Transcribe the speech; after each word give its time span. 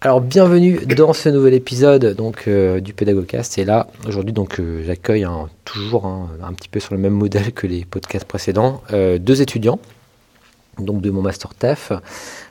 Alors 0.00 0.20
bienvenue 0.20 0.78
dans 0.86 1.12
ce 1.12 1.28
nouvel 1.28 1.54
épisode 1.54 2.14
donc 2.14 2.44
euh, 2.46 2.78
du 2.78 2.92
Pédagogcast 2.92 3.58
et 3.58 3.64
là 3.64 3.88
aujourd'hui 4.06 4.32
donc 4.32 4.60
euh, 4.60 4.84
j'accueille 4.86 5.26
toujours 5.64 6.06
un 6.06 6.52
petit 6.52 6.68
peu 6.68 6.78
sur 6.78 6.94
le 6.94 7.00
même 7.00 7.14
modèle 7.14 7.52
que 7.52 7.66
les 7.66 7.84
podcasts 7.84 8.24
précédents 8.24 8.80
euh, 8.92 9.18
deux 9.18 9.42
étudiants 9.42 9.80
donc 10.78 11.00
de 11.00 11.10
mon 11.10 11.20
master 11.20 11.52
TEF 11.52 11.90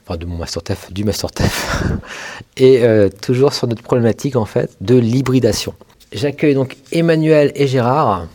enfin 0.04 0.18
de 0.18 0.26
mon 0.26 0.36
master 0.36 0.62
TEF 0.62 0.92
du 0.92 1.06
master 1.06 1.32
TEF 1.32 1.84
et 2.58 2.84
toujours 3.22 3.54
sur 3.54 3.68
notre 3.68 3.82
problématique 3.82 4.36
en 4.36 4.44
fait 4.44 4.76
de 4.82 4.96
l'hybridation. 4.96 5.74
J'accueille 6.12 6.54
donc 6.54 6.76
Emmanuel 6.92 7.54
et 7.56 7.66
Gérard. 7.68 8.28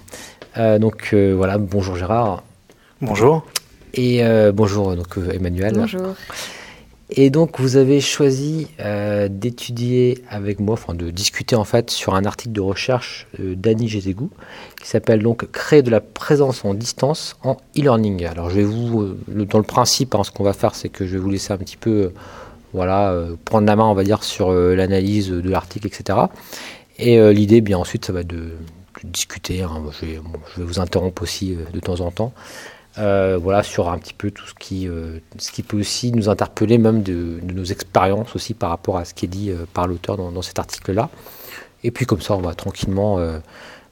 donc 0.56 1.12
voilà 1.12 1.58
bonjour 1.58 1.96
Gérard. 1.96 2.42
Bonjour. 3.02 3.44
Et 3.92 4.22
bonjour 4.54 4.96
donc 4.96 5.18
Emmanuel. 5.34 5.74
Bonjour. 5.74 6.14
Et 7.14 7.28
donc, 7.28 7.60
vous 7.60 7.76
avez 7.76 8.00
choisi 8.00 8.68
euh, 8.80 9.28
d'étudier 9.28 10.24
avec 10.30 10.60
moi, 10.60 10.74
enfin 10.74 10.94
de 10.94 11.10
discuter 11.10 11.54
en 11.54 11.64
fait 11.64 11.90
sur 11.90 12.14
un 12.14 12.24
article 12.24 12.52
de 12.52 12.62
recherche 12.62 13.26
euh, 13.38 13.54
d'Annie 13.54 13.86
Gézégou 13.86 14.30
qui 14.80 14.88
s'appelle 14.88 15.22
donc 15.22 15.50
Créer 15.50 15.82
de 15.82 15.90
la 15.90 16.00
présence 16.00 16.64
en 16.64 16.72
distance 16.72 17.36
en 17.42 17.58
e-learning. 17.76 18.24
Alors, 18.24 18.48
je 18.48 18.56
vais 18.56 18.64
vous, 18.64 19.02
euh, 19.02 19.44
dans 19.44 19.58
le 19.58 19.64
principe, 19.64 20.14
hein, 20.14 20.24
ce 20.24 20.30
qu'on 20.30 20.42
va 20.42 20.54
faire, 20.54 20.74
c'est 20.74 20.88
que 20.88 21.06
je 21.06 21.12
vais 21.12 21.18
vous 21.18 21.28
laisser 21.28 21.52
un 21.52 21.58
petit 21.58 21.76
peu, 21.76 22.12
voilà, 22.72 23.14
prendre 23.44 23.66
la 23.66 23.76
main, 23.76 23.84
on 23.84 23.94
va 23.94 24.04
dire, 24.04 24.24
sur 24.24 24.50
l'analyse 24.50 25.28
de 25.28 25.50
l'article, 25.50 25.88
etc. 25.88 26.18
Et 26.98 27.20
l'idée, 27.34 27.60
bien 27.60 27.76
ensuite, 27.76 28.06
ça 28.06 28.14
va 28.14 28.20
être 28.20 28.28
de, 28.28 28.52
discuter. 29.04 29.60
Hein. 29.60 29.82
je, 30.00 30.06
vais, 30.06 30.20
vous 30.56 30.80
interrompre 30.80 31.22
aussi 31.22 31.58
de 31.74 31.80
temps 31.80 32.00
en 32.00 32.10
temps. 32.10 32.32
Euh, 32.98 33.38
voilà, 33.40 33.62
sur 33.62 33.88
un 33.88 33.98
petit 33.98 34.12
peu 34.12 34.30
tout 34.30 34.46
ce 34.46 34.52
qui, 34.54 34.86
euh, 34.86 35.18
ce 35.38 35.50
qui 35.50 35.62
peut 35.62 35.78
aussi 35.78 36.12
nous 36.12 36.28
interpeller, 36.28 36.76
même 36.76 37.02
de, 37.02 37.40
nos 37.42 37.64
expériences 37.64 38.36
aussi 38.36 38.52
par 38.52 38.68
rapport 38.68 38.98
à 38.98 39.06
ce 39.06 39.14
qui 39.14 39.24
est 39.24 39.28
dit 39.28 39.50
euh, 39.50 39.64
par 39.72 39.86
l'auteur 39.86 40.18
dans, 40.18 40.42
cet 40.42 40.58
article-là. 40.58 41.08
Et 41.84 41.90
puis 41.90 42.04
comme 42.04 42.20
ça, 42.20 42.34
on 42.34 42.40
va 42.40 42.54
tranquillement 42.54 43.18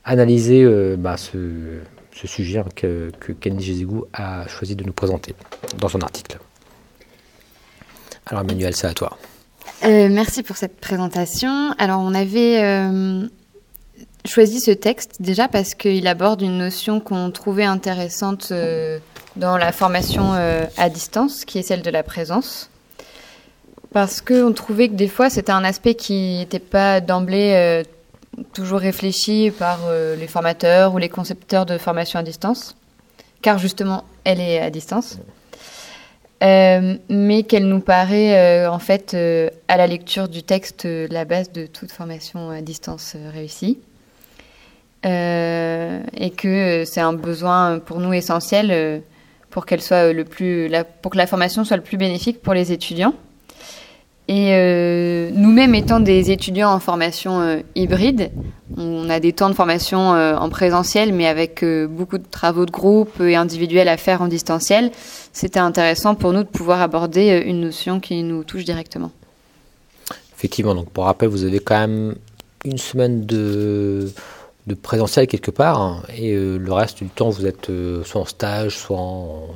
analyser 0.05 0.65
bah, 0.97 1.17
ce, 1.17 1.81
sujet 2.12 2.59
hein, 2.59 2.67
que, 2.77 3.11
que 3.19 3.33
Kenny 3.33 3.62
Jézégou 3.62 4.05
a 4.12 4.47
choisi 4.47 4.77
de 4.77 4.84
nous 4.84 4.92
présenter 4.92 5.35
dans 5.79 5.89
son 5.89 6.01
article. 6.01 6.39
Alors 8.27 8.45
Emmanuel, 8.45 8.77
c'est 8.77 8.87
à 8.87 8.95
toi. 8.95 9.19
merci 9.83 10.45
pour 10.45 10.57
cette 10.57 10.79
présentation. 10.79 11.73
Alors 11.79 12.01
on 12.01 12.14
avait 12.14 12.61
choisi 14.27 14.61
ce 14.61 14.71
texte 14.71 15.17
déjà 15.21 15.49
parce 15.49 15.75
qu'il 15.75 16.07
aborde 16.07 16.43
une 16.43 16.59
notion 16.59 17.01
qu'on 17.01 17.31
trouvait 17.31 17.65
intéressante 17.65 18.49
euh, 18.51 18.99
dans 19.37 19.57
la 19.57 19.73
formation 19.73 20.35
euh, 20.35 20.65
à 20.77 20.89
distance, 20.89 21.45
qui 21.45 21.59
est 21.59 21.63
celle 21.63 21.83
de 21.83 21.91
la 21.91 22.03
présence. 22.03 22.71
Parce 23.93 24.21
qu'on 24.21 24.53
trouvait 24.53 24.89
que 24.89 24.95
des 24.95 25.09
fois, 25.09 25.31
c'était 25.31 25.53
un 25.53 25.65
aspect 25.65 25.95
qui 25.95 26.39
n'était 26.39 26.61
pas 26.61 27.01
d'emblée 27.01 27.53
euh, 27.55 27.83
toujours 28.53 28.79
réfléchi 28.79 29.51
par 29.51 29.81
les 29.91 30.29
formateurs 30.29 30.95
ou 30.95 30.98
les 30.98 31.09
concepteurs 31.09 31.67
de 31.67 31.77
formation 31.77 32.21
à 32.21 32.23
distance, 32.23 32.77
car 33.43 33.59
justement, 33.59 34.05
elle 34.23 34.41
est 34.41 34.61
à 34.61 34.70
distance. 34.70 35.19
mais 36.41 37.42
qu'elle 37.48 37.67
nous 37.67 37.80
paraît 37.80 38.67
en 38.69 38.79
fait 38.79 39.17
à 39.67 39.77
la 39.77 39.86
lecture 39.89 40.29
du 40.29 40.45
texte 40.45 40.86
la 40.86 41.25
base 41.25 41.51
de 41.51 41.67
toute 41.67 41.91
formation 41.91 42.51
à 42.51 42.61
distance 42.63 43.17
réussie. 43.35 43.80
Euh, 45.06 46.02
et 46.14 46.30
que 46.30 46.84
c'est 46.84 47.00
un 47.00 47.14
besoin 47.14 47.78
pour 47.78 48.00
nous 48.00 48.12
essentiel 48.12 48.68
euh, 48.70 48.98
pour 49.48 49.64
qu'elle 49.64 49.80
soit 49.80 50.12
le 50.12 50.24
plus, 50.24 50.70
pour 51.00 51.12
que 51.12 51.16
la 51.16 51.27
formation 51.27 51.64
soit 51.64 51.78
le 51.78 51.83
plus 51.83 51.96
bénéfique 51.96 52.42
pour 52.42 52.52
les 52.52 52.70
étudiants. 52.70 53.14
Et 54.28 54.50
euh, 54.52 55.30
nous-mêmes 55.33 55.74
étant 55.74 55.98
des 55.98 56.30
étudiants 56.30 56.70
en 56.70 56.78
formation 56.78 57.62
hybride, 57.74 58.30
on 58.77 59.11
a 59.11 59.18
des 59.18 59.33
temps 59.33 59.48
de 59.48 59.55
formation 59.55 60.11
en 60.11 60.48
présentiel, 60.50 61.12
mais 61.12 61.27
avec 61.27 61.64
beaucoup 61.88 62.18
de 62.18 62.27
travaux 62.30 62.64
de 62.64 62.70
groupe 62.70 63.20
et 63.20 63.34
individuels 63.34 63.88
à 63.88 63.96
faire 63.96 64.22
en 64.22 64.28
distanciel. 64.28 64.92
C'était 65.32 65.58
intéressant 65.58 66.14
pour 66.14 66.32
nous 66.32 66.44
de 66.44 66.48
pouvoir 66.48 66.80
aborder 66.80 67.42
une 67.44 67.61
notion 67.61 67.98
qui 67.98 68.22
nous 68.22 68.44
touche 68.44 68.64
directement. 68.64 69.11
Effectivement, 70.36 70.77
donc 70.77 70.90
pour 70.90 71.05
rappel, 71.05 71.28
vous 71.28 71.42
avez 71.42 71.58
quand 71.58 71.80
même 71.80 72.14
une 72.64 72.78
semaine 72.78 73.27
de 73.27 74.12
présentiel 74.77 75.27
quelque 75.27 75.51
part, 75.51 75.81
hein, 75.81 76.03
et 76.17 76.33
euh, 76.33 76.57
le 76.57 76.73
reste 76.73 77.03
du 77.03 77.08
temps, 77.08 77.31
vous 77.31 77.47
êtes 77.47 77.70
euh, 77.70 78.05
soit 78.05 78.20
en 78.20 78.25
stage, 78.25 78.77
soit 78.77 78.98
en, 78.98 79.48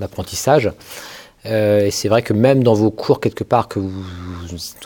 apprentissage. 0.00 0.70
Euh, 1.44 1.86
et 1.86 1.90
c'est 1.90 2.08
vrai 2.08 2.22
que 2.22 2.32
même 2.32 2.62
dans 2.62 2.74
vos 2.74 2.90
cours, 2.90 3.20
quelque 3.20 3.44
part, 3.44 3.68
que 3.68 3.78
vous, 3.78 4.04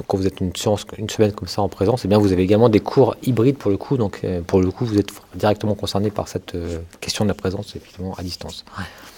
quand 0.07 0.17
vous 0.17 0.27
êtes 0.27 0.41
une, 0.41 0.57
séance, 0.57 0.87
une 0.97 1.09
semaine 1.09 1.33
comme 1.33 1.49
ça 1.49 1.63
en 1.63 1.69
présence, 1.69 2.05
eh 2.05 2.09
bien, 2.09 2.19
vous 2.19 2.33
avez 2.33 2.43
également 2.43 2.69
des 2.69 2.81
cours 2.81 3.15
hybrides 3.23 3.59
pour 3.59 3.71
le 3.71 3.77
coup. 3.77 3.97
Donc, 3.99 4.23
pour 4.47 4.61
le 4.61 4.71
coup, 4.71 4.87
vous 4.87 4.99
êtes 4.99 5.11
directement 5.35 5.75
concerné 5.75 6.11
par 6.11 6.29
cette 6.29 6.57
question 7.01 7.25
de 7.25 7.29
la 7.29 7.35
présence, 7.35 7.77
effectivement, 7.77 8.15
à 8.17 8.23
distance. 8.23 8.65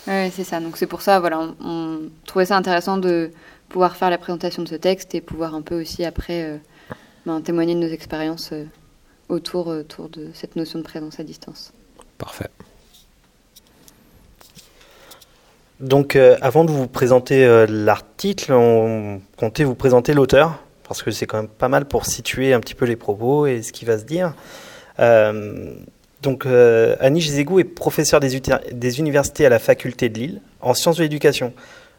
Oui, 0.08 0.30
c'est 0.34 0.42
ça. 0.42 0.58
Donc, 0.58 0.76
c'est 0.76 0.88
pour 0.88 1.00
ça, 1.00 1.20
voilà, 1.20 1.54
on, 1.64 2.00
trouvait 2.26 2.46
ça 2.46 2.56
intéressant 2.56 2.98
de 2.98 3.30
pouvoir 3.68 3.94
faire 3.96 4.10
la 4.10 4.18
présentation 4.18 4.64
de 4.64 4.68
ce 4.68 4.74
texte 4.74 5.14
et 5.14 5.20
pouvoir 5.20 5.54
un 5.54 5.62
peu 5.62 5.80
aussi, 5.80 6.04
après, 6.04 6.60
ben, 7.24 7.40
témoigner 7.40 7.76
de 7.76 7.80
nos 7.80 7.92
expériences 7.92 8.52
autour, 9.28 9.68
autour 9.68 10.08
de 10.08 10.28
cette 10.34 10.56
notion 10.56 10.78
de 10.78 10.84
présence 10.84 11.20
à 11.20 11.24
distance. 11.24 11.72
Parfait. 12.18 12.50
Donc, 15.80 16.16
euh, 16.16 16.36
avant 16.40 16.64
de 16.64 16.72
vous 16.72 16.88
présenter 16.88 17.44
euh, 17.44 17.66
l'article, 17.68 18.52
on 18.52 19.20
comptait 19.36 19.62
vous 19.62 19.76
présenter 19.76 20.12
l'auteur, 20.12 20.58
parce 20.82 21.02
que 21.02 21.12
c'est 21.12 21.26
quand 21.26 21.36
même 21.36 21.48
pas 21.48 21.68
mal 21.68 21.84
pour 21.84 22.04
situer 22.04 22.52
un 22.52 22.60
petit 22.60 22.74
peu 22.74 22.84
les 22.84 22.96
propos 22.96 23.46
et 23.46 23.62
ce 23.62 23.72
qui 23.72 23.84
va 23.84 23.98
se 23.98 24.04
dire. 24.04 24.34
Euh, 24.98 25.72
donc, 26.20 26.46
Annie 26.46 27.20
Zégou 27.20 27.60
est 27.60 27.64
professeur 27.64 28.18
des, 28.18 28.40
des, 28.72 28.98
universités 28.98 29.46
à 29.46 29.48
la 29.48 29.60
faculté 29.60 30.08
de 30.08 30.18
Lille 30.18 30.40
en 30.60 30.74
sciences 30.74 30.96
de 30.96 31.02
l'éducation. 31.02 31.52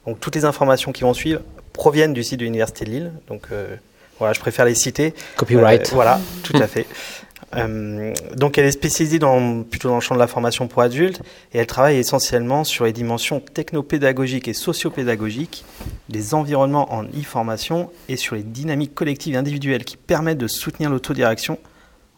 Donc, 0.06 0.19
toutes 0.19 0.35
les 0.35 0.44
informations 0.44 0.91
qui 0.91 1.03
vont 1.03 1.13
suivre 1.13 1.41
proviennent 1.72 2.11
du 2.11 2.22
site 2.22 2.41
de 2.41 2.44
l'université 2.44 2.84
de 2.84 2.90
Lille. 2.90 3.11
Donc, 3.29 3.47
voilà, 4.19 4.34
je 4.34 4.40
préfère 4.40 4.66
les 4.66 4.75
citer. 4.75 5.13
Copyright. 5.38 5.91
voilà, 5.91 6.19
tout 6.44 6.57
à 6.57 6.68
fait. 6.68 6.85
Euh, 7.56 8.13
donc 8.35 8.57
elle 8.57 8.66
est 8.66 8.72
spécialisée 8.72 9.18
dans, 9.18 9.63
plutôt 9.63 9.90
dans 9.90 9.96
le 9.96 10.02
champ 10.02 10.13
de 10.13 10.19
la 10.19 10.28
formation 10.28 10.68
pour 10.68 10.84
adultes 10.84 11.22
et 11.52 11.57
elle 11.57 11.66
travaille 11.66 11.97
essentiellement 11.97 12.63
sur 12.63 12.85
les 12.85 12.94
dimensions 12.94 13.40
technopédagogiques 13.40 14.47
et 14.47 14.53
sociopédagogiques 14.53 15.66
des 16.09 16.35
environnements 16.35 16.94
en 16.94 17.06
e-formation 17.06 17.90
et 18.08 18.18
sur 18.18 18.35
les 18.35 18.44
dynamiques 18.44 18.94
collectives 18.94 19.34
et 19.34 19.38
individuelles 19.38 19.84
qui 19.84 19.97
permettent 19.97 20.38
de 20.38 20.47
soutenir 20.47 20.91
l'autodirection 20.91 21.58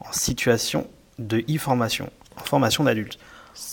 en 0.01 0.11
situation 0.11 0.87
de 1.17 1.43
e-formation, 1.49 2.09
en 2.35 2.43
formation 2.43 2.83
d'adultes. 2.83 3.17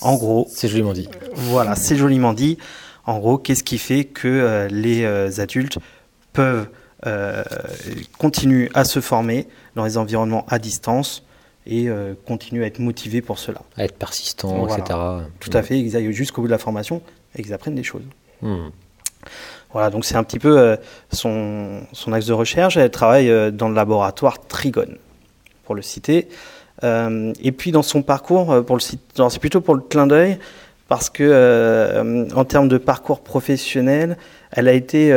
En 0.01 0.17
gros, 0.17 0.47
c'est 0.51 0.69
joliment 0.69 0.93
dit. 0.93 1.09
Voilà, 1.35 1.75
c'est 1.75 1.97
joliment 1.97 2.35
dit. 2.35 2.59
En 3.05 3.19
gros, 3.19 3.39
qu'est-ce 3.39 3.65
qui 3.65 3.79
fait 3.79 4.05
que 4.05 4.29
euh, 4.29 4.69
les 4.69 5.05
euh, 5.05 5.31
adultes 5.39 5.79
peuvent 6.33 6.69
continuer 8.19 8.71
à 8.75 8.85
se 8.85 9.01
former 9.01 9.47
dans 9.77 9.85
les 9.85 9.97
environnements 9.97 10.45
à 10.49 10.59
distance 10.59 11.23
et 11.69 11.89
euh, 11.89 12.15
continuent 12.27 12.63
à 12.63 12.67
être 12.67 12.79
motivés 12.79 13.21
pour 13.21 13.39
cela. 13.39 13.61
À 13.77 13.85
être 13.85 13.97
persistants, 13.97 14.67
etc. 14.67 14.99
Tout 15.39 15.51
à 15.53 15.63
fait, 15.63 15.79
ils 15.79 15.97
aillent 15.97 16.13
jusqu'au 16.13 16.41
bout 16.41 16.49
de 16.49 16.53
la 16.53 16.59
formation 16.59 17.03
et 17.37 17.43
qu'ils 17.43 17.53
apprennent 17.53 17.75
des 17.75 17.83
choses. 17.83 18.03
Hmm. 18.41 18.69
Voilà, 19.73 19.91
donc 19.91 20.07
c'est 20.07 20.17
un 20.17 20.25
petit 20.25 20.39
peu 20.39 20.59
euh, 20.59 20.77
son, 21.13 21.83
son, 21.93 22.13
axe 22.15 22.27
de 22.27 22.33
recherche. 22.33 22.79
Elle 22.79 22.91
travaille 22.91 23.31
euh, 23.31 23.51
dans 23.51 23.69
le 23.69 23.75
laboratoire 23.75 24.41
Trigone, 24.47 24.97
pour 25.65 25.75
le 25.75 25.83
citer. 25.83 26.29
et 26.83 27.53
puis 27.53 27.71
dans 27.71 27.83
son 27.83 28.03
parcours, 28.03 28.65
pour 28.65 28.77
le 28.77 28.81
c'est 28.81 29.39
plutôt 29.39 29.61
pour 29.61 29.75
le 29.75 29.83
clin 29.83 30.07
d'œil, 30.07 30.39
parce 30.87 31.11
que 31.11 32.33
en 32.35 32.45
termes 32.47 32.69
de 32.69 32.79
parcours 32.79 33.21
professionnel, 33.21 34.17
elle 34.53 34.69
a 34.69 34.73
été 34.73 35.11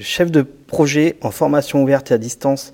chef 0.00 0.30
de 0.30 0.42
projet 0.42 1.16
en 1.20 1.30
formation 1.30 1.82
ouverte 1.82 2.10
et 2.10 2.14
à 2.14 2.18
distance 2.18 2.72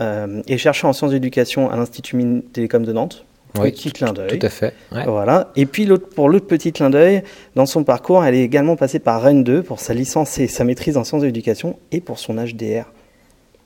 euh, 0.00 0.42
et 0.46 0.58
chercheur 0.58 0.88
en 0.88 0.92
sciences 0.92 1.10
d'éducation 1.10 1.70
à 1.70 1.76
l'Institut 1.76 2.42
Télécom 2.52 2.84
de 2.84 2.92
Nantes. 2.92 3.24
Oui, 3.58 3.70
petit 3.70 3.92
clin 3.92 4.14
d'œil. 4.14 4.38
Tout 4.38 4.46
à 4.46 4.48
fait. 4.48 4.72
Voilà. 4.90 5.50
Et 5.56 5.66
puis 5.66 5.86
pour 5.86 6.30
l'autre 6.30 6.46
petit 6.46 6.72
clin 6.72 6.88
d'œil, 6.88 7.22
dans 7.54 7.66
son 7.66 7.84
parcours, 7.84 8.24
elle 8.24 8.34
est 8.34 8.42
également 8.42 8.76
passée 8.76 8.98
par 8.98 9.20
Rennes 9.20 9.44
2 9.44 9.62
pour 9.62 9.78
sa 9.78 9.92
licence 9.92 10.38
et 10.38 10.46
sa 10.46 10.64
maîtrise 10.64 10.96
en 10.96 11.04
sciences 11.04 11.20
de 11.20 11.26
l'éducation 11.26 11.78
et 11.90 12.00
pour 12.00 12.18
son 12.18 12.34
HDR. 12.36 12.90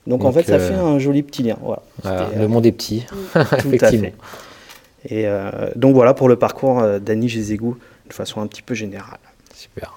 Donc, 0.05 0.23
en 0.23 0.31
fait, 0.31 0.43
ça 0.43 0.57
fait 0.59 0.73
un 0.73 0.99
joli 0.99 1.21
petit 1.21 1.43
lien. 1.43 1.57
Voilà. 1.61 2.29
le 2.37 2.47
monde 2.47 2.65
est 2.65 2.71
petit, 2.71 3.05
effectivement. 3.35 4.09
Et 5.09 5.25
donc 5.75 5.95
voilà 5.95 6.13
pour 6.13 6.27
le 6.27 6.35
parcours 6.35 6.81
d'Annie 6.99 7.29
Gézégou 7.29 7.77
de 8.09 8.13
façon 8.13 8.41
un 8.41 8.47
petit 8.47 8.61
peu 8.61 8.73
générale. 8.73 9.19
Super. 9.53 9.93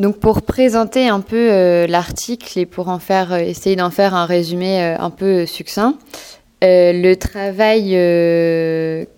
Donc 0.00 0.16
pour 0.16 0.40
présenter 0.40 1.08
un 1.08 1.20
peu 1.20 1.36
euh, 1.36 1.86
l'article 1.86 2.58
et 2.58 2.64
pour 2.64 2.88
en 2.88 2.98
faire, 2.98 3.34
euh, 3.34 3.40
essayer 3.40 3.76
d'en 3.76 3.90
faire 3.90 4.14
un 4.14 4.24
résumé 4.24 4.82
euh, 4.82 4.96
un 4.98 5.10
peu 5.10 5.44
succinct, 5.44 5.94
le 6.62 7.14
travail 7.16 7.90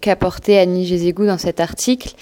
qu'a 0.01 0.17
porté 0.17 0.59
Annie 0.59 0.87
Gézégou 0.87 1.27
dans 1.27 1.39
cet 1.39 1.59
article 1.59 2.15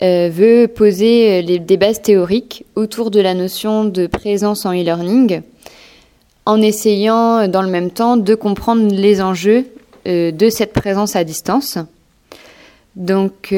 veut 0.00 0.66
poser 0.66 1.42
des 1.42 1.76
bases 1.76 2.00
théoriques 2.00 2.64
autour 2.74 3.10
de 3.10 3.20
la 3.20 3.34
notion 3.34 3.84
de 3.84 4.06
présence 4.06 4.64
en 4.64 4.72
e-learning, 4.72 5.42
en 6.46 6.62
essayant 6.62 7.48
dans 7.48 7.60
le 7.60 7.68
même 7.68 7.90
temps 7.90 8.16
de 8.16 8.34
comprendre 8.34 8.94
les 8.94 9.20
enjeux 9.20 9.66
de 10.06 10.48
cette 10.48 10.72
présence 10.72 11.16
à 11.16 11.24
distance. 11.24 11.76
Donc 12.96 13.54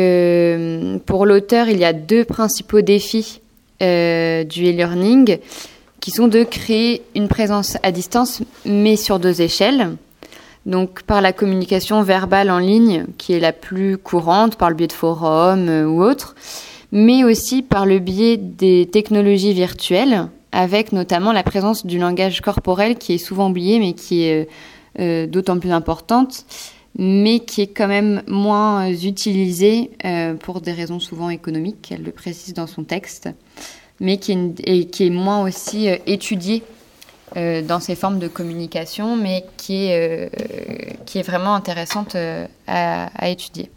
pour 1.07 1.27
l'auteur, 1.27 1.69
il 1.69 1.79
y 1.79 1.85
a 1.85 1.93
deux 1.93 2.25
principaux 2.25 2.81
défis 2.81 3.41
euh, 3.83 4.45
du 4.45 4.65
e-learning, 4.65 5.39
qui 6.01 6.11
sont 6.11 6.29
de 6.29 6.45
créer 6.45 7.03
une 7.15 7.29
présence 7.29 7.79
à 7.83 7.91
distance, 7.91 8.43
mais 8.65 8.97
sur 8.97 9.19
deux 9.19 9.43
échelles. 9.43 9.97
Donc 10.67 11.03
par 11.03 11.21
la 11.21 11.33
communication 11.33 12.03
verbale 12.03 12.51
en 12.51 12.59
ligne, 12.59 13.07
qui 13.19 13.33
est 13.33 13.41
la 13.41 13.53
plus 13.53 13.99
courante, 13.99 14.57
par 14.57 14.71
le 14.71 14.77
biais 14.77 14.87
de 14.87 14.93
forums 14.93 15.69
euh, 15.69 15.87
ou 15.87 16.03
autres, 16.03 16.35
mais 16.93 17.25
aussi 17.25 17.63
par 17.63 17.87
le 17.87 17.99
biais 17.99 18.37
des 18.37 18.89
technologies 18.91 19.53
virtuelles, 19.53 20.29
avec 20.53 20.93
notamment 20.93 21.33
la 21.33 21.43
présence 21.43 21.85
du 21.85 21.99
langage 21.99 22.41
corporel 22.41 22.97
qui 22.97 23.15
est 23.15 23.19
souvent 23.19 23.51
oublié, 23.51 23.79
mais 23.79 23.93
qui 23.93 24.23
est 24.23 24.49
euh, 25.01 25.27
d'autant 25.27 25.59
plus 25.59 25.73
importante, 25.73 26.45
mais 26.97 27.41
qui 27.41 27.63
est 27.63 27.67
quand 27.67 27.89
même 27.89 28.23
moins 28.27 28.89
utilisée 28.89 29.91
pour 30.41 30.61
des 30.61 30.73
raisons 30.73 31.01
souvent 31.01 31.31
économiques, 31.31 31.91
elle 31.93 32.03
le 32.03 32.13
précise 32.13 32.55
dans 32.55 32.67
son 32.67 32.85
texte 32.85 33.29
mais 34.01 34.19
qui 34.19 34.33
est, 34.33 34.61
et 34.65 34.87
qui 34.87 35.07
est 35.07 35.11
moins 35.11 35.43
aussi 35.43 35.89
euh, 35.89 35.97
étudié 36.07 36.63
euh, 37.37 37.63
dans 37.63 37.81
ces 37.81 37.95
formes 37.95 38.19
de 38.19 38.29
communication, 38.29 39.17
mais 39.17 39.45
qui 39.57 39.87
est, 39.87 40.29
euh, 40.29 40.29
qui 41.07 41.19
est 41.19 41.23
vraiment 41.23 41.55
intéressante 41.55 42.17
à, 42.67 43.29
étudier. 43.29 43.71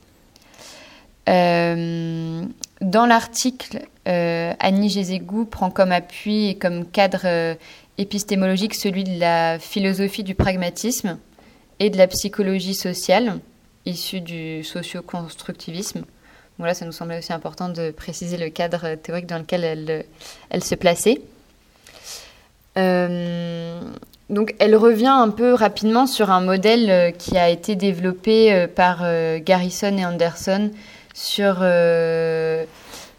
dans 1.26 3.06
l'article, 3.06 3.80
Annie 4.06 4.90
Gézégou 4.90 5.46
prend 5.46 5.72
comme 5.72 5.92
appui 5.92 6.50
et 6.50 6.56
comme 6.56 6.86
cadre 6.86 7.58
épistémologique 7.98 8.76
celui 8.76 9.04
de 9.04 9.20
la 9.20 9.60
philosophie 9.60 10.24
du 10.24 10.36
pragmatisme 10.36 11.18
et 11.80 11.90
de 11.90 11.98
la 11.98 12.08
psychologie 12.08 12.74
sociale, 12.74 13.40
issue 13.86 14.22
du 14.22 14.64
socio-constructivisme. 14.64 16.04
Voilà, 16.58 16.74
ça 16.74 16.86
nous 16.86 16.92
semblait 16.92 17.20
aussi 17.20 17.34
important 17.34 17.70
de 17.70 17.92
préciser 17.92 18.38
le 18.38 18.50
cadre 18.50 18.96
théorique 18.96 19.28
dans 19.28 19.38
lequel 19.38 20.06
elle, 20.50 20.64
se 20.64 20.76
plaçait. 20.76 21.22
Euh, 22.78 23.80
donc, 24.30 24.56
elle 24.60 24.76
revient 24.76 25.06
un 25.06 25.30
peu 25.30 25.54
rapidement 25.54 26.08
sur 26.08 26.32
un 26.32 26.42
modèle 26.42 26.90
euh, 26.90 27.12
qui 27.12 27.38
a 27.38 27.50
été 27.50 27.76
développé 27.76 28.54
euh, 28.54 28.68
par 28.68 29.04
Garrison 29.42 29.98
et 29.98 30.06
Anderson 30.06 30.72
sur, 31.14 31.64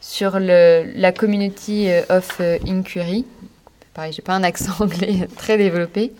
sur 0.01 0.39
la 0.41 1.13
community 1.13 1.89
of 2.09 2.41
inquiry. 2.67 3.25
Pareil, 3.95 4.13
j'ai 4.13 4.23
pas 4.23 4.35
un 4.35 4.45
accent 4.45 4.73
anglais 4.81 5.29
très 5.37 5.59
développé. 5.59 6.13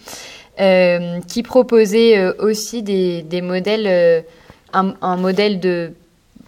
Qui 0.59 1.43
proposait 1.43 2.29
aussi 2.39 2.83
des, 2.83 3.23
des 3.23 3.41
modèles, 3.41 4.25
un, 4.73 4.95
un 5.01 5.17
modèle 5.17 5.61
de 5.61 5.93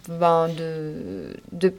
ben, 0.07 0.49
de, 0.49 1.33
de, 1.51 1.73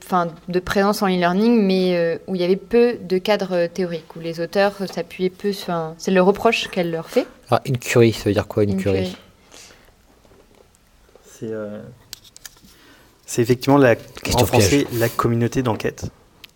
de 0.49 0.61
présence 0.61 1.03
en 1.03 1.09
e-learning, 1.09 1.61
mais 1.61 1.97
euh, 1.97 2.19
où 2.27 2.35
il 2.35 2.41
y 2.41 2.45
avait 2.45 2.57
peu 2.57 2.97
de 3.01 3.19
cadres 3.19 3.67
théoriques, 3.67 4.15
où 4.17 4.21
les 4.21 4.41
auteurs 4.41 4.75
s'appuyaient 4.93 5.31
peu 5.31 5.53
sur... 5.53 5.75
C'est 5.99 6.13
le 6.13 6.23
reproche 6.23 6.69
qu'elle 6.69 6.91
leur 6.91 7.11
fait. 7.11 7.27
Ah, 7.51 7.61
une 7.65 7.79
curie, 7.79 8.13
ça 8.13 8.25
veut 8.25 8.33
dire 8.33 8.47
quoi 8.47 8.63
une, 8.63 8.77
curie 8.77 9.17
euh, 11.43 11.83
C'est 13.27 13.43
effectivement 13.43 13.77
la, 13.77 13.97
en 14.35 14.47
français, 14.47 14.87
la 14.95 15.09
communauté 15.09 15.63
d'enquête. 15.63 16.05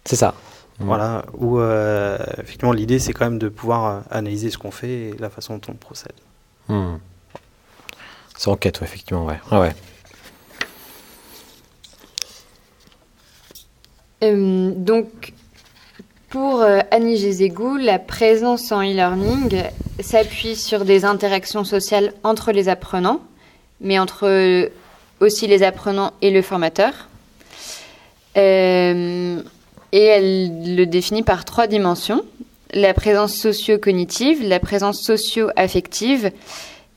C'est 0.04 0.16
ça. 0.16 0.34
Voilà, 0.78 1.24
où 1.38 1.58
euh, 1.58 2.18
effectivement 2.38 2.72
l'idée 2.72 2.98
c'est 2.98 3.14
quand 3.14 3.24
même 3.24 3.38
de 3.38 3.48
pouvoir 3.48 4.02
analyser 4.10 4.50
ce 4.50 4.58
qu'on 4.58 4.70
fait 4.70 4.90
et 4.90 5.14
la 5.18 5.30
façon 5.30 5.56
dont 5.56 5.72
on 5.72 5.74
procède. 5.74 6.12
Hmm. 6.68 6.96
C'est 8.36 8.50
enquête, 8.50 8.80
effectivement, 8.82 9.24
ouais. 9.24 9.40
Ah 9.50 9.60
ouais. 9.60 9.74
Euh, 14.22 14.72
donc, 14.74 15.32
pour 16.28 16.60
euh, 16.60 16.80
Annie 16.90 17.16
Gézégou, 17.16 17.76
la 17.76 17.98
présence 17.98 18.72
en 18.72 18.82
e-learning 18.82 19.62
s'appuie 20.00 20.56
sur 20.56 20.84
des 20.84 21.04
interactions 21.04 21.64
sociales 21.64 22.12
entre 22.24 22.52
les 22.52 22.68
apprenants, 22.68 23.20
mais 23.80 23.98
entre 23.98 24.26
euh, 24.26 24.68
aussi 25.20 25.46
les 25.46 25.62
apprenants 25.62 26.12
et 26.20 26.30
le 26.30 26.42
formateur. 26.42 27.08
Et 29.96 30.04
elle 30.04 30.76
le 30.76 30.84
définit 30.84 31.22
par 31.22 31.46
trois 31.46 31.66
dimensions 31.66 32.22
la 32.74 32.92
présence 32.92 33.32
socio-cognitive, 33.32 34.46
la 34.46 34.60
présence 34.60 35.00
socio-affective 35.00 36.32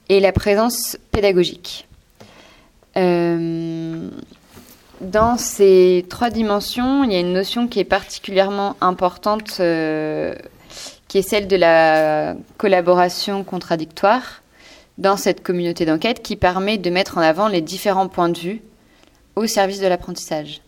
et 0.10 0.20
la 0.20 0.34
présence 0.34 0.98
pédagogique. 1.10 1.88
Euh, 2.98 4.10
dans 5.00 5.38
ces 5.38 6.06
trois 6.10 6.30
dimensions, 6.30 7.06
il 7.06 7.14
y 7.14 7.16
a 7.16 7.20
une 7.20 7.32
notion 7.32 7.70
qui 7.70 7.80
est 7.80 7.86
particulièrement 7.86 8.76
importante, 8.82 9.58
euh, 9.62 10.36
qui 11.08 11.20
est 11.20 11.22
celle 11.22 11.48
de 11.48 11.56
la 11.56 12.36
collaboration 12.58 13.46
contradictoire 13.46 14.42
dans 14.98 15.16
cette 15.16 15.42
communauté 15.42 15.86
d'enquête 15.86 16.22
qui 16.22 16.36
permet 16.36 16.78
de 16.78 16.90
mettre 16.90 17.18
en 17.18 17.22
avant 17.22 17.48
les 17.48 17.62
différents 17.62 18.10
points 18.10 18.28
de 18.28 18.38
vue 18.38 18.62
au 19.38 19.48
service 19.48 19.80
de 19.80 19.88
l'apprentissage. 19.88 20.60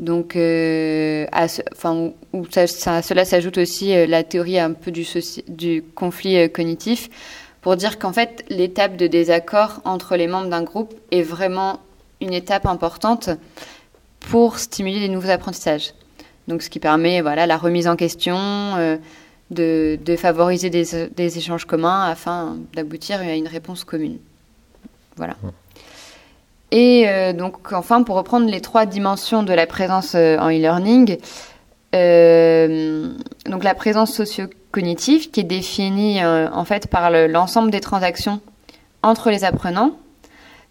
Donc, 0.00 0.34
euh, 0.34 1.26
à 1.30 1.44
enfin, 1.72 2.12
cela 2.32 3.24
s'ajoute 3.26 3.58
aussi 3.58 3.94
euh, 3.94 4.06
la 4.06 4.24
théorie 4.24 4.58
un 4.58 4.72
peu 4.72 4.90
du, 4.90 5.84
conflit 5.94 6.50
cognitif 6.50 7.10
pour 7.60 7.76
dire 7.76 7.98
qu'en 7.98 8.14
fait, 8.14 8.42
l'étape 8.48 8.96
de 8.96 9.06
désaccord 9.06 9.82
entre 9.84 10.16
les 10.16 10.26
membres 10.26 10.48
d'un 10.48 10.62
groupe 10.62 10.94
est 11.10 11.22
vraiment 11.22 11.80
une 12.22 12.32
étape 12.32 12.64
importante 12.64 13.28
pour 14.20 14.58
stimuler 14.58 15.00
des 15.00 15.08
nouveaux 15.10 15.28
apprentissages. 15.28 15.92
Donc, 16.48 16.62
ce 16.62 16.70
qui 16.70 16.80
permet 16.80 17.20
voilà, 17.20 17.46
la 17.46 17.58
remise 17.58 17.86
en 17.86 17.96
question, 17.96 18.38
euh, 18.38 18.96
de, 19.50 20.16
favoriser 20.16 20.70
des, 20.70 21.08
des, 21.14 21.36
échanges 21.36 21.66
communs 21.66 22.08
afin 22.08 22.56
d'aboutir 22.72 23.20
à 23.20 23.34
une 23.34 23.48
réponse 23.48 23.84
commune. 23.84 24.18
Voilà. 25.16 25.36
Et 26.70 27.08
euh, 27.08 27.32
donc, 27.32 27.72
enfin, 27.72 28.02
pour 28.02 28.16
reprendre 28.16 28.48
les 28.48 28.60
trois 28.60 28.86
dimensions 28.86 29.42
de 29.42 29.52
la 29.52 29.66
présence 29.66 30.14
euh, 30.14 30.38
en 30.38 30.48
e-learning, 30.48 31.18
donc 31.92 33.64
la 33.64 33.74
présence 33.74 34.14
socio-cognitive 34.14 35.30
qui 35.30 35.40
est 35.40 35.44
définie 35.44 36.24
en 36.24 36.64
fait 36.64 36.86
par 36.86 37.10
l'ensemble 37.10 37.72
des 37.72 37.80
transactions 37.80 38.40
entre 39.02 39.30
les 39.30 39.42
apprenants 39.42 39.96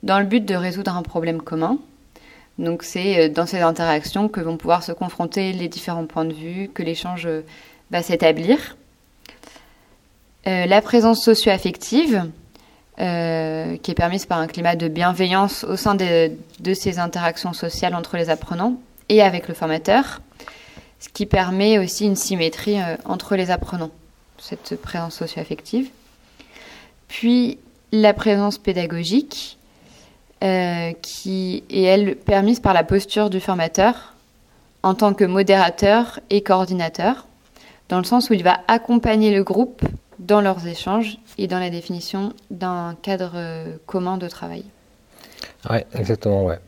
dans 0.04 0.20
le 0.20 0.26
but 0.26 0.46
de 0.46 0.56
résoudre 0.56 0.96
un 0.96 1.04
problème 1.04 1.42
commun. 1.42 1.78
Donc 2.60 2.84
c'est 2.84 3.20
euh, 3.20 3.30
dans 3.30 3.46
ces 3.46 3.62
interactions 3.62 4.28
que 4.28 4.42
vont 4.42 4.58
pouvoir 4.58 4.84
se 4.84 4.92
confronter 4.92 5.54
les 5.54 5.70
différents 5.70 6.06
points 6.06 6.26
de 6.26 6.34
vue, 6.34 6.70
que 6.74 6.84
l'échange 6.84 7.26
euh, 7.26 7.42
va 7.90 8.04
s'établir. 8.04 8.78
Euh, 10.46 10.66
la 10.66 10.82
présence 10.82 11.24
socio-affective, 11.24 12.30
qui 13.00 13.92
est 13.92 13.96
permise 13.96 14.26
par 14.26 14.40
un 14.40 14.48
climat 14.48 14.76
de 14.76 14.90
bienveillance 14.90 15.64
au 15.64 15.78
sein 15.78 15.96
de, 15.96 16.32
ces 16.74 17.00
interactions 17.00 17.54
sociales 17.54 17.96
entre 17.96 18.18
les 18.18 18.30
apprenants 18.30 18.76
et 19.08 19.22
avec 19.22 19.48
le 19.48 19.54
formateur, 19.54 20.22
ce 21.00 21.08
qui 21.08 21.26
permet 21.26 21.80
aussi 21.80 22.06
une 22.06 22.18
symétrie 22.18 22.78
entre 23.06 23.38
les 23.38 23.52
apprenants, 23.52 23.92
cette 24.38 24.82
présence 24.82 25.16
socio-affective. 25.16 25.90
Puis 27.08 27.58
la 27.92 28.14
présence 28.14 28.58
pédagogique, 28.58 29.58
euh, 30.44 30.94
qui 31.02 31.64
est, 31.70 31.82
elle, 31.82 32.16
permise 32.16 32.62
par 32.62 32.74
la 32.74 32.84
posture 32.84 33.30
du 33.30 33.42
formateur 33.42 34.14
en 34.84 34.94
tant 34.94 35.14
que 35.14 35.26
modérateur 35.26 36.22
et 36.30 36.42
coordinateur, 36.42 37.28
dans 37.90 37.98
le 37.98 38.06
sens 38.06 38.30
où 38.30 38.34
il 38.34 38.44
va 38.44 38.62
accompagner 38.70 39.36
le 39.36 39.44
groupe 39.44 39.82
dans 40.20 40.42
leurs 40.42 40.68
échanges 40.68 41.18
et 41.38 41.48
dans 41.48 41.60
la 41.60 41.70
définition 41.70 42.34
d'un 42.52 42.96
cadre 43.02 43.32
euh, 43.36 43.78
commun 43.86 44.18
de 44.18 44.28
travail. 44.28 44.64
Ouais, 45.70 45.86
exactement, 45.94 46.46
ouais. 46.46 46.60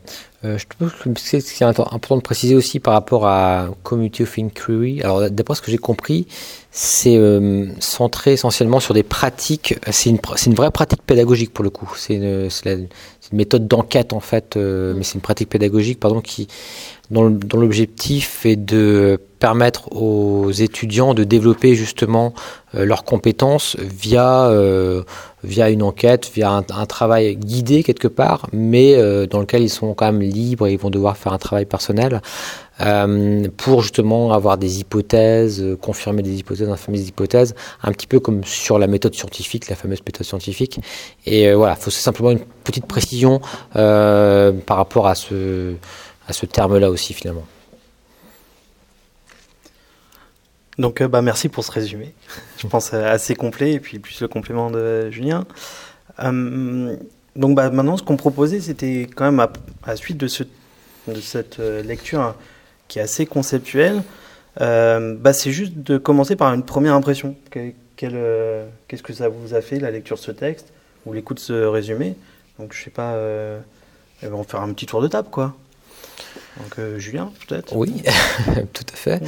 Euh, 0.44 0.58
je 0.58 0.66
trouve 0.66 0.92
que 0.92 1.20
ce 1.20 1.38
qui 1.38 1.62
est 1.62 1.66
important 1.66 2.16
de 2.16 2.20
préciser 2.20 2.54
aussi 2.54 2.78
par 2.78 2.94
rapport 2.94 3.26
à 3.26 3.68
Community 3.84 4.24
of 4.24 4.38
Inquiry, 4.38 5.00
alors 5.02 5.30
d'après 5.30 5.54
ce 5.54 5.62
que 5.62 5.70
j'ai 5.70 5.78
compris, 5.78 6.26
c'est 6.72 7.16
euh, 7.16 7.68
centré 7.78 8.32
essentiellement 8.32 8.80
sur 8.80 8.92
des 8.92 9.02
pratiques, 9.02 9.78
c'est 9.90 10.10
une, 10.10 10.18
une, 10.46 10.54
vraie 10.54 10.70
pratique 10.70 11.02
pédagogique 11.02 11.54
pour 11.54 11.64
le 11.64 11.70
coup, 11.70 11.90
c'est 11.96 12.14
une, 12.14 12.48
une, 12.66 12.88
méthode 13.32 13.66
d'enquête 13.66 14.12
en 14.12 14.20
fait, 14.20 14.56
euh, 14.56 14.94
mais 14.96 15.04
c'est 15.04 15.14
une 15.14 15.20
pratique 15.20 15.48
pédagogique 15.48 16.00
pardon, 16.00 16.20
qui, 16.20 16.48
dont 17.10 17.30
l'objectif 17.54 18.44
est 18.44 18.56
de 18.56 19.20
permettre 19.42 19.92
aux 19.92 20.52
étudiants 20.52 21.14
de 21.14 21.24
développer 21.24 21.74
justement 21.74 22.32
euh, 22.76 22.84
leurs 22.84 23.02
compétences 23.02 23.76
via, 23.80 24.46
euh, 24.46 25.02
via 25.42 25.68
une 25.68 25.82
enquête, 25.82 26.30
via 26.32 26.52
un, 26.52 26.86
travail 26.86 27.34
guidé 27.34 27.82
quelque 27.82 28.06
part, 28.06 28.46
mais 28.52 28.94
euh, 28.94 29.26
dans 29.26 29.40
lequel 29.40 29.62
ils 29.62 29.68
sont 29.68 29.94
quand 29.94 30.06
même 30.12 30.22
libres 30.22 30.68
et 30.68 30.74
ils 30.74 30.78
vont 30.78 30.90
devoir 30.90 31.16
faire 31.16 31.32
un 31.32 31.38
travail 31.38 31.66
personnel 31.66 32.22
pour 33.58 33.82
justement 33.82 34.32
avoir 34.32 34.58
des 34.58 34.80
hypothèses, 34.80 35.64
confirmer 35.80 36.22
des 36.22 36.36
hypothèses, 36.38 36.68
des 36.88 37.08
hypothèses, 37.08 37.54
un 37.84 37.92
petit 37.92 38.08
peu 38.08 38.18
comme 38.18 38.42
sur 38.42 38.76
la 38.78 38.88
méthode 38.88 39.14
scientifique, 39.14 39.68
la 39.68 39.76
fameuse 39.76 40.00
méthode 40.04 40.26
scientifique. 40.26 40.80
Et 41.24 41.52
voilà, 41.52 41.76
il 41.78 41.82
faut 41.82 41.92
simplement 41.92 42.32
une 42.32 42.40
petite 42.64 42.86
précision 42.86 43.40
par 43.72 44.76
rapport 44.76 45.06
à 45.06 45.14
ce, 45.14 45.74
à 46.26 46.32
ce 46.32 46.44
terme-là 46.46 46.90
aussi 46.90 47.12
finalement. 47.12 47.44
Donc 50.78 51.00
euh, 51.00 51.08
bah, 51.08 51.22
merci 51.22 51.48
pour 51.48 51.64
ce 51.64 51.70
résumé. 51.70 52.14
Je 52.58 52.66
pense 52.66 52.92
euh, 52.94 53.04
assez 53.04 53.34
complet 53.34 53.72
et 53.72 53.80
puis 53.80 53.98
plus 53.98 54.20
le 54.20 54.28
complément 54.28 54.70
de 54.70 55.10
Julien. 55.10 55.44
Euh, 56.20 56.96
donc 57.36 57.54
bah, 57.56 57.70
maintenant 57.70 57.96
ce 57.96 58.02
qu'on 58.02 58.16
proposait 58.16 58.60
c'était 58.60 59.08
quand 59.14 59.24
même 59.24 59.40
à, 59.40 59.50
la 59.86 59.96
suite 59.96 60.18
de, 60.18 60.26
ce, 60.26 60.44
de 61.08 61.20
cette 61.20 61.58
lecture 61.58 62.34
qui 62.88 62.98
est 62.98 63.02
assez 63.02 63.24
conceptuelle, 63.24 64.02
bah, 64.58 65.32
c'est 65.32 65.50
juste 65.50 65.78
de 65.78 65.96
commencer 65.96 66.36
par 66.36 66.52
une 66.52 66.62
première 66.62 66.94
impression. 66.94 67.36
Qu'est-ce 67.96 69.02
que 69.02 69.12
ça 69.12 69.28
vous 69.28 69.54
a 69.54 69.62
fait 69.62 69.78
la 69.78 69.90
lecture 69.90 70.16
de 70.16 70.22
ce 70.22 70.30
texte 70.30 70.72
ou 71.06 71.12
l'écoute 71.14 71.38
de 71.38 71.42
ce 71.42 71.52
résumé? 71.64 72.16
Donc 72.58 72.74
je 72.74 72.84
sais 72.84 72.90
pas, 72.90 73.16
on 74.22 74.36
va 74.36 74.44
faire 74.44 74.60
un 74.60 74.72
petit 74.74 74.84
tour 74.84 75.00
de 75.00 75.08
table 75.08 75.28
quoi. 75.30 75.54
Donc 76.58 76.78
euh, 76.78 76.98
Julien, 76.98 77.30
peut-être? 77.46 77.74
Oui, 77.74 78.02
tout 78.72 78.84
à 78.92 78.96
fait. 78.96 79.22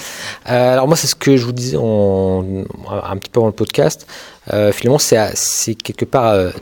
Euh, 0.50 0.72
alors 0.72 0.86
moi, 0.86 0.96
c'est 0.96 1.06
ce 1.06 1.14
que 1.14 1.36
je 1.36 1.44
vous 1.44 1.52
disais 1.52 1.76
un 1.76 3.16
petit 3.16 3.30
peu 3.30 3.40
dans 3.40 3.46
le 3.46 3.52
podcast. 3.52 4.06
Euh, 4.52 4.72
finalement, 4.72 4.98
c'est 4.98 5.74
quelque 5.74 6.04
part 6.04 6.52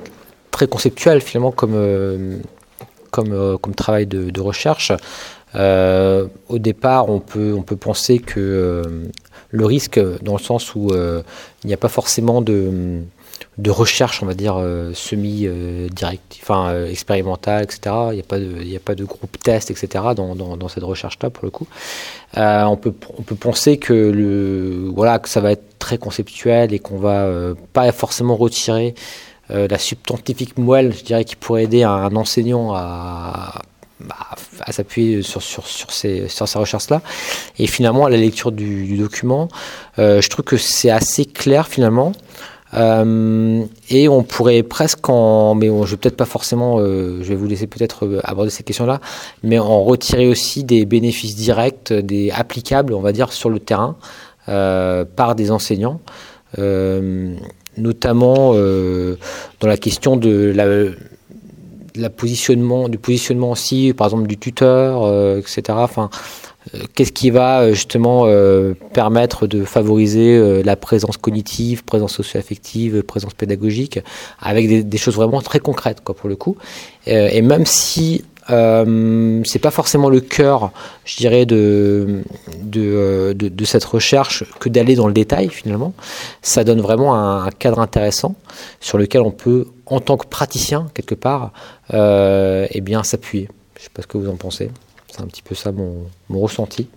très 0.50 0.66
conceptuel, 0.66 1.20
finalement, 1.20 1.50
comme, 1.50 2.40
comme, 3.10 3.58
comme 3.58 3.74
travail 3.74 4.06
de, 4.06 4.30
de 4.30 4.40
recherche. 4.40 4.92
au 5.54 6.58
départ, 6.58 7.08
on 7.08 7.18
peut, 7.18 7.54
on 7.56 7.62
peut 7.62 7.76
penser 7.76 8.18
que 8.18 8.82
le 9.50 9.66
risque, 9.66 10.00
dans 10.22 10.36
le 10.36 10.42
sens 10.42 10.74
où 10.74 10.92
il 10.92 11.66
n'y 11.66 11.74
a 11.74 11.78
pas 11.78 11.88
forcément 11.88 12.40
de 12.40 13.02
de 13.58 13.70
recherche, 13.70 14.22
on 14.22 14.26
va 14.26 14.34
dire, 14.34 14.54
euh, 14.56 14.94
semi-direct, 14.94 16.38
enfin 16.42 16.70
euh, 16.70 16.88
expérimentale, 16.88 17.64
etc. 17.64 17.94
Il 18.10 18.14
n'y 18.14 18.20
a, 18.76 18.80
pas 18.80 18.94
de, 18.94 19.04
groupe 19.04 19.36
test, 19.42 19.70
etc. 19.70 20.04
dans, 20.16 20.68
cette 20.68 20.84
recherche-là, 20.84 21.28
pour 21.28 21.44
le 21.44 21.50
coup. 21.50 21.66
Euh, 22.38 22.64
on, 22.64 22.76
peut, 22.76 22.92
penser 22.92 23.76
que, 23.76 24.90
voilà, 24.94 25.18
que 25.18 25.28
ça 25.28 25.40
va 25.40 25.52
être 25.52 25.78
très 25.78 25.98
conceptuel 25.98 26.72
et 26.72 26.78
qu'on 26.78 26.96
va 26.96 27.28
pas 27.72 27.92
forcément 27.92 28.36
retirer 28.36 28.94
la 29.50 29.78
substantifique 29.78 30.56
moelle, 30.56 30.94
je 30.94 31.04
dirais, 31.04 31.24
qui 31.26 31.36
pourrait 31.36 31.64
aider 31.64 31.82
un, 31.82 32.16
enseignant 32.16 32.72
à, 32.74 33.60
s'appuyer 34.70 35.20
sur, 35.20 35.42
ces, 35.42 36.26
recherches-là. 36.54 37.02
Et 37.58 37.66
finalement, 37.66 38.06
à 38.06 38.10
la 38.10 38.16
lecture 38.16 38.50
du 38.50 38.96
document, 38.96 39.48
je 39.98 40.26
trouve 40.30 40.46
que 40.46 40.56
c'est 40.56 40.90
assez 40.90 41.26
clair 41.26 41.68
finalement. 41.68 42.12
Euh, 42.74 43.64
et 43.90 44.08
on 44.08 44.22
pourrait 44.22 44.62
presque 44.62 45.08
en, 45.08 45.54
mais 45.54 45.66
je 45.66 45.90
vais 45.90 45.96
peut-être 45.96 46.16
pas 46.16 46.24
forcément, 46.24 46.78
euh, 46.78 47.18
je 47.22 47.28
vais 47.28 47.34
vous 47.34 47.46
laisser 47.46 47.66
peut-être 47.66 48.06
euh, 48.06 48.20
aborder 48.24 48.50
ces 48.50 48.62
questions-là, 48.62 49.00
mais 49.42 49.58
en 49.58 49.82
retirer 49.84 50.26
aussi 50.26 50.64
des 50.64 50.86
bénéfices 50.86 51.36
directs, 51.36 51.92
des 51.92 52.30
applicables, 52.30 52.94
on 52.94 53.00
va 53.00 53.12
dire, 53.12 53.32
sur 53.32 53.50
le 53.50 53.58
terrain 53.58 53.96
par 54.46 55.36
des 55.36 55.52
enseignants, 55.52 56.00
notamment 57.78 58.54
dans 58.54 59.68
la 59.68 59.76
question 59.76 60.16
de 60.16 60.52
la, 61.94 62.10
positionnement, 62.10 62.88
du 62.88 62.98
positionnement 62.98 63.52
aussi, 63.52 63.94
par 63.96 64.08
exemple 64.08 64.26
du 64.26 64.38
tuteur, 64.38 65.38
etc. 65.38 65.62
Enfin, 65.70 66.10
qu'est-ce 66.94 67.12
qui 67.12 67.30
va 67.30 67.60
euh, 67.60 67.72
justement 67.72 68.24
euh, 68.26 68.74
permettre 68.92 69.46
de 69.46 69.64
favoriser 69.64 70.62
la 70.62 70.76
présence 70.76 71.16
cognitive, 71.16 71.84
présence 71.84 72.14
socio-affective, 72.14 73.02
présence 73.02 73.34
pédagogique, 73.34 74.00
avec 74.40 74.88
des, 74.88 74.98
choses 74.98 75.16
vraiment 75.16 75.40
très 75.40 75.58
concrètes, 75.58 76.02
quoi, 76.02 76.14
pour 76.14 76.28
le 76.28 76.36
coup. 76.36 76.56
et 77.06 77.42
même 77.42 77.66
si 77.66 78.22
euh, 78.50 79.40
c'est 79.44 79.58
pas 79.58 79.70
forcément 79.70 80.08
le 80.08 80.20
cœur, 80.20 80.72
je 81.04 81.16
dirais, 81.16 81.46
de, 81.46 82.22
cette 83.64 83.84
recherche 83.84 84.44
que 84.58 84.68
d'aller 84.68 84.96
dans 84.96 85.06
le 85.06 85.12
détail 85.12 85.48
finalement. 85.48 85.94
Ça 86.42 86.64
donne 86.64 86.80
vraiment 86.80 87.14
un, 87.14 87.48
cadre 87.50 87.78
intéressant 87.80 88.34
sur 88.80 88.98
lequel 88.98 89.22
on 89.22 89.30
peut, 89.30 89.68
en 89.86 90.00
tant 90.00 90.16
que 90.16 90.26
praticien 90.26 90.88
quelque 90.94 91.14
part, 91.14 91.52
euh, 91.94 92.66
eh 92.70 92.80
bien 92.80 93.02
s'appuyer. 93.02 93.48
Je 93.78 93.84
sais 93.84 93.90
pas 93.92 94.02
ce 94.02 94.06
que 94.06 94.18
vous 94.18 94.28
en 94.28 94.36
pensez. 94.36 94.70
C'est 95.12 95.20
un 95.20 95.26
petit 95.26 95.42
peu 95.42 95.54
ça 95.54 95.72
mon, 95.72 96.08
ressenti. 96.30 96.88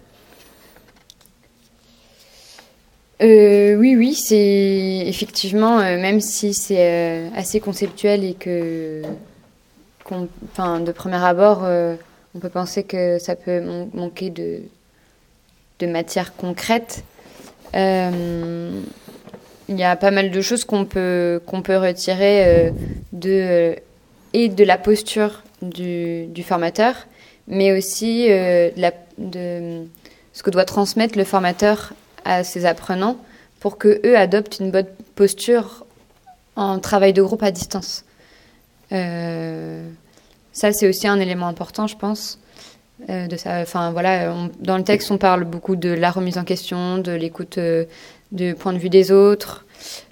Euh, 3.21 3.75
oui, 3.75 3.97
oui, 3.97 4.13
c'est 4.13 5.03
effectivement, 5.05 5.79
euh, 5.79 5.97
même 5.97 6.21
si 6.21 6.53
c'est 6.53 6.77
euh, 6.79 7.29
assez 7.35 7.59
conceptuel 7.59 8.23
et 8.23 8.33
que, 8.33 9.01
de 10.09 10.91
premier 10.93 11.21
abord, 11.21 11.63
on 11.63 12.39
peut 12.39 12.49
penser 12.49 12.83
que 12.83 13.19
ça 13.19 13.35
peut 13.35 13.61
manquer 13.93 14.29
de, 14.29 14.61
de 15.79 15.87
matière 15.87 16.37
concrète. 16.37 17.03
il 17.73 18.81
y 19.67 19.83
a 19.83 19.95
pas 19.97 20.11
mal 20.11 20.31
de 20.31 20.41
choses 20.41 20.63
qu'on 20.63 20.85
peut, 20.85 21.41
peut 21.65 21.77
retirer 21.77 22.71
de, 23.11 23.75
et 24.31 24.47
de 24.47 24.63
la 24.63 24.77
posture 24.77 25.43
du, 25.61 26.27
du 26.27 26.43
formateur 26.43 26.95
mais 27.47 27.71
aussi 27.71 28.27
euh, 28.29 28.69
de, 29.17 29.85
ce 30.33 30.43
que 30.43 30.49
doit 30.49 30.65
transmettre 30.65 31.17
le 31.17 31.23
formateur 31.23 31.93
à 32.23 32.43
ses 32.43 32.65
apprenants 32.65 33.17
pour 33.59 33.77
que 33.77 34.01
eux 34.05 34.17
adoptent 34.17 34.59
une 34.59 34.71
bonne 34.71 34.87
posture 35.15 35.85
en 36.55 36.79
travail 36.79 37.13
de 37.13 37.21
groupe 37.21 37.43
à 37.43 37.51
distance. 37.51 38.05
Euh, 38.91 39.87
ça, 40.53 40.71
c'est 40.71 40.87
aussi 40.87 41.07
un 41.07 41.19
élément 41.19 41.47
important, 41.47 41.87
je 41.87 41.97
pense. 41.97 42.39
Euh, 43.09 43.27
de 43.27 43.35
ça, 43.35 43.59
enfin 43.59 43.91
voilà, 43.91 44.33
dans 44.59 44.77
le 44.77 44.83
texte, 44.83 45.11
on 45.11 45.17
parle 45.17 45.43
beaucoup 45.43 45.75
de 45.75 45.89
la 45.89 46.11
remise 46.11 46.37
en 46.37 46.43
question, 46.43 46.97
de 46.97 47.11
l'écoute 47.11 47.59
du 48.31 48.55
point 48.55 48.73
de 48.73 48.77
vue 48.77 48.89
des 48.89 49.11
autres, 49.11 49.65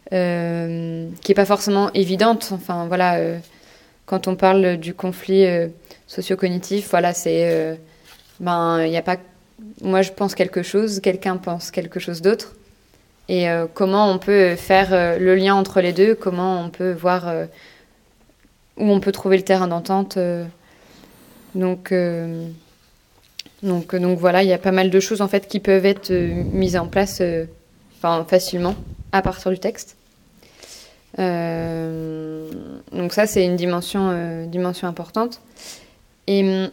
qui 0.10 0.16
n'est 0.16 1.36
pas 1.36 1.46
forcément 1.46 1.92
évidente. 1.94 2.50
Enfin 2.52 2.86
voilà, 2.88 3.20
quand 4.06 4.28
on 4.28 4.36
parle 4.36 4.78
du 4.78 4.94
conflit 4.94 5.46
socio-cognitif, 6.14 6.90
voilà, 6.92 7.14
c'est. 7.14 7.52
Euh, 7.52 7.76
ben, 8.40 8.84
il 8.84 8.90
n'y 8.90 8.98
a 8.98 9.02
pas. 9.02 9.18
Moi, 9.82 10.02
je 10.02 10.12
pense 10.12 10.36
quelque 10.36 10.64
chose, 10.64 11.00
quelqu'un 11.00 11.38
pense 11.38 11.72
quelque 11.72 12.00
chose 12.00 12.22
d'autre. 12.22 12.54
Et 13.30 13.50
euh, 13.50 13.68
comment 13.74 14.12
on 14.12 14.20
peut 14.20 14.56
faire 14.56 14.94
euh, 14.94 15.18
le 15.18 15.36
lien 15.36 15.56
entre 15.56 15.82
les 15.82 15.94
deux, 15.94 16.14
comment 16.14 16.62
on 16.62 16.70
peut 16.70 16.92
voir 16.92 17.34
où 18.78 18.86
on 18.86 19.00
peut 19.00 19.12
trouver 19.12 19.38
le 19.38 19.44
terrain 19.44 19.68
d'entente. 19.68 20.18
donc, 21.56 21.94
donc, 23.62 23.96
donc 23.96 24.20
voilà, 24.20 24.44
il 24.44 24.50
y 24.50 24.54
a 24.54 24.58
pas 24.58 24.72
mal 24.72 24.90
de 24.90 25.00
choses 25.00 25.22
en 25.22 25.28
fait 25.28 25.48
qui 25.48 25.60
peuvent 25.60 25.86
être 25.86 26.12
mises 26.12 26.76
en 26.76 26.88
place 26.88 27.22
facilement 28.28 28.76
à 29.12 29.22
partir 29.22 29.52
du 29.52 29.60
texte. 29.60 29.96
donc 31.18 33.14
ça, 33.14 33.28
c'est 33.28 33.46
une 33.46 33.56
dimension 33.56 34.10
importante. 34.84 35.40
Et 36.28 36.44
hum, 36.44 36.70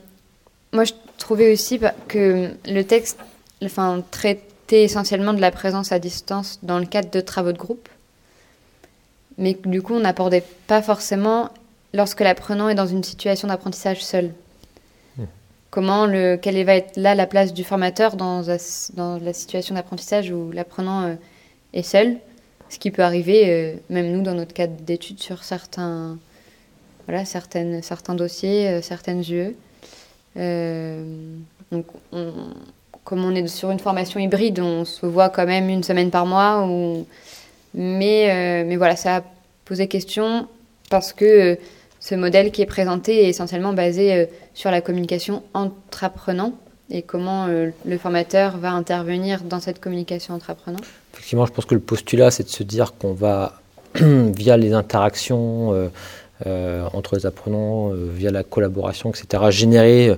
moi, 0.73 0.85
je 0.85 0.93
trouvais 1.19 1.53
aussi 1.53 1.81
que 2.09 2.51
le 2.67 2.83
texte 2.83 3.19
enfin, 3.65 4.03
traitait 4.11 4.85
essentiellement 4.85 5.33
de 5.33 5.41
la 5.41 5.51
présence 5.51 5.93
à 5.93 5.99
distance 5.99 6.59
dans 6.63 6.79
le 6.79 6.87
cadre 6.87 7.11
de 7.11 7.21
travaux 7.21 7.53
de 7.53 7.59
groupe, 7.59 7.89
mais 9.39 9.57
du 9.65 9.83
coup, 9.83 9.95
on 9.95 10.01
n'abordait 10.01 10.45
pas 10.67 10.83
forcément 10.83 11.51
lorsque 11.93 12.21
l'apprenant 12.21 12.69
est 12.69 12.75
dans 12.75 12.87
une 12.87 13.03
situation 13.03 13.49
d'apprentissage 13.49 14.05
seul. 14.05 14.33
Hmm. 15.17 15.25
Comment 15.71 16.07
le, 16.07 16.37
quelle 16.37 16.63
va 16.65 16.77
être 16.77 16.97
là 16.97 17.15
la 17.15 17.27
place 17.27 17.53
du 17.53 17.65
formateur 17.65 18.17
dans, 18.17 18.43
dans 18.95 19.19
la 19.19 19.33
situation 19.33 19.75
d'apprentissage 19.75 20.31
où 20.31 20.53
l'apprenant 20.53 21.03
euh, 21.05 21.15
est 21.73 21.83
seul, 21.83 22.17
ce 22.69 22.79
qui 22.79 22.91
peut 22.91 23.03
arriver, 23.03 23.51
euh, 23.51 23.75
même 23.89 24.13
nous, 24.13 24.23
dans 24.23 24.35
notre 24.35 24.53
cadre 24.53 24.75
d'études, 24.83 25.21
sur 25.21 25.43
certains 25.43 26.19
voilà, 27.11 27.25
certaines, 27.25 27.83
certains 27.83 28.15
dossiers, 28.15 28.81
certaines 28.83 29.23
UE. 29.29 29.55
donc, 31.73 31.87
comme 33.05 33.25
on 33.25 33.35
est 33.35 33.47
sur 33.49 33.71
une 33.71 33.81
formation 33.81 34.21
hybride, 34.21 34.61
on 34.61 34.85
se 34.85 35.07
voit 35.07 35.29
quand 35.29 35.47
même 35.47 35.69
une 35.69 35.83
semaine 35.83 36.11
par 36.11 36.27
mois. 36.27 36.67
Ou... 36.67 37.07
Mais, 37.75 38.65
mais 38.65 38.77
voilà, 38.77 38.95
ça 38.95 39.17
a 39.17 39.23
posé 39.65 39.89
question 39.89 40.47
parce 40.89 41.13
que 41.13 41.59
ce 41.99 42.15
modèle 42.15 42.53
qui 42.53 42.63
est 42.63 42.67
présenté 42.67 43.25
est 43.25 43.29
essentiellement 43.29 43.73
basé 43.73 44.29
sur 44.55 44.71
la 44.71 44.81
communication 44.81 45.43
entre 45.55 46.05
apprenants 46.05 46.55
et 46.91 47.03
comment 47.03 47.47
euh, 47.47 47.71
le 47.87 47.99
formateur 47.99 48.59
va 48.59 48.73
intervenir 48.73 49.43
dans 49.43 49.61
cette 49.61 49.81
communication 49.81 50.35
entre 50.35 50.51
apprenants 50.51 50.81
Effectivement, 51.15 51.47
je 51.47 51.53
pense 51.53 51.65
que 51.65 51.75
le 51.75 51.81
postulat, 51.81 52.31
c'est 52.31 52.43
de 52.43 52.49
se 52.49 52.63
dire 52.63 52.95
qu'on 52.99 53.13
va, 53.13 53.61
via 53.95 54.57
les 54.57 54.73
interactions 54.73 55.73
euh, 55.73 55.77
euh, 55.77 55.89
entre 56.47 57.17
les 57.17 57.27
apprenants, 57.27 57.91
via 57.93 58.31
la 58.31 58.43
collaboration, 58.43 59.11
etc., 59.11 59.45
générer 59.51 60.17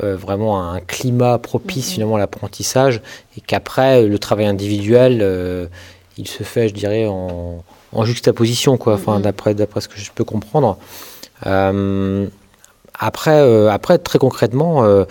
vraiment 0.00 0.62
un 0.62 0.80
climat 0.80 1.38
propice 1.38 1.88
mm-hmm. 1.88 1.92
finalement 1.92 2.16
à 2.16 2.18
l'apprentissage 2.18 3.00
et 3.36 3.40
qu'après, 3.40 4.06
le 4.06 4.18
travail 4.18 4.46
individuel, 4.46 5.68
il 6.16 6.28
se 6.28 6.42
fait, 6.42 6.68
je 6.68 6.74
dirais, 6.74 7.06
en, 7.06 7.64
juxtaposition, 8.04 8.76
quoi, 8.76 8.94
enfin, 8.94 9.18
mm-hmm. 9.18 9.22
d'après, 9.22 9.54
d'après 9.54 9.80
ce 9.80 9.88
que 9.88 9.98
je 9.98 10.10
peux 10.14 10.24
comprendre. 10.24 10.78
après, 13.00 13.68
après, 13.68 13.98
très 13.98 14.18
concrètement, 14.18 15.04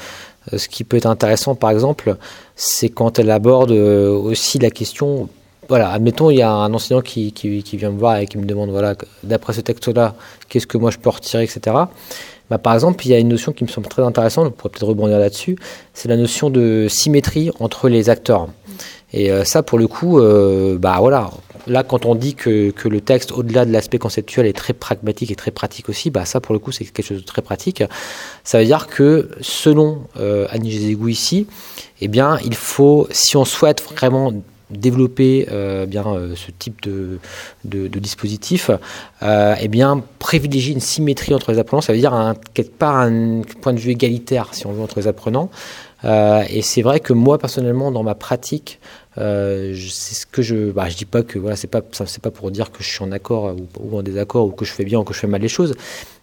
euh, 0.53 0.57
ce 0.57 0.67
qui 0.67 0.83
peut 0.83 0.97
être 0.97 1.07
intéressant, 1.07 1.55
par 1.55 1.71
exemple, 1.71 2.15
c'est 2.55 2.89
quand 2.89 3.19
elle 3.19 3.31
aborde 3.31 3.71
euh, 3.71 4.09
aussi 4.11 4.59
la 4.59 4.69
question. 4.69 5.29
Voilà, 5.69 5.91
admettons, 5.91 6.29
il 6.29 6.37
y 6.37 6.41
a 6.41 6.51
un 6.51 6.73
enseignant 6.73 7.01
qui, 7.01 7.33
vient 7.73 7.91
me 7.91 7.99
voir 7.99 8.17
et 8.17 8.25
qui 8.25 8.37
me 8.37 8.45
demande, 8.45 8.69
voilà, 8.69 8.95
d'après 9.23 9.53
ce 9.53 9.61
texte-là, 9.61 10.15
qu'est-ce 10.49 10.67
que 10.67 10.77
moi 10.77 10.91
je 10.91 10.97
peux 10.97 11.09
retirer, 11.09 11.43
etc. 11.43 11.75
Bah, 12.49 12.57
par 12.57 12.73
exemple, 12.73 13.05
il 13.05 13.11
y 13.11 13.13
a 13.13 13.19
une 13.19 13.27
notion 13.27 13.51
qui 13.51 13.63
me 13.65 13.69
semble 13.69 13.87
très 13.87 14.03
intéressante, 14.03 14.47
on 14.47 14.51
pourrait 14.51 14.69
peut-être 14.69 14.87
rebondir 14.87 15.19
là-dessus, 15.19 15.57
c'est 15.93 16.07
la 16.07 16.15
notion 16.15 16.49
de 16.49 16.87
symétrie 16.89 17.51
entre 17.59 17.89
les 17.89 18.09
acteurs. 18.09 18.47
Et 19.13 19.31
euh, 19.31 19.43
ça, 19.43 19.63
pour 19.63 19.77
le 19.77 19.87
coup, 19.87 20.21
bah 20.79 20.97
voilà, 20.99 21.31
là, 21.67 21.83
quand 21.83 22.05
on 22.05 22.15
dit 22.15 22.35
que, 22.35 22.71
que 22.71 22.87
le 22.87 23.01
texte, 23.01 23.31
au-delà 23.31 23.65
de 23.65 23.71
l'aspect 23.71 23.97
conceptuel, 23.97 24.45
est 24.45 24.53
très 24.53 24.73
pragmatique 24.73 25.31
et 25.31 25.35
très 25.35 25.51
pratique 25.51 25.89
aussi, 25.89 26.09
bah 26.09 26.25
ça, 26.25 26.39
pour 26.39 26.53
le 26.53 26.59
coup, 26.59 26.71
c'est 26.71 26.85
quelque 26.85 27.05
chose 27.05 27.19
de 27.19 27.25
très 27.25 27.41
pratique. 27.41 27.83
Ça 28.43 28.59
veut 28.59 28.65
dire 28.65 28.87
que, 28.87 29.29
selon 29.41 30.01
euh, 30.19 30.47
Annie 30.49 30.71
Gézégou 30.71 31.09
ici, 31.09 31.47
eh 32.01 32.07
bien, 32.07 32.39
il 32.43 32.55
faut, 32.55 33.07
si 33.11 33.37
on 33.37 33.45
souhaite 33.45 33.81
vraiment 33.81 34.33
développer 34.69 35.47
euh, 35.51 35.85
bien 35.85 36.05
euh, 36.05 36.35
ce 36.35 36.51
type 36.51 36.81
de, 36.81 37.19
dispositif, 37.63 38.69
euh, 39.23 39.55
eh 39.59 39.67
bien 39.67 40.03
privilégier 40.19 40.73
une 40.73 40.81
symétrie 40.81 41.33
entre 41.33 41.51
les 41.51 41.59
apprenants, 41.59 41.81
ça 41.81 41.93
veut 41.93 41.99
dire 41.99 42.13
un, 42.13 42.35
quelque 42.53 42.75
part 42.77 42.97
un 42.97 43.41
point 43.61 43.73
de 43.73 43.79
vue 43.79 43.91
égalitaire 43.91 44.49
si 44.53 44.67
on 44.67 44.71
veut 44.71 44.81
entre 44.81 44.99
les 44.99 45.07
apprenants. 45.07 45.49
Euh, 46.05 46.43
et 46.49 46.61
c'est 46.61 46.83
vrai 46.83 46.99
que 46.99 47.11
moi 47.11 47.37
personnellement 47.37 47.91
dans 47.91 48.03
ma 48.03 48.15
pratique, 48.15 48.79
c'est 49.15 49.73
ce 49.73 50.27
que 50.27 50.43
je, 50.43 50.69
bah, 50.69 50.89
je 50.89 50.95
dis 50.95 51.05
pas 51.05 51.23
que 51.23 51.39
voilà, 51.39 51.55
c'est 51.55 51.65
pas, 51.65 51.81
c'est 51.91 52.21
pas 52.21 52.29
pour 52.29 52.51
dire 52.51 52.71
que 52.71 52.83
je 52.83 52.87
suis 52.87 53.03
en 53.03 53.11
accord 53.11 53.55
ou, 53.79 53.97
en 53.97 54.03
désaccord 54.03 54.45
ou 54.45 54.51
que 54.51 54.63
je 54.63 54.71
fais 54.71 54.85
bien 54.85 54.99
ou 54.99 55.03
que 55.03 55.15
je 55.15 55.19
fais 55.19 55.25
mal 55.25 55.41
les 55.41 55.47
choses, 55.47 55.73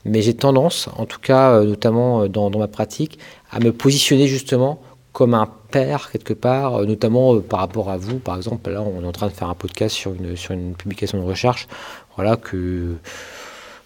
mais 0.05 0.23
j'ai 0.23 0.35
tendance, 0.35 0.89
en 0.97 1.05
tout 1.07 1.19
cas, 1.19 1.61
notamment 1.65 2.29
dans, 2.29 2.51
ma 2.51 2.69
pratique, 2.69 3.19
à 3.51 3.59
me 3.59 3.73
positionner 3.73 4.29
justement 4.29 4.81
comme 5.15 5.33
un 5.33 5.49
père 5.71 6.11
quelque 6.11 6.35
part, 6.35 6.81
euh, 6.81 6.85
notamment 6.85 7.41
par 7.41 7.61
rapport 7.61 7.91
à 7.91 7.97
vous, 7.97 8.19
par 8.19 8.37
exemple. 8.37 8.71
Là, 8.71 8.83
on 8.83 9.03
est 9.03 9.07
en 9.07 9.13
train 9.13 9.29
de 9.29 9.33
faire 9.33 9.49
un 9.49 9.55
podcast 9.55 9.97
sur 9.97 10.13
une 10.13 10.37
sur 10.37 10.53
une 10.53 10.75
publication 10.75 11.19
de 11.19 11.25
recherche, 11.25 11.67
voilà 12.17 12.37
que 12.37 12.97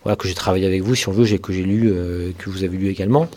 voilà 0.02 0.16
que 0.16 0.26
j'ai 0.26 0.34
travaillé 0.34 0.66
avec 0.66 0.82
vous, 0.82 0.96
si 0.96 1.08
on 1.08 1.12
veut, 1.12 1.24
que 1.38 1.52
j'ai 1.52 1.62
lu, 1.62 1.92
que 2.38 2.50
vous 2.50 2.64
avez 2.64 2.76
lu 2.76 2.88
également. 2.88 3.28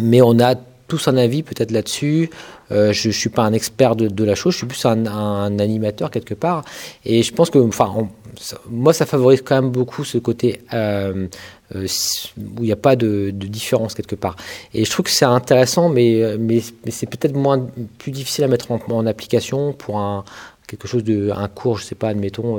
Mais 0.00 0.22
on 0.22 0.40
a 0.40 0.56
tous 0.88 1.08
un 1.08 1.16
avis 1.16 1.42
peut-être 1.42 1.70
là-dessus. 1.70 2.28
Euh, 2.72 2.92
je 2.92 3.08
ne 3.08 3.12
suis 3.12 3.28
pas 3.28 3.42
un 3.42 3.52
expert 3.52 3.96
de, 3.96 4.24
la 4.24 4.34
chose, 4.34 4.52
je 4.54 4.58
suis 4.58 4.66
plus 4.66 4.84
un, 4.84 5.58
animateur 5.58 6.10
quelque 6.10 6.34
part. 6.34 6.64
Et 7.04 7.22
je 7.22 7.32
pense 7.32 7.50
que, 7.50 7.58
enfin, 7.58 8.08
moi, 8.68 8.92
ça 8.92 9.06
favorise 9.06 9.42
quand 9.42 9.60
même 9.60 9.70
beaucoup 9.70 10.04
ce 10.04 10.18
côté 10.18 10.62
euh, 10.72 11.26
euh, 11.74 11.86
où 12.38 12.62
il 12.62 12.66
n'y 12.66 12.72
a 12.72 12.76
pas 12.76 12.96
de, 12.96 13.30
différence 13.30 13.94
quelque 13.94 14.16
part. 14.16 14.36
Et 14.74 14.84
je 14.84 14.90
trouve 14.90 15.04
que 15.04 15.10
c'est 15.10 15.24
intéressant, 15.24 15.88
mais, 15.88 16.22
c'est 16.88 17.08
peut-être 17.08 17.34
moins 17.34 17.66
plus 17.98 18.12
difficile 18.12 18.44
à 18.44 18.48
mettre 18.48 18.70
en, 18.70 19.06
application 19.06 19.72
pour 19.72 19.98
un 19.98 20.24
quelque 20.68 20.88
chose 20.88 21.04
de 21.04 21.30
cours, 21.54 21.76
je 21.78 21.84
sais 21.84 21.94
pas, 21.94 22.08
admettons, 22.08 22.58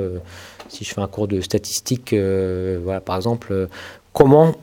si 0.69 0.83
je 0.83 0.93
fais 0.93 1.01
un 1.01 1.07
cours 1.07 1.27
de 1.27 1.41
statistique, 1.41 2.13
voilà, 2.83 3.01
par 3.01 3.15
exemple, 3.15 3.67
comment 4.11 4.53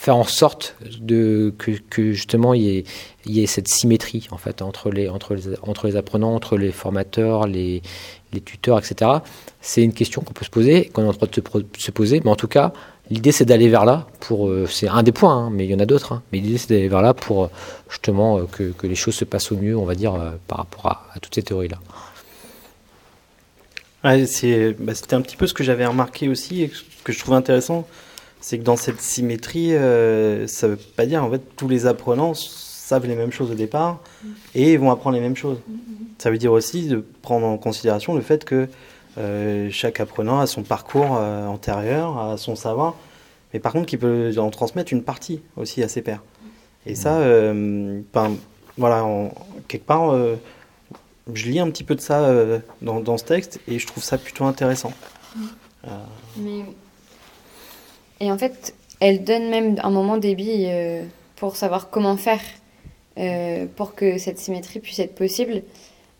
faire 0.00 0.16
en 0.16 0.24
sorte 0.24 0.76
que, 0.80 2.12
justement 2.12 2.54
il 2.54 2.84
y, 3.26 3.42
ait, 3.42 3.46
cette 3.46 3.68
symétrie 3.68 4.28
en 4.30 4.38
fait 4.38 4.62
entre 4.62 4.90
les, 4.90 5.10
entre 5.10 5.34
les, 5.34 5.42
entre 5.60 5.88
les 5.88 5.96
apprenants, 5.96 6.34
entre 6.34 6.56
les 6.56 6.72
formateurs, 6.72 7.46
les, 7.46 7.82
les 8.32 8.40
tuteurs, 8.40 8.78
etc. 8.78 9.10
C'est 9.60 9.82
une 9.82 9.92
question 9.92 10.22
qu'on 10.22 10.32
peut 10.32 10.46
se 10.46 10.50
poser, 10.50 10.86
qu'on 10.86 11.04
est 11.04 11.08
en 11.08 11.12
train 11.12 11.26
de 11.26 11.66
se, 11.76 11.90
poser, 11.90 12.22
mais 12.24 12.30
en 12.30 12.36
tout 12.36 12.48
cas, 12.48 12.72
l'idée 13.10 13.30
c'est 13.30 13.44
d'aller 13.44 13.68
vers 13.68 13.84
là 13.84 14.06
pour, 14.20 14.48
euh, 14.48 14.66
c'est 14.66 14.88
un 14.88 15.02
des 15.02 15.12
points, 15.12 15.36
hein, 15.36 15.50
mais 15.52 15.66
il 15.66 15.70
y 15.70 15.74
en 15.74 15.80
a 15.80 15.86
d'autres, 15.86 16.12
hein, 16.12 16.22
mais 16.32 16.38
l'idée 16.38 16.56
c'est 16.56 16.70
d'aller 16.70 16.88
vers 16.88 17.02
là 17.02 17.12
pour 17.12 17.44
euh, 17.44 17.48
justement 17.90 18.38
euh, 18.38 18.44
que, 18.50 18.72
que, 18.72 18.86
les 18.86 18.94
choses 18.94 19.16
se 19.16 19.26
passent 19.26 19.52
au 19.52 19.58
mieux, 19.58 19.76
on 19.76 19.84
va 19.84 19.94
dire, 19.94 20.14
par 20.48 20.58
rapport 20.58 20.86
à, 20.86 21.08
à 21.14 21.20
toutes 21.20 21.34
ces 21.34 21.42
théories-là. 21.42 21.78
Ouais, 24.02 24.26
bah, 24.78 24.94
C'était 24.94 25.14
un 25.14 25.20
petit 25.20 25.36
peu 25.36 25.46
ce 25.46 25.52
que 25.52 25.62
j'avais 25.62 25.84
remarqué 25.84 26.30
aussi 26.30 26.62
et 26.62 26.72
que 27.04 27.12
je 27.12 27.18
trouve 27.18 27.34
intéressant 27.34 27.86
c'est 28.40 28.58
que 28.58 28.64
dans 28.64 28.76
cette 28.76 29.00
symétrie, 29.00 29.74
euh, 29.74 30.46
ça 30.46 30.66
veut 30.66 30.76
pas 30.76 31.06
dire 31.06 31.22
en 31.22 31.30
fait 31.30 31.42
tous 31.56 31.68
les 31.68 31.86
apprenants 31.86 32.32
savent 32.34 33.06
les 33.06 33.14
mêmes 33.14 33.30
choses 33.30 33.50
au 33.50 33.54
départ 33.54 34.00
et 34.54 34.76
vont 34.76 34.90
apprendre 34.90 35.14
les 35.14 35.22
mêmes 35.22 35.36
choses. 35.36 35.58
Ça 36.18 36.30
veut 36.30 36.38
dire 36.38 36.52
aussi 36.52 36.88
de 36.88 37.04
prendre 37.22 37.46
en 37.46 37.58
considération 37.58 38.14
le 38.14 38.22
fait 38.22 38.44
que 38.44 38.68
euh, 39.18 39.68
chaque 39.70 40.00
apprenant 40.00 40.40
a 40.40 40.46
son 40.46 40.62
parcours 40.62 41.16
euh, 41.18 41.46
antérieur, 41.46 42.18
a 42.18 42.36
son 42.36 42.56
savoir, 42.56 42.96
mais 43.52 43.60
par 43.60 43.72
contre 43.72 43.86
qu'il 43.86 43.98
peut 43.98 44.32
en 44.38 44.50
transmettre 44.50 44.92
une 44.92 45.02
partie 45.02 45.42
aussi 45.56 45.82
à 45.82 45.88
ses 45.88 46.02
pairs. 46.02 46.22
Et 46.86 46.94
ça, 46.94 47.20
ben, 47.20 48.30
voilà, 48.78 49.06
quelque 49.68 49.84
part, 49.84 50.16
je 51.34 51.50
lis 51.50 51.60
un 51.60 51.68
petit 51.68 51.84
peu 51.84 51.94
de 51.94 52.00
ça 52.00 52.32
dans, 52.80 53.00
dans, 53.00 53.18
ce 53.18 53.24
texte 53.24 53.60
et 53.68 53.78
je 53.78 53.86
trouve 53.86 54.02
ça 54.02 54.16
plutôt 54.16 54.46
intéressant. 54.46 54.90
Mais 56.38 56.64
et 58.20 58.30
en 58.30 58.38
fait, 58.38 58.74
elle 59.00 59.24
donne 59.24 59.48
même 59.48 59.76
un 59.82 59.90
moment 59.90 60.18
des 60.18 60.36
euh, 60.38 61.04
pour 61.36 61.56
savoir 61.56 61.88
comment 61.90 62.16
faire 62.16 62.40
euh, 63.18 63.66
pour 63.76 63.94
que 63.94 64.18
cette 64.18 64.38
symétrie 64.38 64.78
puisse 64.78 64.98
être 64.98 65.14
possible. 65.14 65.62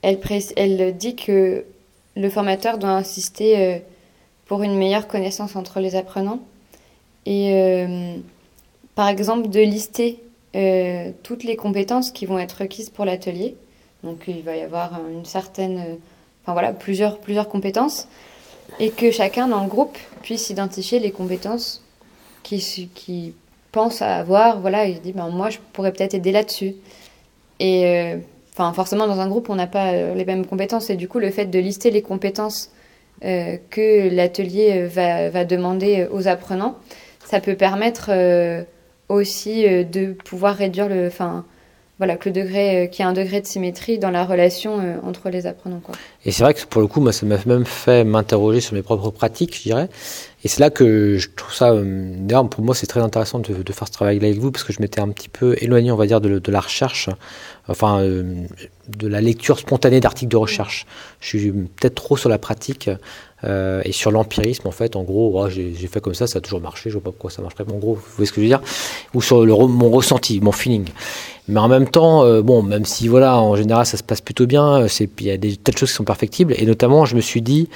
Elle, 0.03 0.19
elle 0.57 0.97
dit 0.97 1.15
que 1.15 1.65
le 2.17 2.31
formateur 2.31 2.79
doit 2.79 2.91
insister 2.91 3.59
euh, 3.59 3.79
pour 4.47 4.63
une 4.63 4.77
meilleure 4.77 5.07
connaissance 5.07 5.57
entre 5.57 5.79
les 5.79 5.95
apprenants 5.95 6.41
et 7.27 7.87
par 8.97 9.09
exemple 9.09 9.49
de 9.49 9.61
lister 9.61 10.19
toutes 11.23 11.45
les 11.45 11.55
compétences 11.55 12.11
qui 12.11 12.27
vont 12.27 12.39
être 12.39 12.63
requises 12.63 12.91
pour 12.91 13.05
l'atelier. 13.05 13.55
Donc 14.03 14.25
il 14.27 14.43
va 14.43 14.57
y 14.57 14.63
avoir 14.63 14.99
une 15.09 15.25
certaine, 15.25 15.99
enfin 16.43 16.55
voilà, 16.55 16.73
plusieurs, 16.73 17.19
plusieurs 17.19 17.49
compétences 17.49 18.09
et 18.81 18.91
que 18.91 19.13
chacun 19.13 19.47
dans 19.47 19.63
le 19.63 19.69
groupe 19.69 19.97
puisse 20.23 20.51
identifier 20.51 20.99
les 20.99 21.13
compétences 21.13 21.85
qui, 22.43 22.91
qui 22.95 23.35
pense 23.73 24.03
à 24.03 24.17
avoir, 24.17 24.61
voilà, 24.61 24.87
il 24.87 25.01
dit, 25.01 25.13
ben, 25.13 25.29
moi, 25.29 25.51
je 25.51 25.59
pourrais 25.73 25.93
peut-être 25.93 26.15
aider 26.15 26.33
là-dessus. 26.33 26.75
Et 27.59 27.87
euh, 27.87 28.17
enfin, 28.53 28.73
forcément, 28.73 29.07
dans 29.07 29.21
un 29.21 29.29
groupe, 29.29 29.51
on 29.51 29.55
n'a 29.55 29.67
pas 29.67 29.93
euh, 29.93 30.15
les 30.15 30.25
mêmes 30.25 30.47
compétences. 30.47 30.91
Et 30.91 30.97
du 30.97 31.09
coup, 31.09 31.19
le 31.19 31.31
fait 31.31 31.47
de 31.47 31.59
lister 31.59 31.91
les 31.91 32.03
compétences 32.03 32.71
euh, 33.25 33.57
que 33.71 34.09
l'atelier 34.15 34.85
va, 34.85 35.31
va, 35.31 35.45
demander 35.45 36.09
aux 36.11 36.27
apprenants, 36.27 36.77
ça 37.25 37.41
peut 37.41 37.55
permettre 37.55 38.11
aussi 39.09 39.63
de 39.63 40.13
pouvoir 40.13 40.57
réduire 40.57 40.89
le, 40.89 41.07
enfin, 41.07 41.45
voilà, 42.01 42.17
que 42.17 42.31
le 42.31 42.33
degré, 42.33 42.89
qu'il 42.91 43.05
y 43.05 43.07
ait 43.07 43.11
un 43.11 43.13
degré 43.13 43.43
de 43.43 43.47
symétrie 43.47 43.99
dans 43.99 44.11
la 44.11 44.25
relation 44.25 44.99
entre 45.05 45.29
les 45.29 45.47
apprenants. 45.47 45.83
Et 46.25 46.33
c'est 46.33 46.43
vrai 46.43 46.55
que 46.55 46.65
pour 46.65 46.81
le 46.81 46.87
coup, 46.87 47.03
moi, 47.03 47.13
ça 47.13 47.27
m'a 47.27 47.37
même 47.45 47.67
fait 47.67 48.05
m'interroger 48.05 48.63
sur 48.63 48.73
mes 48.73 48.81
propres 48.81 49.11
pratiques, 49.11 49.55
je 49.55 49.63
dirais. 49.65 49.91
Et 50.43 50.49
c'est 50.49 50.61
là 50.61 50.71
que 50.71 51.19
je 51.19 51.29
trouve 51.37 51.53
ça, 51.53 51.73
euh, 51.73 52.15
d'ailleurs 52.17 52.49
pour 52.49 52.65
moi 52.65 52.75
c'est 52.75 52.87
très 52.87 53.01
intéressant 53.01 53.41
de, 53.41 53.73
faire 53.73 53.87
ce 53.87 53.93
travail 53.93 54.17
avec 54.17 54.39
vous 54.39 54.51
parce 54.51 54.65
que 54.65 54.73
je 54.73 54.81
m'étais 54.81 55.01
un 55.01 55.11
petit 55.11 55.29
peu 55.29 55.55
éloigné 55.61 55.93
on 55.93 55.97
va 55.97 56.07
dire 56.07 56.23
de, 56.23 56.39
de 56.39 56.53
la 56.53 56.61
recherche, 56.61 57.11
enfin 57.69 58.01
euh, 58.01 58.47
de 58.89 59.07
la 59.07 59.21
lecture 59.21 59.59
spontanée 59.59 60.01
d'articles 60.01 60.31
de 60.31 60.39
recherche. 60.39 60.87
Je 61.21 61.29
suis 61.29 61.53
peut-être 61.53 61.95
trop 61.95 62.17
sur 62.17 62.31
la 62.31 62.39
pratique 62.39 62.89
euh, 63.45 63.83
et 63.85 63.93
sur 63.93 64.11
l'empirisme 64.11 64.69
en 64.69 64.71
fait. 64.71 64.97
En 64.97 65.03
gros, 65.03 65.33
oh, 65.35 65.49
j'ai 65.49 65.87
fait 65.87 66.01
comme 66.01 66.15
ça, 66.15 66.27
ça 66.27 66.39
a 66.39 66.41
toujours 66.41 66.61
marché, 66.61 66.91
je 66.91 66.95
vois 66.95 67.05
pas 67.05 67.11
pourquoi 67.11 67.31
ça 67.31 67.43
marcherait, 67.43 67.65
mais 67.67 67.75
en 67.75 67.79
gros, 67.79 67.95
vous 67.95 68.03
voyez 68.17 68.27
ce 68.27 68.33
que 68.33 68.41
je 68.41 68.43
veux 68.43 68.49
dire? 68.49 68.63
Ou 69.15 69.23
sur 69.23 69.45
mon 69.69 69.91
ressenti, 69.91 70.41
mon 70.41 70.53
feeling. 70.53 70.87
Mais 71.49 71.61
en 71.61 71.69
même 71.69 71.89
temps, 71.89 72.25
euh, 72.25 72.43
bon, 72.43 72.63
même 72.63 72.85
si 72.85 73.09
voilà, 73.09 73.39
en 73.39 73.57
général 73.57 73.87
ça 73.87 73.97
se 73.97 74.03
passe 74.03 74.21
plutôt 74.21 74.47
bien, 74.47 74.87
il 74.87 75.27
y 75.27 75.31
a 75.31 75.37
des 75.37 75.57
tas 75.57 75.73
de 75.73 75.79
choses 75.79 75.91
qui 75.91 75.97
sont 75.97 76.05
perfectibles 76.05 76.55
et 76.57 76.67
notamment 76.67 77.05
je 77.05 77.17
me 77.17 77.21
suis 77.21 77.43
dit 77.43 77.69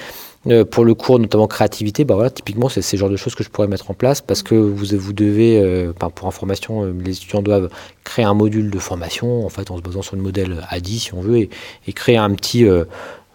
Euh, 0.47 0.65
pour 0.65 0.85
le 0.85 0.95
cours, 0.95 1.19
notamment 1.19 1.47
créativité, 1.47 2.05
bah 2.05 2.15
voilà, 2.15 2.29
typiquement, 2.29 2.69
c'est 2.69 2.83
ce 2.83 2.97
genre 2.97 3.09
de 3.09 3.17
choses 3.17 3.35
que 3.35 3.43
je 3.43 3.49
pourrais 3.49 3.67
mettre 3.67 3.91
en 3.91 3.95
place 3.95 4.21
parce 4.21 4.43
que 4.43 4.55
vous, 4.55 4.85
vous 4.99 5.13
devez, 5.15 5.59
euh, 5.59 5.93
pour 5.93 6.29
information, 6.29 6.85
euh, 6.85 6.93
les 7.03 7.17
étudiants 7.17 7.41
doivent 7.41 7.71
créer 8.05 8.27
un 8.27 8.35
module 8.35 8.71
de 8.71 8.79
formation, 8.79 9.47
en 9.47 9.49
fait, 9.49 9.71
en 9.71 9.79
se 9.79 9.83
basant 9.83 10.03
sur 10.03 10.17
le 10.17 10.23
modèle 10.23 10.63
ADI, 10.69 10.99
si 10.99 11.15
on 11.15 11.23
veut, 11.23 11.39
et 11.39 11.93
créer 11.95 12.19
un 12.19 12.31
petit, 12.35 12.67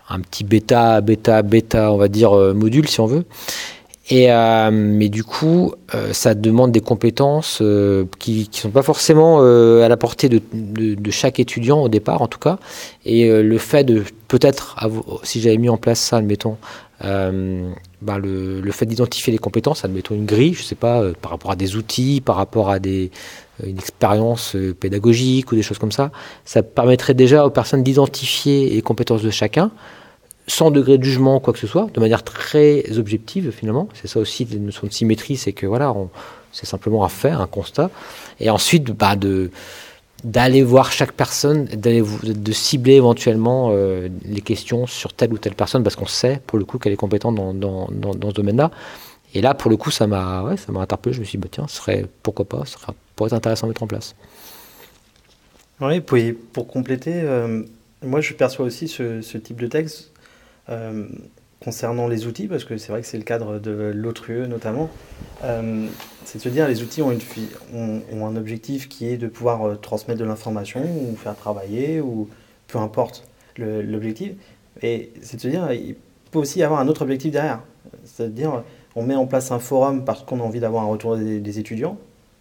un 0.10 0.20
petit 0.20 0.44
bêta, 0.44 1.02
bêta, 1.02 1.42
bêta, 1.42 1.92
on 1.92 1.98
va 1.98 2.08
dire, 2.08 2.32
module, 2.54 2.88
si 2.88 3.00
on 3.00 3.06
veut. 3.06 3.26
Et, 4.10 4.32
euh, 4.32 4.72
mais 4.72 5.08
du 5.10 5.24
coup, 5.24 5.74
euh, 5.94 6.14
ça 6.14 6.34
demande 6.34 6.72
des 6.72 6.82
compétences 6.82 7.60
euh, 7.62 8.06
qui 8.18 8.50
ne 8.52 8.58
sont 8.58 8.72
pas 8.72 8.82
forcément 8.82 9.40
à 9.40 9.88
la 9.88 9.98
portée 9.98 10.30
de, 10.30 11.12
chaque 11.12 11.40
étudiant 11.40 11.82
au 11.82 11.90
départ, 11.90 12.22
en 12.22 12.28
tout 12.28 12.40
cas. 12.40 12.58
Et 13.06 13.30
le 13.30 13.58
fait 13.58 13.84
de 13.84 14.04
peut-être, 14.28 14.78
si 15.24 15.42
j'avais 15.42 15.58
mis 15.58 15.70
en 15.70 15.78
place 15.78 16.00
ça, 16.00 16.18
admettons, 16.18 16.58
bah 17.02 18.18
le, 18.18 18.72
fait 18.72 18.86
d'identifier 18.86 19.32
les 19.32 19.40
compétences, 19.40 19.86
admettons 19.86 20.16
une 20.16 20.26
grille, 20.26 20.54
je 20.54 20.64
sais 20.64 20.76
pas, 20.76 21.04
par 21.22 21.32
rapport 21.32 21.52
à 21.52 21.56
des 21.56 21.76
outils, 21.76 22.22
par 22.22 22.36
rapport 22.36 22.70
à 22.70 22.80
des, 22.80 23.12
une 23.64 23.78
expérience 23.78 24.56
pédagogique 24.80 25.52
ou 25.52 25.56
des 25.56 25.62
choses 25.62 25.80
comme 25.80 25.92
ça, 25.92 26.12
ça 26.46 26.64
permettrait 26.64 27.14
déjà 27.14 27.46
aux 27.46 27.52
personnes 27.52 27.84
d'identifier 27.84 28.70
les 28.70 28.82
compétences 28.82 29.24
de 29.24 29.32
chacun 29.32 29.72
sans 30.50 30.72
degré 30.72 30.98
de 30.98 31.04
jugement, 31.04 31.40
quoi 31.40 31.54
que 31.54 31.60
ce 31.60 31.68
soit, 31.68 31.90
de 31.94 32.00
manière 32.00 32.24
très 32.24 32.98
objective 32.98 33.52
finalement. 33.52 33.88
C'est 33.94 34.08
ça 34.08 34.20
aussi 34.20 34.46
la 34.46 34.60
notion 34.60 34.88
de 34.88 34.92
symétrie, 34.92 35.38
c'est 35.38 35.54
que 35.54 35.66
voilà, 35.66 35.94
c'est 36.52 36.66
simplement 36.66 37.06
un 37.06 37.10
fait, 37.10 37.30
un 37.30 37.48
constat. 37.48 37.90
Et 38.40 38.50
ensuite, 38.50 38.86
bah, 38.92 39.16
de 39.16 39.52
d'aller 40.26 40.64
voir 40.64 40.92
chaque 40.92 41.14
personne, 41.14 41.64
d'aller 41.66 42.04
de 42.24 42.52
cibler 42.52 42.96
éventuellement 42.96 43.70
euh, 43.72 44.10
les 44.26 44.42
questions 44.42 44.86
sur 44.86 45.14
telle 45.14 45.32
ou 45.32 45.38
telle 45.38 45.56
personne 45.56 45.82
parce 45.82 45.96
qu'on 45.96 46.08
sait 46.08 46.42
pour 46.46 46.60
le 46.60 46.66
coup 46.66 46.78
qu'elle 46.78 46.92
est 46.92 46.98
compétente 46.98 47.36
dans, 47.36 47.54
dans, 47.54 47.88
dans, 47.90 48.30
ce 48.30 48.36
domaine-là. 48.36 48.70
Et 49.34 49.42
là, 49.42 49.54
pour 49.54 49.72
le 49.72 49.78
coup, 49.78 49.92
ça 49.92 50.08
m'a 50.08 50.44
ouais, 50.44 50.56
interpellé. 50.76 51.14
Je 51.14 51.22
me 51.22 51.26
suis 51.26 51.38
dit, 51.38 51.42
bah, 51.42 51.48
tiens, 51.50 51.68
ce 51.70 51.78
serait 51.78 52.06
pourquoi 52.22 52.44
pas, 52.44 52.66
ce 52.66 52.74
serait, 52.74 52.92
pourrait 53.16 53.30
être 53.30 53.34
intéressant 53.34 53.68
à 53.68 53.70
mettre 53.70 53.84
en 53.84 53.88
place. 53.88 54.14
Oui, 55.80 56.02
pour, 56.02 56.18
pour 56.52 56.68
compléter, 56.68 57.14
euh, 57.16 57.64
moi 58.04 58.20
je 58.20 58.34
perçois 58.34 58.66
aussi 58.66 58.90
ce 58.90 59.38
type 59.38 59.62
de 59.62 59.68
texte 59.68 60.12
euh, 60.70 61.08
concernant 61.62 62.08
les 62.08 62.26
outils, 62.26 62.48
parce 62.48 62.64
que 62.64 62.78
c'est 62.78 62.92
vrai 62.92 63.02
que 63.02 63.08
c'est 63.08 63.18
le 63.18 63.24
cadre 63.24 63.60
de 63.60 63.92
l'autre 63.94 64.32
notamment, 64.32 64.90
euh, 65.44 65.88
c'est 66.24 66.38
de 66.38 66.44
se 66.44 66.48
dire 66.48 66.70
les 66.70 66.82
outils 66.84 67.02
ont, 67.02 67.18
un 68.14 68.36
objectif 68.38 68.88
qui 68.88 69.08
est 69.08 69.18
de 69.18 69.28
pouvoir 69.28 69.68
euh, 69.68 69.76
transmettre 69.76 70.22
de 70.22 70.26
l'information 70.26 70.82
ou 70.82 71.18
faire 71.18 71.36
travailler, 71.36 72.00
ou 72.00 72.30
peu 72.68 72.78
importe 72.78 73.26
l'objectif. 73.58 74.32
Et 74.82 75.12
c'est 75.22 75.36
de 75.36 75.42
se 75.42 75.48
dire, 75.50 75.70
il 75.74 75.96
peut 76.32 76.40
aussi 76.40 76.60
y 76.60 76.64
avoir 76.64 76.80
un 76.80 76.88
autre 76.88 77.02
objectif 77.02 77.32
derrière. 77.34 77.60
C'est-à-dire, 78.06 78.64
on 78.96 79.04
met 79.04 79.16
en 79.16 79.26
place 79.26 79.52
un 79.52 79.60
forum 79.60 80.06
parce 80.06 80.24
qu'on 80.24 80.40
a 80.40 80.44
envie 80.44 80.62
d'avoir 80.62 80.84
un 80.84 80.88
retour 80.88 81.18
des, 81.18 81.60
étudiants 81.60 81.98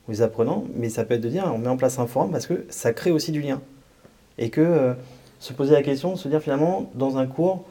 ou 0.07 0.13
des 0.13 0.23
apprenants, 0.23 0.65
mais 0.77 0.91
ça 0.91 1.05
peut 1.05 1.15
être 1.15 1.23
de 1.23 1.29
dire, 1.29 1.51
on 1.53 1.59
met 1.59 1.69
en 1.69 1.77
place 1.77 1.99
un 1.99 2.07
forum 2.07 2.31
parce 2.31 2.47
que 2.47 2.67
ça 2.69 2.93
crée 2.93 3.11
aussi 3.11 3.33
du 3.33 3.41
lien. 3.41 3.61
Et 4.37 4.51
que 4.51 4.95
se 5.41 5.53
poser 5.53 5.73
la 5.73 5.83
question, 5.83 6.15
se 6.15 6.29
dire 6.29 6.41
finalement, 6.41 6.89
dans 6.95 7.19
un 7.19 7.27
cours, 7.27 7.65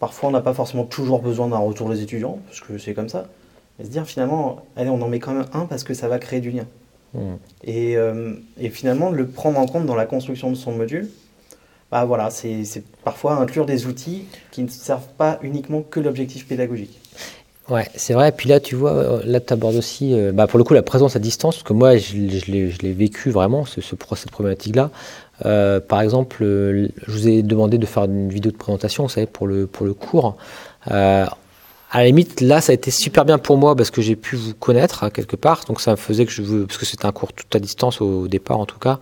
Parfois, 0.00 0.30
on 0.30 0.32
n'a 0.32 0.40
pas 0.40 0.54
forcément 0.54 0.84
toujours 0.84 1.20
besoin 1.20 1.46
d'un 1.46 1.58
retour 1.58 1.90
des 1.90 2.02
étudiants, 2.02 2.38
parce 2.46 2.60
que 2.60 2.78
c'est 2.78 2.94
comme 2.94 3.08
ça. 3.08 3.28
Mais 3.78 3.84
se 3.84 3.90
dire 3.90 4.06
finalement, 4.06 4.64
allez, 4.74 4.90
on 4.90 5.00
en 5.00 5.08
met 5.08 5.20
quand 5.20 5.32
même 5.32 5.46
un 5.52 5.66
parce 5.66 5.84
que 5.84 5.94
ça 5.94 6.08
va 6.08 6.18
créer 6.18 6.40
du 6.40 6.50
lien. 6.50 6.66
Mmh. 7.14 7.20
Et, 7.64 7.96
euh, 7.96 8.34
et, 8.58 8.70
finalement, 8.70 9.10
le 9.10 9.26
prendre 9.26 9.58
en 9.58 9.66
compte 9.66 9.86
dans 9.86 9.94
la 9.94 10.06
construction 10.06 10.50
de 10.50 10.56
son 10.56 10.72
module, 10.72 11.10
bah 11.90 12.04
voilà, 12.04 12.30
c'est 12.30 12.64
parfois 13.04 13.34
inclure 13.34 13.66
des 13.66 13.86
outils 13.86 14.24
qui 14.52 14.62
ne 14.62 14.68
servent 14.68 15.12
pas 15.18 15.38
uniquement 15.42 15.82
que 15.82 16.00
l'objectif 16.00 16.46
pédagogique. 16.46 16.98
Ouais, 17.68 17.86
c'est 17.94 18.14
vrai. 18.14 18.30
Et 18.30 18.32
puis 18.32 18.48
là, 18.48 18.58
tu 18.58 18.74
vois, 18.74 18.92
euh, 18.92 19.22
là, 19.24 19.38
tu 19.38 19.52
abordes 19.52 19.76
aussi, 19.76 20.12
euh, 20.12 20.32
bah, 20.32 20.46
pour 20.46 20.58
le 20.58 20.64
coup, 20.64 20.74
la 20.74 20.82
présence 20.82 21.14
à 21.14 21.18
distance, 21.18 21.56
parce 21.56 21.64
que 21.64 21.72
moi, 21.72 21.96
je, 21.96 22.16
je 22.28 22.50
l'ai 22.50 22.92
vécu 22.92 23.30
vraiment, 23.30 23.64
ce, 23.64 23.80
ce 23.80 23.94
cette 24.16 24.30
problématique-là. 24.30 24.90
Euh, 25.46 25.80
par 25.80 26.00
exemple, 26.00 26.42
euh, 26.42 26.88
je 27.06 27.12
vous 27.12 27.28
ai 27.28 27.42
demandé 27.42 27.78
de 27.78 27.86
faire 27.86 28.04
une 28.04 28.28
vidéo 28.28 28.52
de 28.52 28.56
présentation, 28.56 29.04
vous 29.04 29.08
savez, 29.08 29.26
pour 29.26 29.46
le, 29.46 29.66
pour 29.66 29.86
le 29.86 29.94
cours. 29.94 30.36
Euh, 30.90 31.24
à 31.92 31.98
la 31.98 32.06
limite, 32.06 32.40
là, 32.40 32.60
ça 32.60 32.72
a 32.72 32.74
été 32.74 32.90
super 32.90 33.24
bien 33.24 33.38
pour 33.38 33.56
moi 33.56 33.74
parce 33.74 33.90
que 33.90 34.00
j'ai 34.00 34.16
pu 34.16 34.36
vous 34.36 34.54
connaître 34.54 35.02
hein, 35.02 35.10
quelque 35.10 35.36
part. 35.36 35.64
Donc, 35.66 35.80
ça 35.80 35.92
me 35.92 35.96
faisait 35.96 36.26
que 36.26 36.32
je 36.32 36.42
veux, 36.42 36.66
parce 36.66 36.78
que 36.78 36.86
c'était 36.86 37.06
un 37.06 37.12
cours 37.12 37.32
tout 37.32 37.46
à 37.52 37.58
distance 37.58 38.00
au 38.00 38.28
départ, 38.28 38.58
en 38.58 38.66
tout 38.66 38.78
cas. 38.78 39.00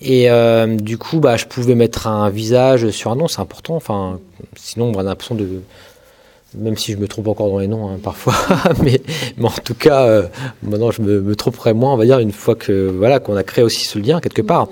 Et 0.00 0.30
euh, 0.30 0.76
du 0.76 0.98
coup, 0.98 1.20
bah, 1.20 1.36
je 1.36 1.46
pouvais 1.46 1.74
mettre 1.74 2.06
un 2.06 2.28
visage 2.28 2.90
sur 2.90 3.10
un 3.10 3.16
nom, 3.16 3.28
c'est 3.28 3.40
important. 3.40 3.76
Enfin, 3.76 4.20
sinon, 4.56 4.92
on 4.94 4.98
a 4.98 5.02
l'impression 5.02 5.34
de, 5.34 5.62
même 6.56 6.76
si 6.76 6.92
je 6.92 6.96
me 6.98 7.06
trompe 7.06 7.28
encore 7.28 7.50
dans 7.50 7.58
les 7.58 7.68
noms 7.68 7.88
hein, 7.88 7.98
parfois, 8.02 8.34
mais, 8.82 9.00
mais, 9.36 9.46
en 9.46 9.60
tout 9.64 9.74
cas, 9.74 10.22
maintenant 10.62 10.90
je 10.90 11.02
me, 11.02 11.20
me, 11.20 11.36
tromperai 11.36 11.72
moins, 11.72 11.94
on 11.94 11.96
va 11.96 12.04
dire, 12.04 12.18
une 12.18 12.32
fois 12.32 12.56
que 12.56 12.88
voilà 12.90 13.20
qu'on 13.20 13.36
a 13.36 13.44
créé 13.44 13.64
aussi 13.64 13.84
ce 13.84 13.98
lien 13.98 14.20
quelque 14.20 14.42
part 14.42 14.68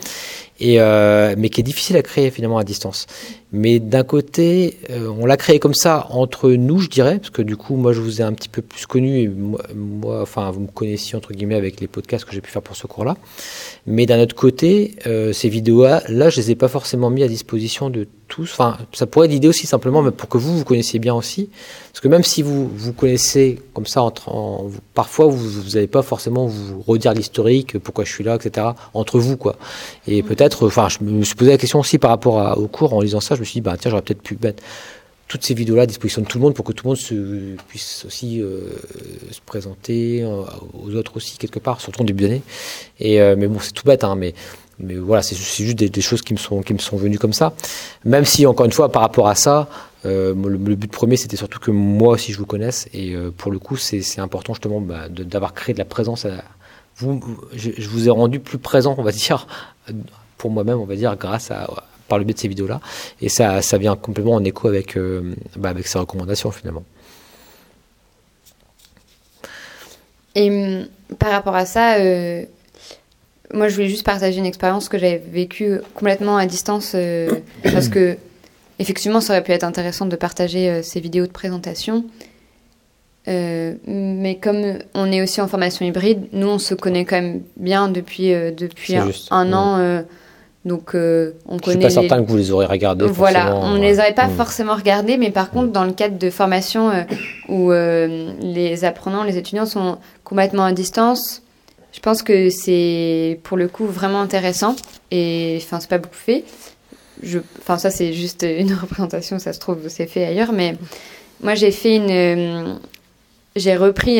et 0.60 0.80
euh, 0.80 1.34
mais 1.36 1.48
qui 1.48 1.60
est 1.60 1.64
difficile 1.64 1.96
à 1.96 2.02
créer 2.02 2.30
finalement 2.30 2.58
à 2.58 2.64
distance. 2.64 3.06
Mais 3.52 3.80
d'un 3.80 4.04
côté, 4.04 4.78
euh, 4.90 5.08
on 5.18 5.26
l'a 5.26 5.36
créé 5.36 5.58
comme 5.58 5.74
ça 5.74 6.06
entre 6.10 6.50
nous, 6.50 6.78
je 6.78 6.88
dirais, 6.88 7.18
parce 7.18 7.30
que 7.30 7.42
du 7.42 7.56
coup, 7.56 7.74
moi, 7.74 7.92
je 7.92 8.00
vous 8.00 8.20
ai 8.20 8.24
un 8.24 8.32
petit 8.32 8.48
peu 8.48 8.62
plus 8.62 8.86
connu, 8.86 9.18
et 9.18 9.28
moi, 9.28 10.22
enfin, 10.22 10.50
vous 10.52 10.60
me 10.60 10.66
connaissiez 10.68 11.16
entre 11.16 11.32
guillemets 11.32 11.56
avec 11.56 11.80
les 11.80 11.88
podcasts 11.88 12.24
que 12.24 12.32
j'ai 12.32 12.40
pu 12.40 12.50
faire 12.50 12.62
pour 12.62 12.76
ce 12.76 12.86
cours-là. 12.86 13.16
Mais 13.86 14.06
d'un 14.06 14.20
autre 14.20 14.36
côté, 14.36 14.94
euh, 15.08 15.32
ces 15.32 15.48
vidéos-là, 15.48 16.02
là, 16.08 16.30
je 16.30 16.36
les 16.36 16.52
ai 16.52 16.54
pas 16.54 16.68
forcément 16.68 17.10
mis 17.10 17.24
à 17.24 17.28
disposition 17.28 17.90
de 17.90 18.06
tous. 18.28 18.50
Enfin, 18.52 18.78
ça 18.92 19.06
pourrait 19.06 19.26
être 19.26 19.32
l'idée 19.32 19.48
aussi 19.48 19.66
simplement, 19.66 20.02
mais 20.02 20.12
pour 20.12 20.28
que 20.28 20.38
vous 20.38 20.56
vous 20.56 20.64
connaissiez 20.64 21.00
bien 21.00 21.14
aussi, 21.14 21.50
parce 21.92 22.00
que 22.00 22.06
même 22.06 22.22
si 22.22 22.42
vous 22.42 22.68
vous 22.68 22.92
connaissez 22.92 23.58
comme 23.74 23.86
ça, 23.86 24.02
entre, 24.02 24.28
en, 24.28 24.70
parfois 24.94 25.26
vous 25.26 25.70
n'allez 25.74 25.88
pas 25.88 26.02
forcément 26.02 26.46
vous 26.46 26.80
redire 26.86 27.12
l'historique, 27.12 27.78
pourquoi 27.80 28.04
je 28.04 28.12
suis 28.12 28.22
là, 28.22 28.36
etc. 28.36 28.68
Entre 28.94 29.18
vous, 29.18 29.36
quoi. 29.36 29.56
Et 30.06 30.22
peut-être, 30.22 30.66
enfin, 30.66 30.88
je 30.88 31.02
me 31.02 31.24
suis 31.24 31.34
posé 31.34 31.50
la 31.50 31.58
question 31.58 31.80
aussi 31.80 31.98
par 31.98 32.10
rapport 32.10 32.56
au 32.56 32.68
cours 32.68 32.94
en 32.94 33.00
lisant 33.00 33.18
ça 33.20 33.34
je 33.40 33.42
me 33.42 33.46
suis 33.46 33.54
dit, 33.54 33.60
bah, 33.62 33.76
tiens, 33.78 33.90
j'aurais 33.90 34.02
peut-être 34.02 34.22
pu 34.22 34.36
mettre 34.42 34.62
toutes 35.30 35.44
ces 35.44 35.54
vidéos-là 35.54 35.82
à 35.82 35.86
disposition 35.86 36.22
de 36.22 36.26
tout 36.26 36.38
le 36.38 36.42
monde 36.42 36.54
pour 36.54 36.64
que 36.64 36.72
tout 36.72 36.84
le 36.84 36.88
monde 36.88 36.96
se, 36.96 37.54
puisse 37.68 38.04
aussi 38.04 38.42
euh, 38.42 38.68
se 39.30 39.40
présenter 39.40 40.24
euh, 40.24 40.42
aux 40.74 40.92
autres 40.96 41.16
aussi 41.16 41.38
quelque 41.38 41.60
part, 41.60 41.80
surtout 41.80 42.02
en 42.02 42.04
début 42.04 42.24
d'année. 42.24 42.42
Euh, 43.00 43.36
mais 43.38 43.46
bon, 43.46 43.60
c'est 43.60 43.72
tout 43.72 43.86
bête, 43.86 44.02
hein, 44.04 44.16
mais 44.16 44.34
mais 44.80 44.96
voilà, 44.96 45.22
c'est 45.22 45.36
juste 45.36 45.76
des, 45.76 46.00
choses 46.00 46.22
qui 46.22 46.32
me 46.32 46.38
sont 46.38 46.62
qui 46.62 46.72
me 46.72 46.78
sont 46.78 46.96
venues 46.96 47.18
comme 47.18 47.34
ça. 47.34 47.52
Même 48.04 48.24
si 48.24 48.44
encore 48.44 48.66
une 48.66 48.72
fois, 48.72 48.90
par 48.90 49.02
rapport 49.02 49.28
à 49.28 49.34
ça, 49.34 49.68
le, 50.04 50.34
but 50.34 50.90
premier, 50.90 51.16
c'était 51.16 51.36
surtout 51.36 51.60
que 51.60 51.70
moi 51.70 52.14
aussi 52.14 52.32
je 52.32 52.38
vous 52.38 52.46
connaisse. 52.46 52.88
Et 52.94 53.14
pour 53.36 53.52
le 53.52 53.58
coup, 53.58 53.76
c'est 53.76 54.20
important 54.20 54.54
justement 54.54 54.80
bah, 54.80 55.08
d'avoir 55.10 55.52
créé 55.52 55.74
de 55.74 55.78
la 55.78 55.84
présence. 55.84 56.26
Vous, 56.96 57.20
je, 57.52 57.88
vous 57.90 58.08
ai 58.08 58.10
rendu 58.10 58.40
plus 58.40 58.56
présent, 58.56 58.94
on 58.96 59.02
va 59.02 59.12
dire, 59.12 59.46
pour 60.38 60.50
moi-même, 60.50 60.78
on 60.78 60.86
va 60.86 60.96
dire, 60.96 61.14
grâce 61.16 61.50
à, 61.50 61.68
par 62.10 62.18
le 62.18 62.24
biais 62.24 62.34
de 62.34 62.38
ces 62.38 62.48
vidéos-là. 62.48 62.80
Et 63.22 63.30
ça, 63.30 63.62
ça 63.62 63.78
vient 63.78 63.96
complètement 63.96 64.34
en 64.34 64.44
écho 64.44 64.68
avec, 64.68 64.98
euh, 64.98 65.34
bah, 65.56 65.70
avec 65.70 65.86
ces 65.86 65.98
recommandations 65.98 66.50
finalement. 66.50 66.84
Et 70.34 70.50
hum, 70.50 70.86
par 71.18 71.30
rapport 71.30 71.56
à 71.56 71.64
ça, 71.64 71.94
euh, 71.94 72.44
moi 73.54 73.68
je 73.68 73.74
voulais 73.74 73.88
juste 73.88 74.04
partager 74.04 74.38
une 74.38 74.46
expérience 74.46 74.88
que 74.88 74.98
j'avais 74.98 75.22
vécue 75.32 75.80
complètement 75.94 76.36
à 76.36 76.46
distance 76.46 76.92
euh, 76.94 77.30
parce 77.62 77.88
que 77.88 78.16
effectivement 78.78 79.20
ça 79.20 79.32
aurait 79.32 79.42
pu 79.42 79.52
être 79.52 79.64
intéressant 79.64 80.06
de 80.06 80.16
partager 80.16 80.82
ces 80.82 81.00
vidéos 81.00 81.26
de 81.26 81.32
présentation. 81.32 82.04
mais 83.26 84.38
comme 84.42 84.78
on 84.94 85.12
est 85.12 85.22
aussi 85.22 85.40
en 85.40 85.48
formation 85.48 85.86
hybride, 85.86 86.26
nous 86.32 86.48
on 86.48 86.58
se 86.58 86.74
connaît 86.74 87.04
quand 87.04 87.20
même 87.20 87.42
bien 87.56 87.88
depuis, 87.88 88.30
depuis 88.30 88.96
un, 89.30 89.52
an. 89.52 90.02
Donc, 90.64 90.94
euh, 90.94 91.32
on 91.46 91.56
Je 91.56 91.62
connaît. 91.62 91.74
Je 91.74 91.88
suis 91.88 91.96
pas 91.96 92.02
certain 92.02 92.22
que 92.22 92.28
vous 92.28 92.36
les 92.36 92.50
aurez 92.50 92.66
regardés. 92.66 93.06
Voilà, 93.06 93.56
on 93.56 93.76
ne 93.76 93.80
les 93.80 93.98
aurait 93.98 94.14
pas 94.14 94.28
hmm. 94.28 94.36
forcément 94.36 94.74
regardés, 94.74 95.16
mais 95.16 95.30
par 95.30 95.50
contre, 95.50 95.72
dans 95.72 95.84
le 95.84 95.92
cadre 95.92 96.18
de 96.18 96.28
formation 96.28 96.90
euh, 96.90 97.02
où 97.48 97.72
euh, 97.72 98.32
les 98.40 98.84
apprenants, 98.84 99.24
les 99.24 99.38
étudiants 99.38 99.64
sont 99.64 99.98
complètement 100.22 100.64
à 100.64 100.72
distance, 100.72 101.42
je 101.92 102.00
pense 102.00 102.22
que 102.22 102.50
c'est 102.50 103.40
pour 103.42 103.56
le 103.56 103.68
coup 103.68 103.86
vraiment 103.86 104.20
intéressant. 104.20 104.76
Et 105.10 105.58
enfin, 105.62 105.80
c'est 105.80 105.88
pas 105.88 105.98
beaucoup 105.98 106.14
fait. 106.14 106.44
Enfin, 107.58 107.78
ça, 107.78 107.90
c'est 107.90 108.12
juste 108.12 108.46
une 108.46 108.74
représentation, 108.80 109.38
ça 109.38 109.54
se 109.54 109.60
trouve, 109.60 109.78
c'est 109.88 110.06
fait 110.06 110.26
ailleurs, 110.26 110.52
mais 110.52 110.76
moi, 111.42 111.54
j'ai 111.54 111.70
fait 111.70 111.96
une. 111.96 112.78
j'ai 113.56 113.76
repris, 113.76 114.18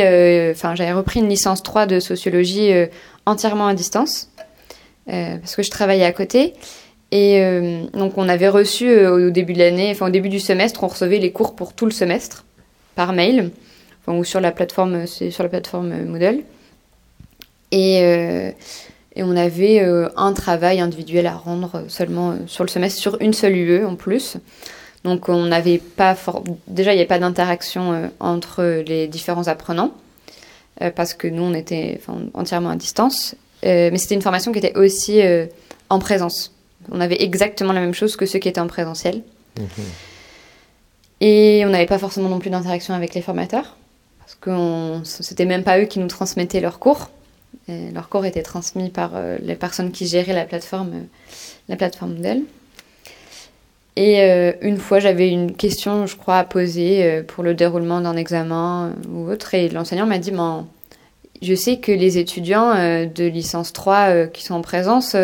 enfin, 0.53 0.74
j'avais 0.74 0.92
repris 0.92 1.20
une 1.20 1.29
licence 1.29 1.62
3 1.62 1.85
de 1.85 2.00
sociologie 2.00 2.72
entièrement 3.26 3.66
à 3.66 3.74
distance. 3.74 4.30
Euh, 5.09 5.39
parce 5.39 5.57
que 5.57 5.63
je 5.63 5.71
travaillais 5.71 6.05
à 6.05 6.13
côté. 6.13 6.55
Et 7.11 7.41
euh, 7.41 7.87
donc 7.95 8.19
on 8.19 8.29
avait 8.29 8.49
reçu 8.49 8.89
euh, 8.89 9.29
au 9.29 9.31
début 9.31 9.53
de 9.53 9.59
l'année, 9.59 9.91
enfin 9.91 10.07
au 10.07 10.11
début 10.11 10.29
du 10.29 10.39
semestre, 10.39 10.85
on 10.85 10.89
recevait 10.89 11.19
les 11.19 11.33
cours 11.33 11.57
pour 11.57 11.73
tout 11.73 11.87
le 11.87 11.91
semestre 11.91 12.45
par 12.95 13.13
mail, 13.13 13.51
ou 14.07 14.25
sur 14.25 14.41
la 14.41 14.53
plateforme, 14.53 15.07
sur 15.07 15.43
la 15.43 15.49
plateforme 15.49 16.05
Moodle. 16.05 16.43
Et, 17.73 17.99
et 18.01 19.23
on 19.23 19.37
avait 19.37 19.81
un 20.17 20.33
travail 20.33 20.81
individuel 20.81 21.29
à 21.29 21.35
rendre 21.35 21.85
seulement 21.87 22.35
sur 22.47 22.65
le 22.65 22.69
semestre, 22.69 23.01
sur 23.01 23.21
une 23.21 23.33
seule 23.33 23.57
UE 23.57 23.85
en 23.85 23.95
plus. 23.95 24.37
Donc 25.05 25.29
on 25.29 25.45
n'avait 25.45 25.79
pas 25.79 26.17
déjà 26.67 26.93
il 26.93 26.97
n'y 26.97 27.01
avait 27.01 27.09
pas 27.09 27.21
d'interaction 27.21 28.11
entre 28.19 28.83
les 28.85 29.07
différents 29.07 29.47
apprenants 29.47 29.93
parce 30.97 31.15
que 31.15 31.29
nous 31.29 31.45
on 31.45 31.55
était 31.55 32.01
entièrement 32.35 32.71
à 32.71 32.77
distance. 32.77 33.37
Mais 33.62 33.99
c'était 33.99 34.14
une 34.14 34.23
formation 34.23 34.53
qui 34.53 34.59
était 34.59 34.77
aussi 34.77 35.20
en 35.88 35.99
présence. 35.99 36.55
On 36.90 37.01
avait 37.01 37.23
exactement 37.23 37.73
la 37.73 37.81
même 37.81 37.94
chose 37.94 38.16
que 38.16 38.27
ceux 38.27 38.38
qui 38.38 38.49
étaient 38.49 38.61
en 38.61 38.66
présentiel. 38.66 39.23
Mhm. 39.59 39.66
Et 41.20 41.62
on 41.66 41.70
n'avait 41.70 41.87
pas 41.87 41.99
forcément 41.99 42.29
non 42.29 42.38
plus 42.38 42.51
d'interaction 42.51 42.94
avec 42.94 43.14
les 43.14 43.20
formateurs, 43.20 43.77
parce 44.20 44.35
que 44.35 45.01
c'était 45.05 45.44
même 45.44 45.64
pas 45.64 45.79
eux 45.79 45.85
qui 45.85 45.99
nous 45.99 46.09
transmettaient 46.09 46.61
leurs 46.61 46.79
cours. 46.79 47.11
Et 47.68 47.90
leurs 47.90 48.09
cours 48.09 48.25
étaient 48.25 48.42
transmis 48.42 48.88
par 48.88 49.12
euh, 49.14 49.37
les 49.42 49.55
personnes 49.55 49.92
qui 49.92 50.07
géraient 50.07 50.33
la 50.33 50.44
plateforme, 50.44 50.92
euh, 50.94 51.05
la 51.68 51.77
plateforme 51.77 52.14
Dell. 52.14 52.42
Et 53.96 54.23
euh, 54.23 54.53
une 54.62 54.79
fois, 54.79 54.99
j'avais 54.99 55.29
une 55.29 55.55
question, 55.55 56.07
je 56.07 56.16
crois, 56.16 56.38
à 56.38 56.44
poser 56.44 57.23
pour 57.29 57.44
le 57.44 57.55
déroulement 57.55 58.01
d'un 58.01 58.16
examen 58.16 58.94
ou 59.11 59.29
autre, 59.29 59.55
et 59.55 59.68
l'enseignant 59.68 60.07
m'a 60.07 60.18
dit, 60.18 60.31
ben, 60.31 60.66
je 61.42 61.55
sais 61.55 61.79
que 61.79 61.92
les 61.92 62.18
étudiants 62.18 62.74
de 62.74 63.24
licence 63.24 63.72
3 63.72 64.26
qui 64.26 64.44
sont 64.44 64.55
en 64.55 64.62
présence 64.62 65.16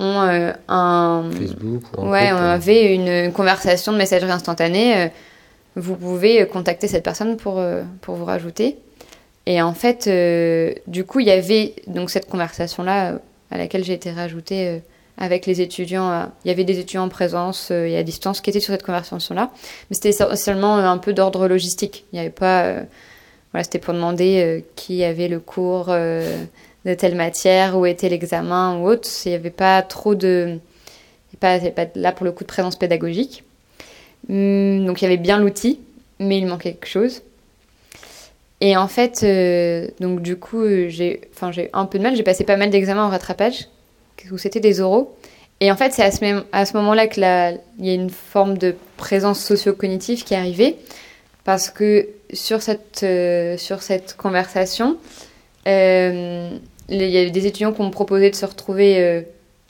ont 0.00 0.22
euh, 0.22 0.52
un. 0.68 1.30
Facebook 1.30 1.82
Ouais, 1.98 2.32
on 2.32 2.36
euh. 2.36 2.54
avait 2.54 2.94
une, 2.94 3.32
conversation 3.32 3.92
de 3.92 3.98
messagerie 3.98 4.30
instantanée. 4.30 4.96
Euh, 4.96 5.08
vous 5.76 5.94
pouvez 5.94 6.46
contacter 6.46 6.88
cette 6.88 7.04
personne 7.04 7.36
pour, 7.36 7.62
pour 8.00 8.16
vous 8.16 8.24
rajouter. 8.24 8.76
Et 9.46 9.62
en 9.62 9.72
fait, 9.72 10.10
du 10.88 11.04
coup, 11.04 11.20
il 11.20 11.28
y 11.28 11.30
avait 11.30 11.74
donc 11.86 12.10
cette 12.10 12.28
conversation-là 12.28 13.20
à 13.52 13.56
laquelle 13.56 13.84
j'ai 13.84 13.92
été 13.92 14.10
rajoutée 14.10 14.82
avec 15.16 15.46
les 15.46 15.60
étudiants. 15.60 16.28
il 16.44 16.48
y 16.48 16.50
avait 16.50 16.64
des 16.64 16.80
étudiants 16.80 17.04
en 17.04 17.08
présence 17.08 17.70
et 17.70 17.96
à 17.96 18.02
distance 18.02 18.40
qui 18.40 18.50
étaient 18.50 18.58
sur 18.58 18.72
cette 18.72 18.82
conversation-là. 18.82 19.52
Mais 19.88 19.94
c'était 19.94 20.12
seulement 20.34 20.76
un 20.76 20.98
peu 20.98 21.12
d'ordre 21.12 21.46
logistique. 21.46 22.04
Il 22.12 22.16
n'y 22.16 22.20
avait 22.20 22.30
pas. 22.30 22.74
Voilà, 23.52 23.64
c'était 23.64 23.78
pour 23.78 23.94
demander 23.94 24.64
qui 24.76 25.02
avait 25.04 25.28
le 25.28 25.40
cours 25.40 25.86
de 26.84 26.94
telle 26.94 27.14
matière, 27.14 27.76
où 27.76 27.86
était 27.86 28.08
l'examen 28.08 28.78
ou 28.78 28.88
autre. 28.88 29.08
Il 29.24 29.30
n'y 29.30 29.34
avait 29.34 29.50
pas 29.50 29.82
trop 29.82 30.14
de. 30.14 30.58
Pas, 31.38 31.58
pas 31.58 31.86
là 31.94 32.12
pour 32.12 32.26
le 32.26 32.32
coup 32.32 32.44
de 32.44 32.48
présence 32.48 32.76
pédagogique. 32.76 33.44
Hum, 34.28 34.84
donc 34.84 35.00
il 35.00 35.04
y 35.04 35.06
avait 35.06 35.16
bien 35.16 35.38
l'outil, 35.38 35.80
mais 36.18 36.38
il 36.38 36.46
manquait 36.46 36.72
quelque 36.72 36.88
chose. 36.88 37.22
Et 38.60 38.76
en 38.76 38.88
fait, 38.88 39.22
euh, 39.22 39.88
donc 40.00 40.20
du 40.20 40.36
coup, 40.36 40.64
j'ai 40.88 41.22
j'ai 41.50 41.70
un 41.72 41.86
peu 41.86 41.98
de 41.98 42.02
mal. 42.02 42.16
J'ai 42.16 42.22
passé 42.22 42.44
pas 42.44 42.56
mal 42.56 42.70
d'examens 42.70 43.06
en 43.06 43.08
rattrapage, 43.08 43.68
où 44.30 44.38
c'était 44.38 44.60
des 44.60 44.80
oraux. 44.80 45.16
Et 45.60 45.70
en 45.70 45.76
fait, 45.76 45.92
c'est 45.92 46.02
à 46.02 46.10
ce, 46.10 46.42
à 46.52 46.64
ce 46.64 46.76
moment-là 46.76 47.06
qu'il 47.06 47.22
y 47.22 47.26
a 47.90 47.94
une 47.94 48.10
forme 48.10 48.56
de 48.56 48.74
présence 48.96 49.40
socio-cognitive 49.40 50.24
qui 50.24 50.34
est 50.34 50.38
arrivée. 50.38 50.76
Parce 51.50 51.68
que 51.68 52.06
sur 52.32 52.62
cette, 52.62 53.00
euh, 53.02 53.58
sur 53.58 53.82
cette 53.82 54.16
conversation, 54.16 54.98
euh, 55.66 56.48
il 56.88 57.02
y 57.02 57.18
a 57.18 57.28
des 57.28 57.46
étudiants 57.48 57.72
qui 57.72 57.80
ont 57.80 57.90
proposé 57.90 58.30
de 58.30 58.36
se 58.36 58.46
retrouver 58.46 59.00
euh, 59.00 59.22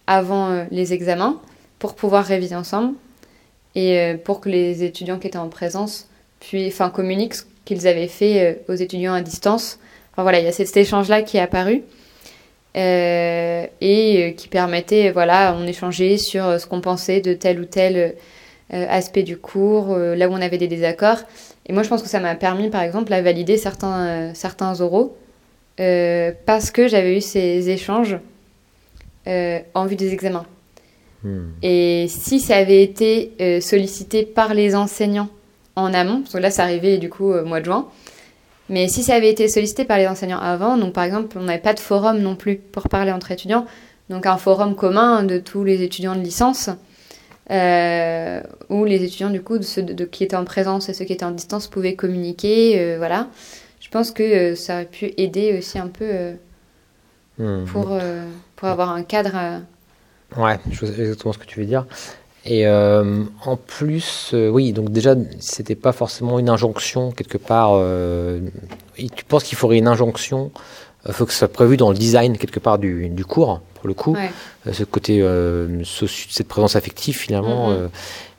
avant 0.07 0.67
les 0.71 0.93
examens 0.93 1.41
pour 1.79 1.95
pouvoir 1.95 2.27
réviser 2.27 2.55
ensemble 2.55 2.97
et 3.75 4.15
pour 4.27 4.43
que 4.43 4.51
les 4.51 4.85
étudiants 4.85 5.19
qui 5.19 5.29
étaient 5.29 5.39
en 5.39 5.49
présence 5.49 6.07
puis, 6.41 6.67
enfin, 6.67 6.91
communiquent 6.91 7.37
ce 7.37 7.45
qu'ils 7.65 7.87
avaient 7.87 8.09
fait 8.09 8.63
aux 8.69 8.75
étudiants 8.75 9.15
à 9.15 9.23
distance. 9.23 9.79
Enfin 10.13 10.23
voilà, 10.23 10.39
il 10.39 10.45
y 10.45 10.49
a 10.49 10.53
cet 10.53 10.77
échange-là 10.77 11.23
qui 11.23 11.39
est 11.39 11.41
apparu. 11.41 11.83
et 12.75 14.35
qui 14.37 14.49
permettait, 14.49 15.13
voilà, 15.13 15.57
on 15.59 15.67
échangeait 15.67 16.19
sur 16.19 16.61
ce 16.61 16.67
qu'on 16.67 16.83
pensait 16.83 17.23
de 17.23 17.33
tel 17.33 17.59
ou 17.59 17.65
tel 17.65 18.17
aspect 18.71 19.23
du 19.23 19.39
cours, 19.39 19.97
là 19.97 20.29
où 20.29 20.33
on 20.33 20.43
avait 20.43 20.59
des 20.59 20.69
désaccords. 20.69 21.25
Et 21.67 21.73
moi, 21.73 21.83
je 21.83 21.89
pense 21.89 22.03
que 22.03 22.09
ça 22.09 22.21
m'a 22.21 22.35
permis, 22.35 22.71
par 22.71 22.83
exemple, 22.83 23.13
à 23.13 23.23
valider 23.23 23.57
certains, 23.57 24.33
certains 24.35 24.81
oraux 24.81 25.17
euh, 25.81 26.33
parce 26.45 26.71
que 26.71 26.89
j'avais 26.89 27.17
eu 27.17 27.21
ces 27.23 27.71
échanges 27.71 28.19
euh, 29.27 29.61
en 29.75 29.87
vue 29.87 29.97
des 29.97 30.13
examens. 30.13 30.45
Hmm. 31.23 31.49
Et 31.63 32.07
si 32.09 32.39
ça 32.41 32.57
avait 32.57 32.83
été 32.83 33.33
euh, 33.41 33.61
sollicité 33.61 34.25
par 34.25 34.53
les 34.53 34.75
enseignants 34.75 35.31
en 35.77 35.95
amont, 35.95 36.21
parce 36.21 36.35
que 36.35 36.39
là 36.39 36.51
ça 36.51 36.65
arrivait 36.65 36.99
du 36.99 37.09
coup 37.09 37.33
au 37.33 37.45
mois 37.45 37.61
de 37.61 37.65
juin, 37.65 37.89
mais 38.69 38.89
si 38.89 39.03
ça 39.03 39.15
avait 39.15 39.31
été 39.31 39.49
sollicité 39.49 39.85
par 39.85 39.97
les 39.97 40.07
enseignants 40.07 40.39
avant, 40.39 40.77
donc 40.77 40.93
par 40.93 41.05
exemple 41.05 41.39
on 41.39 41.43
n'avait 41.43 41.59
pas 41.59 41.75
de 41.75 41.81
forum 41.81 42.19
non 42.19 42.37
plus 42.37 42.57
pour 42.57 42.89
parler 42.89 43.13
entre 43.13 43.31
étudiants, 43.31 43.65
donc 44.11 44.27
un 44.27 44.37
forum 44.37 44.75
commun 44.75 45.23
de 45.23 45.39
tous 45.39 45.65
les 45.65 45.83
étudiants 45.83 46.15
de 46.15 46.21
licence, 46.21 46.69
où 47.51 48.85
les 48.85 49.03
étudiants 49.03 49.31
du 49.31 49.43
coup 49.43 49.61
ceux 49.63 49.83
de, 49.83 50.05
qui 50.05 50.25
étaient 50.25 50.37
en 50.37 50.45
présence 50.45 50.89
et 50.89 50.95
ceux 50.95 51.05
qui 51.05 51.13
étaient 51.13 51.25
en 51.25 51.33
distance 51.33 51.67
pouvaient 51.67 51.95
communiquer, 51.95 52.97
voilà 52.97 53.29
je 53.91 53.99
pense 53.99 54.13
que 54.13 54.23
euh, 54.23 54.55
ça 54.55 54.75
aurait 54.75 54.85
pu 54.85 55.13
aider 55.17 55.59
aussi 55.59 55.77
un 55.79 55.89
peu 55.89 56.05
euh, 56.05 56.35
hmm. 57.39 57.65
pour, 57.65 57.89
euh, 57.91 58.25
pour 58.55 58.69
avoir 58.69 58.91
un 58.91 59.03
cadre. 59.03 59.63
Ouais, 60.37 60.61
je 60.71 60.87
sais 60.87 61.01
exactement 61.01 61.33
ce 61.33 61.39
que 61.39 61.47
tu 61.47 61.59
veux 61.59 61.67
dire. 61.67 61.87
Et 62.47 62.67
en 62.67 63.57
plus, 63.67 64.33
oui, 64.33 64.73
donc 64.73 64.91
déjà, 64.91 65.15
c'était 65.41 65.75
pas 65.75 65.93
forcément 65.93 66.39
une 66.39 66.49
injonction 66.49 67.11
quelque 67.11 67.37
part. 67.37 67.73
tu 68.97 69.25
penses 69.29 69.45
qu'il 69.45 69.59
faudrait 69.59 69.77
une 69.77 69.89
injonction 69.89 70.51
Il 71.07 71.13
faut 71.13 71.25
que 71.25 71.33
ce 71.33 71.39
soit 71.39 71.53
prévu 71.53 71.77
dans 71.77 71.91
le 71.91 71.97
design 71.97 72.37
quelque 72.37 72.61
part 72.61 72.79
du, 72.79 73.09
du 73.09 73.25
cours, 73.25 73.61
pour 73.75 73.89
le 73.89 73.95
coup. 73.95 74.17
ce 74.71 74.85
côté, 74.85 75.27
cette 75.85 76.49
présence 76.49 76.77
affective 76.77 77.17
finalement. 77.17 77.73
Mm-hmm. 77.73 77.89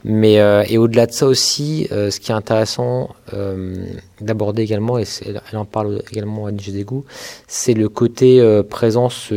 Mais 0.04 0.40
euh, 0.40 0.64
et 0.68 0.78
au-delà 0.78 1.06
de 1.06 1.12
ça 1.12 1.28
aussi, 1.28 1.88
euh, 1.92 2.10
ce 2.10 2.20
qui 2.20 2.32
est 2.32 2.36
intéressant 2.36 3.10
euh, 3.34 3.86
d'aborder 4.20 4.64
également, 4.64 4.98
et 4.98 5.06
elle 5.26 5.58
en 5.58 5.66
parle 5.66 6.02
également 6.12 6.48
à 6.48 6.52
Nigédégou, 6.52 7.06
c'est 7.48 7.74
le 7.74 7.88
côté 7.88 8.42
présence 8.70 9.32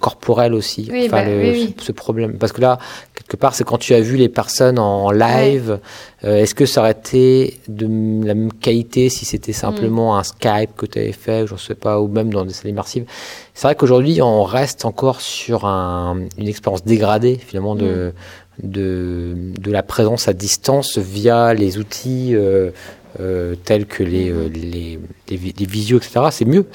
corporelle 0.00 0.54
aussi. 0.54 0.88
Oui, 0.90 1.06
enfin, 1.06 1.24
bah, 1.24 1.28
le, 1.28 1.68
Ce, 1.78 1.92
problème, 1.92 2.38
parce 2.38 2.52
que 2.52 2.60
là, 2.60 2.78
quelque 3.14 3.36
part, 3.36 3.54
c'est 3.54 3.64
quand 3.64 3.78
tu 3.78 3.94
as 3.94 4.00
vu 4.00 4.16
les 4.16 4.28
personnes 4.28 4.78
en 4.78 5.10
live. 5.10 5.78
Est-ce 6.22 6.54
que 6.54 6.66
ça 6.66 6.82
aurait 6.82 6.90
été 6.90 7.60
de 7.66 7.86
la 8.26 8.34
même 8.34 8.52
qualité 8.52 9.08
si 9.08 9.24
c'était 9.24 9.54
simplement 9.54 10.14
mm. 10.14 10.18
un 10.18 10.22
Skype 10.22 10.76
que 10.76 10.84
tu 10.84 10.98
avais 10.98 11.12
fait, 11.12 11.46
je 11.46 11.54
ne 11.54 11.58
sais 11.58 11.74
pas, 11.74 11.98
ou 11.98 12.08
même 12.08 12.30
dans 12.30 12.44
des 12.44 12.52
salles 12.52 12.70
immersives? 12.70 13.06
C'est 13.54 13.66
vrai 13.66 13.74
qu'aujourd'hui, 13.74 14.20
on 14.20 14.44
reste 14.44 14.84
encore 14.84 15.22
sur 15.22 15.64
un, 15.64 16.18
une 16.36 16.46
expérience 16.48 16.84
dégradée 16.84 17.38
finalement 17.38 17.74
de. 17.74 18.08
Mm 18.08 18.12
de, 18.62 19.34
de 19.58 19.70
la 19.70 19.82
présence 19.82 20.28
à 20.28 20.32
distance 20.32 20.98
via 20.98 21.54
les 21.54 21.78
outils 21.78 22.34
euh, 22.34 22.70
euh, 23.18 23.54
tels 23.64 23.86
que 23.86 24.02
les, 24.02 24.30
euh, 24.30 24.48
les, 24.48 24.98
les, 25.28 25.66
visios, 25.66 25.98
etc. 25.98 26.26
C'est 26.30 26.44
mieux, 26.44 26.66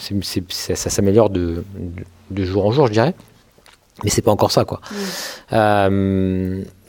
ça, 0.50 0.76
s'améliore 0.76 1.30
de, 1.30 1.64
de, 2.32 2.44
jour 2.44 2.66
en 2.66 2.72
jour, 2.72 2.88
je 2.88 2.94
dirais. 2.94 3.14
Mais 4.04 4.10
c'est 4.10 4.22
pas 4.22 4.32
encore 4.32 4.52
ça, 4.52 4.66
quoi. 4.66 4.82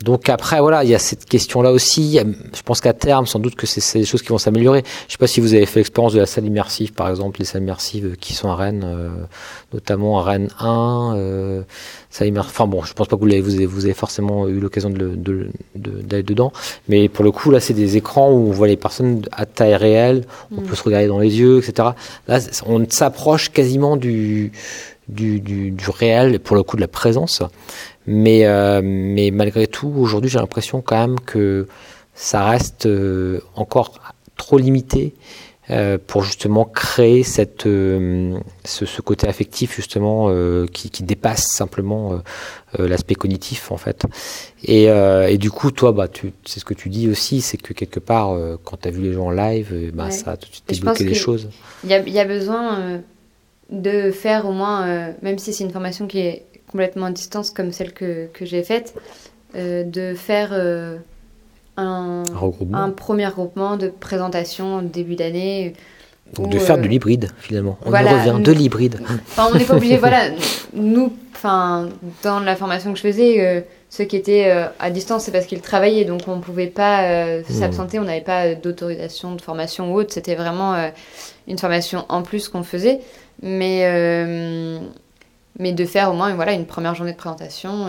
Donc 0.04 0.28
après, 0.28 0.60
voilà, 0.60 0.84
il 0.84 0.90
y 0.90 0.94
a 0.94 0.98
cette 0.98 1.24
question-là 1.24 1.72
aussi. 1.72 2.18
Je 2.54 2.62
pense 2.62 2.80
qu'à 2.80 2.92
terme, 2.92 3.26
sans 3.26 3.38
doute 3.38 3.54
que 3.54 3.66
c'est 3.66 3.98
des 3.98 4.04
choses 4.04 4.22
qui 4.22 4.28
vont 4.28 4.38
s'améliorer. 4.38 4.84
Je 5.06 5.12
sais 5.12 5.18
pas 5.18 5.26
si 5.26 5.40
vous 5.40 5.54
avez 5.54 5.64
fait 5.64 5.80
l'expérience 5.80 6.12
de 6.12 6.20
la 6.20 6.26
salle 6.26 6.44
immersive, 6.44 6.92
par 6.92 7.08
exemple, 7.08 7.38
les 7.38 7.46
salles 7.46 7.62
immersives 7.62 8.16
qui 8.20 8.34
sont 8.34 8.50
à 8.50 8.56
Rennes, 8.56 8.84
euh, 8.84 9.08
notamment 9.72 10.18
à 10.18 10.22
Rennes 10.22 10.50
1. 10.58 11.14
Euh, 11.16 11.62
Enfin 12.38 12.66
bon, 12.66 12.82
je 12.82 12.94
pense 12.94 13.08
pas 13.08 13.16
que 13.16 13.20
vous 13.20 13.30
avez, 13.30 13.66
vous 13.66 13.84
avez, 13.84 13.92
forcément 13.92 14.48
eu 14.48 14.58
l'occasion 14.58 14.88
d'aller 14.88 15.16
de, 15.16 15.50
de, 15.74 16.22
dedans. 16.22 16.50
Mais 16.88 17.10
pour 17.10 17.24
le 17.24 17.30
coup, 17.30 17.50
là, 17.50 17.60
c'est 17.60 17.74
des 17.74 17.98
écrans 17.98 18.30
où 18.30 18.48
on 18.48 18.52
voit 18.52 18.68
les 18.68 18.78
personnes 18.78 19.20
à 19.32 19.44
taille 19.44 19.74
réelle, 19.74 20.24
on 20.50 20.62
mm. 20.62 20.64
peut 20.64 20.74
se 20.74 20.82
regarder 20.82 21.08
dans 21.08 21.18
les 21.18 21.38
yeux, 21.38 21.58
etc. 21.58 21.90
Là, 22.26 22.38
on 22.64 22.86
s'approche 22.88 23.50
quasiment 23.50 23.98
du, 23.98 24.52
du, 25.08 25.40
du, 25.40 25.70
du 25.70 25.90
réel, 25.90 26.40
pour 26.40 26.56
le 26.56 26.62
coup 26.62 26.76
de 26.76 26.80
la 26.80 26.88
présence. 26.88 27.42
Mais, 28.06 28.46
euh, 28.46 28.80
mais 28.82 29.30
malgré 29.30 29.66
tout, 29.66 29.92
aujourd'hui, 29.96 30.30
j'ai 30.30 30.38
l'impression 30.38 30.80
quand 30.80 30.96
même 30.96 31.20
que 31.20 31.66
ça 32.14 32.44
reste 32.44 32.86
euh, 32.86 33.40
encore 33.54 33.98
trop 34.36 34.58
limité 34.58 35.14
euh, 35.70 35.98
pour 36.06 36.22
justement 36.22 36.64
créer 36.64 37.24
cette, 37.24 37.64
ce, 37.64 38.40
ce, 38.64 39.02
côté 39.02 39.26
affectif 39.26 39.74
justement 39.74 40.30
qui, 40.66 40.90
qui, 40.90 41.02
dépasse 41.02 41.48
simplement 41.48 42.22
l'aspect 42.78 43.16
cognitif 43.16 43.72
en 43.72 43.76
fait. 43.76 44.04
Et, 44.62 44.84
et, 44.84 45.38
du 45.38 45.50
coup, 45.50 45.72
toi, 45.72 45.90
bah, 45.90 46.06
c'est 46.44 46.60
ce 46.60 46.64
que 46.64 46.74
tu 46.74 46.88
dis 46.88 47.08
aussi, 47.08 47.40
c'est 47.40 47.56
que 47.56 47.72
quelque 47.72 47.98
part, 47.98 48.36
quand 48.62 48.76
tu 48.82 48.86
as 48.86 48.92
vu 48.92 49.02
les 49.02 49.12
gens 49.12 49.26
en 49.26 49.30
live, 49.30 49.90
bah, 49.92 50.12
ça 50.12 50.32
a 50.32 50.36
tout 50.36 50.48
de 50.48 50.54
suite 50.54 50.68
débloqué 50.68 51.04
des 51.04 51.14
choses. 51.14 51.48
Il 51.82 51.90
y 51.90 51.94
a, 51.94 51.98
y 51.98 52.20
a, 52.20 52.24
besoin 52.24 53.00
de 53.70 54.10
faire 54.10 54.46
au 54.46 54.52
moins, 54.52 55.12
même 55.22 55.38
si 55.38 55.52
c'est 55.52 55.64
une 55.64 55.70
formation 55.70 56.06
qui 56.06 56.20
est 56.20 56.46
complètement 56.70 57.06
à 57.06 57.10
distance 57.10 57.50
comme 57.50 57.72
celle 57.72 57.92
que, 57.92 58.26
que 58.32 58.44
j'ai 58.44 58.62
faite, 58.62 58.94
euh, 59.54 59.84
de 59.84 60.14
faire 60.14 60.50
euh, 60.52 60.98
un, 61.76 62.22
un, 62.72 62.90
premier 62.90 63.26
regroupement 63.26 63.76
de 63.76 63.88
présentation 63.88 64.82
début 64.82 65.16
d'année. 65.16 65.74
Donc 66.34 66.50
de 66.50 66.58
faire 66.58 66.76
de 66.76 66.82
euh, 66.82 66.88
l'hybride 66.88 67.30
finalement. 67.38 67.78
On 67.86 67.90
revient 67.90 68.42
de 68.42 68.52
l'hybride. 68.52 69.00
Enfin, 69.04 69.48
on 69.52 69.56
n'est 69.56 69.64
pas 69.64 69.76
obligé, 69.76 69.96
voilà, 69.98 70.30
nous, 70.74 71.12
enfin, 71.34 71.88
dans 72.22 72.40
la 72.40 72.56
formation 72.56 72.92
que 72.92 72.98
je 72.98 73.02
faisais, 73.02 73.64
ceux 73.88 74.04
qui 74.04 74.16
étaient 74.16 74.50
euh, 74.50 74.66
à 74.80 74.90
distance, 74.90 75.24
c'est 75.24 75.32
parce 75.32 75.46
qu'ils 75.46 75.60
travaillaient, 75.60 76.04
donc 76.04 76.22
on 76.26 76.36
ne 76.36 76.42
pouvait 76.42 76.66
pas 76.66 77.38
mmh. 77.38 77.44
s'absenter, 77.44 77.98
on 78.00 78.04
n'avait 78.04 78.20
pas 78.20 78.54
d'autorisation 78.54 79.34
de 79.36 79.40
formation 79.40 79.94
ou 79.94 80.00
autre. 80.00 80.12
C'était 80.12 80.34
vraiment 80.34 80.74
une 81.46 81.58
formation 81.58 82.04
en 82.08 82.22
plus 82.22 82.48
qu'on 82.48 82.64
faisait. 82.64 83.00
Mais, 83.42 84.80
mais 85.58 85.72
de 85.72 85.84
faire 85.84 86.10
au 86.10 86.14
moins 86.14 86.34
voilà, 86.34 86.52
une 86.52 86.66
première 86.66 86.94
journée 86.94 87.12
de 87.12 87.16
présentation 87.16 87.88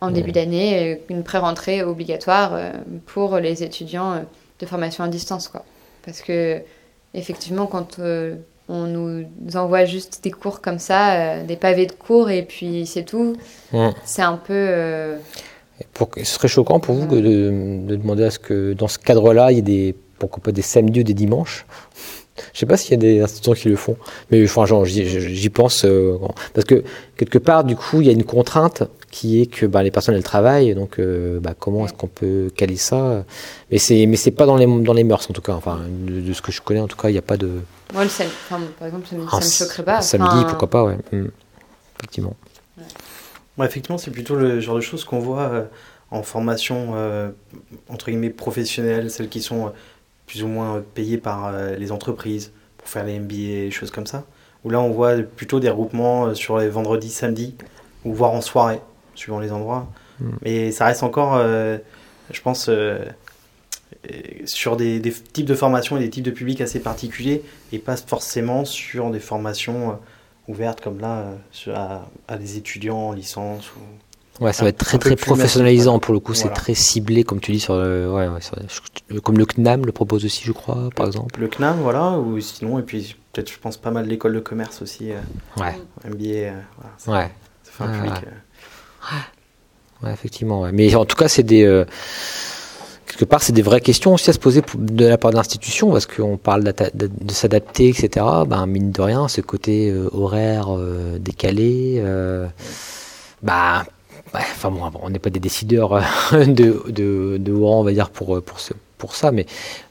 en 0.00 0.10
début 0.10 0.32
d'année, 0.32 1.00
une 1.08 1.22
pré-rentrée 1.22 1.82
obligatoire 1.84 2.58
pour 3.06 3.38
les 3.38 3.62
étudiants 3.62 4.24
de 4.58 4.66
formation 4.66 5.04
à 5.04 5.08
distance. 5.08 5.46
Quoi. 5.48 5.64
Parce 6.04 6.20
que, 6.20 6.60
effectivement, 7.14 7.66
quand 7.66 8.00
on 8.68 8.86
nous 8.86 9.26
envoie 9.54 9.84
juste 9.84 10.20
des 10.22 10.30
cours 10.30 10.60
comme 10.60 10.78
ça, 10.78 11.14
euh, 11.14 11.44
des 11.44 11.56
pavés 11.56 11.86
de 11.86 11.92
cours, 11.92 12.30
et 12.30 12.42
puis 12.42 12.86
c'est 12.86 13.04
tout. 13.04 13.36
C'est 14.04 14.22
un 14.22 14.36
peu. 14.36 14.52
Euh, 14.54 15.18
pour, 15.94 16.10
ce 16.16 16.24
serait 16.24 16.48
choquant 16.48 16.80
pour 16.80 16.94
vous 16.94 17.06
de, 17.06 17.96
demander 17.96 18.24
à 18.24 18.30
ce 18.30 18.38
que 18.38 18.72
dans 18.72 18.88
ce 18.88 18.98
cadre-là, 18.98 19.50
il 19.50 19.56
y 19.56 19.58
ait 19.58 19.62
des, 19.62 19.94
pourquoi 20.18 20.42
pas 20.42 20.52
des 20.52 20.62
samedis 20.62 21.00
ou 21.00 21.04
des 21.04 21.14
dimanches 21.14 21.66
je 22.52 22.58
sais 22.58 22.66
pas 22.66 22.76
s'il 22.76 22.92
y 22.92 22.94
a 22.94 22.96
des 22.96 23.20
institutions 23.20 23.52
qui 23.52 23.68
le 23.68 23.76
font, 23.76 23.96
mais 24.30 24.46
franchement, 24.46 24.84
j'y 24.84 25.50
pense 25.50 25.84
euh, 25.84 26.16
parce 26.54 26.64
que 26.64 26.82
quelque 27.16 27.38
part, 27.38 27.64
du 27.64 27.76
coup, 27.76 28.00
il 28.00 28.06
y 28.06 28.10
a 28.10 28.12
une 28.12 28.24
contrainte 28.24 28.84
qui 29.10 29.42
est 29.42 29.46
que 29.46 29.66
bah, 29.66 29.82
les 29.82 29.90
personnes 29.90 30.14
elles 30.14 30.22
travaillent, 30.22 30.74
donc 30.74 30.98
euh, 30.98 31.40
bah, 31.40 31.54
comment 31.58 31.84
est-ce 31.84 31.92
qu'on 31.92 32.06
peut 32.06 32.50
caler 32.56 32.76
ça? 32.76 33.24
Mais 33.70 33.78
c'est 33.78 34.06
mais 34.06 34.16
c'est 34.16 34.30
pas 34.30 34.46
dans 34.46 34.56
les 34.56 34.66
dans 34.66 34.94
les 34.94 35.04
mœurs 35.04 35.28
en 35.28 35.34
tout 35.34 35.42
cas. 35.42 35.52
Enfin, 35.52 35.80
de, 36.06 36.32
ce 36.32 36.40
que 36.40 36.52
je 36.52 36.62
connais 36.62 36.80
en 36.80 36.88
tout 36.88 36.96
cas, 36.96 37.10
il 37.10 37.12
n'y 37.12 37.18
a 37.18 37.22
pas 37.22 37.36
de. 37.36 37.60
Moi, 37.92 38.04
le 38.04 38.10
samedi, 38.10 38.32
par 38.78 38.88
exemple, 38.88 39.06
ça 39.06 39.16
me 39.16 39.42
choquerait 39.42 39.84
pas. 39.84 40.00
Samedi, 40.00 40.44
pourquoi 40.48 40.70
pas, 40.70 40.84
ouais. 40.84 40.96
Mmh. 41.12 41.26
Effectivement. 41.98 42.36
Ouais. 43.58 43.66
effectivement, 43.66 43.98
c'est 43.98 44.10
plutôt 44.10 44.36
le 44.36 44.60
genre 44.60 44.76
de 44.76 44.80
choses 44.80 45.04
qu'on 45.04 45.18
voit 45.18 45.42
euh, 45.42 45.64
en 46.10 46.22
formation 46.22 46.94
entre 47.88 48.06
guillemets 48.06 48.30
professionnelle, 48.30 49.10
celles 49.10 49.28
qui 49.28 49.42
sont 49.42 49.72
plus 50.26 50.42
ou 50.42 50.48
moins 50.48 50.82
payés 50.94 51.18
par 51.18 51.46
euh, 51.46 51.76
les 51.76 51.92
entreprises 51.92 52.52
pour 52.78 52.88
faire 52.88 53.04
les 53.04 53.18
MBA, 53.18 53.70
choses 53.70 53.90
comme 53.90 54.06
ça. 54.06 54.24
Où 54.64 54.70
là, 54.70 54.80
on 54.80 54.90
voit 54.90 55.16
plutôt 55.16 55.60
des 55.60 55.68
regroupements 55.68 56.26
euh, 56.26 56.34
sur 56.34 56.58
les 56.58 56.68
vendredis, 56.68 57.10
samedis, 57.10 57.54
ou 58.04 58.14
voire 58.14 58.32
en 58.32 58.40
soirée, 58.40 58.80
suivant 59.14 59.40
les 59.40 59.52
endroits. 59.52 59.88
Hmm. 60.20 60.30
Mais 60.42 60.70
ça 60.70 60.86
reste 60.86 61.02
encore, 61.02 61.34
euh, 61.36 61.78
je 62.30 62.40
pense, 62.40 62.70
sur 64.44 64.76
des, 64.76 65.00
types 65.32 65.46
de 65.46 65.54
formations 65.54 65.96
et 65.96 66.00
des 66.00 66.10
types 66.10 66.24
de 66.24 66.30
publics 66.30 66.60
assez 66.60 66.80
particuliers, 66.80 67.42
et 67.72 67.78
pas 67.78 67.96
forcément 67.96 68.64
sur 68.64 69.10
des 69.10 69.20
formations 69.20 69.98
ouvertes 70.48 70.80
comme 70.80 71.00
là, 71.00 71.26
à, 71.68 72.06
à, 72.28 72.36
des 72.36 72.56
étudiants 72.56 73.08
en 73.08 73.12
licence 73.12 73.70
ou 73.76 73.80
Ouais, 74.40 74.52
ça 74.52 74.64
va 74.64 74.70
être 74.70 74.78
très 74.78 74.98
très 74.98 75.14
professionnalisant 75.14 75.98
pour 75.98 76.14
le 76.14 76.20
coup, 76.20 76.34
c'est 76.34 76.48
très 76.48 76.74
ciblé 76.74 77.22
comme 77.22 77.38
tu 77.38 77.52
dis 77.52 77.60
sur, 77.60 77.76
le, 77.76 78.10
ouais, 78.10 78.28
ouais, 78.28 79.20
comme 79.20 79.36
le 79.36 79.44
CNAM 79.44 79.84
le 79.84 79.92
propose 79.92 80.24
aussi, 80.24 80.42
je 80.44 80.52
crois, 80.52 80.88
par 80.96 81.06
exemple. 81.06 81.38
Le 81.38 81.48
CNAM, 81.48 81.80
voilà, 81.80 82.18
ou 82.18 82.40
sinon 82.40 82.78
et 82.78 82.82
puis 82.82 83.14
peut-être 83.32 83.50
je 83.50 83.58
pense 83.58 83.76
pas 83.76 83.90
mal 83.90 84.06
l'école 84.06 84.34
de 84.34 84.40
commerce 84.40 84.80
aussi. 84.82 85.12
Euh, 85.12 85.20
ouais. 85.58 85.74
MBA, 86.04 86.24
euh, 86.24 86.60
voilà, 87.04 87.20
ouais. 87.20 87.30
Ça 87.62 87.72
fait 87.72 87.84
un 87.84 87.92
public. 87.92 88.12
Euh. 88.26 90.06
Ouais, 90.06 90.12
effectivement. 90.12 90.66
Mais 90.72 90.94
en 90.94 91.04
tout 91.04 91.16
cas, 91.16 91.28
c'est 91.28 91.42
des 91.42 91.84
quelque 93.06 93.26
part, 93.26 93.42
c'est 93.42 93.52
des 93.52 93.62
vraies 93.62 93.82
questions 93.82 94.14
aussi 94.14 94.30
à 94.30 94.32
se 94.32 94.38
poser 94.38 94.62
de 94.74 95.04
la 95.04 95.18
part 95.18 95.30
de 95.32 95.36
l'institution, 95.36 95.92
parce 95.92 96.06
qu'on 96.06 96.38
parle 96.38 96.64
de, 96.64 97.32
s'adapter, 97.32 97.90
etc. 97.90 98.24
Ben, 98.46 98.64
mine 98.64 98.90
de 98.90 99.02
rien, 99.02 99.28
ce 99.28 99.42
côté 99.42 99.94
horaire 100.12 100.68
décalé, 101.20 102.02
bah, 103.42 103.84
enfin 104.40 104.70
bon, 104.70 104.90
on 105.02 105.10
n'est 105.10 105.18
pas 105.18 105.30
des 105.30 105.40
décideurs 105.40 105.94
euh, 105.94 106.02
de, 106.46 106.82
de, 106.88 107.36
de 107.38 107.52
on 107.52 107.82
va 107.82 107.92
dire, 107.92 108.10
pour, 108.10 108.42
pour, 108.42 108.60
ce, 108.60 108.72
pour 108.98 109.14
ça, 109.14 109.32
mais, 109.32 109.46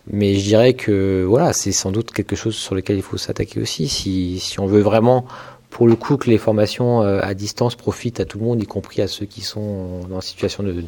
mais 0.07 0.35
je 0.35 0.45
dirais 0.45 0.73
que 0.73 1.25
voilà, 1.27 1.53
c'est 1.53 1.71
sans 1.71 1.91
doute 1.91 2.11
quelque 2.11 2.35
chose 2.35 2.55
sur 2.55 2.75
lequel 2.75 2.97
il 2.97 3.03
faut 3.03 3.17
s'attaquer 3.17 3.59
aussi. 3.59 3.87
Si, 3.87 4.39
si 4.39 4.59
on 4.59 4.65
veut 4.65 4.81
vraiment, 4.81 5.25
pour 5.69 5.87
le 5.87 5.95
coup, 5.95 6.17
que 6.17 6.29
les 6.29 6.37
formations 6.37 7.01
euh, 7.01 7.19
à 7.21 7.33
distance 7.33 7.75
profitent 7.75 8.19
à 8.19 8.25
tout 8.25 8.39
le 8.39 8.45
monde, 8.45 8.63
y 8.63 8.65
compris 8.65 9.01
à 9.01 9.07
ceux 9.07 9.25
qui 9.25 9.41
sont 9.41 10.01
dans 10.09 10.15
une 10.15 10.21
situation 10.21 10.63
de, 10.63 10.83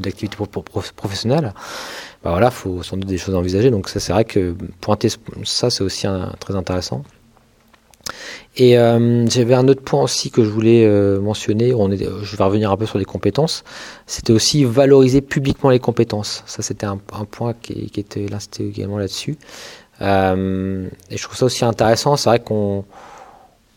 d'activité 0.00 0.36
professionnelle, 0.96 1.52
bah 2.24 2.30
voilà, 2.30 2.50
faut 2.50 2.82
sans 2.82 2.96
doute 2.96 3.08
des 3.08 3.18
choses 3.18 3.34
à 3.34 3.38
envisager. 3.38 3.70
Donc 3.70 3.88
ça, 3.88 4.00
c'est 4.00 4.12
vrai 4.12 4.24
que 4.24 4.56
pointer 4.80 5.08
ça, 5.44 5.70
c'est 5.70 5.84
aussi 5.84 6.06
très 6.40 6.56
intéressant. 6.56 7.04
Et 8.56 8.78
euh, 8.78 9.26
j'avais 9.28 9.54
un 9.54 9.66
autre 9.68 9.82
point 9.82 10.02
aussi 10.02 10.30
que 10.30 10.44
je 10.44 10.50
voulais 10.50 10.84
euh, 10.84 11.20
mentionner. 11.20 11.72
On 11.72 11.90
est, 11.90 12.04
je 12.22 12.36
vais 12.36 12.44
revenir 12.44 12.70
un 12.70 12.76
peu 12.76 12.84
sur 12.86 12.98
les 12.98 13.04
compétences. 13.04 13.64
C'était 14.06 14.32
aussi 14.32 14.64
valoriser 14.64 15.22
publiquement 15.22 15.70
les 15.70 15.78
compétences. 15.78 16.42
Ça, 16.46 16.62
c'était 16.62 16.86
un, 16.86 16.98
un, 17.12 17.24
point 17.24 17.54
qui, 17.54 17.90
qui 17.90 18.00
était 18.00 18.26
c'était 18.38 18.64
également 18.64 18.98
là-dessus. 18.98 19.38
Euh, 20.02 20.86
et 21.10 21.16
je 21.16 21.22
trouve 21.22 21.36
ça 21.36 21.46
aussi 21.46 21.64
intéressant. 21.64 22.16
C'est 22.16 22.28
vrai 22.28 22.40
qu'on 22.40 22.84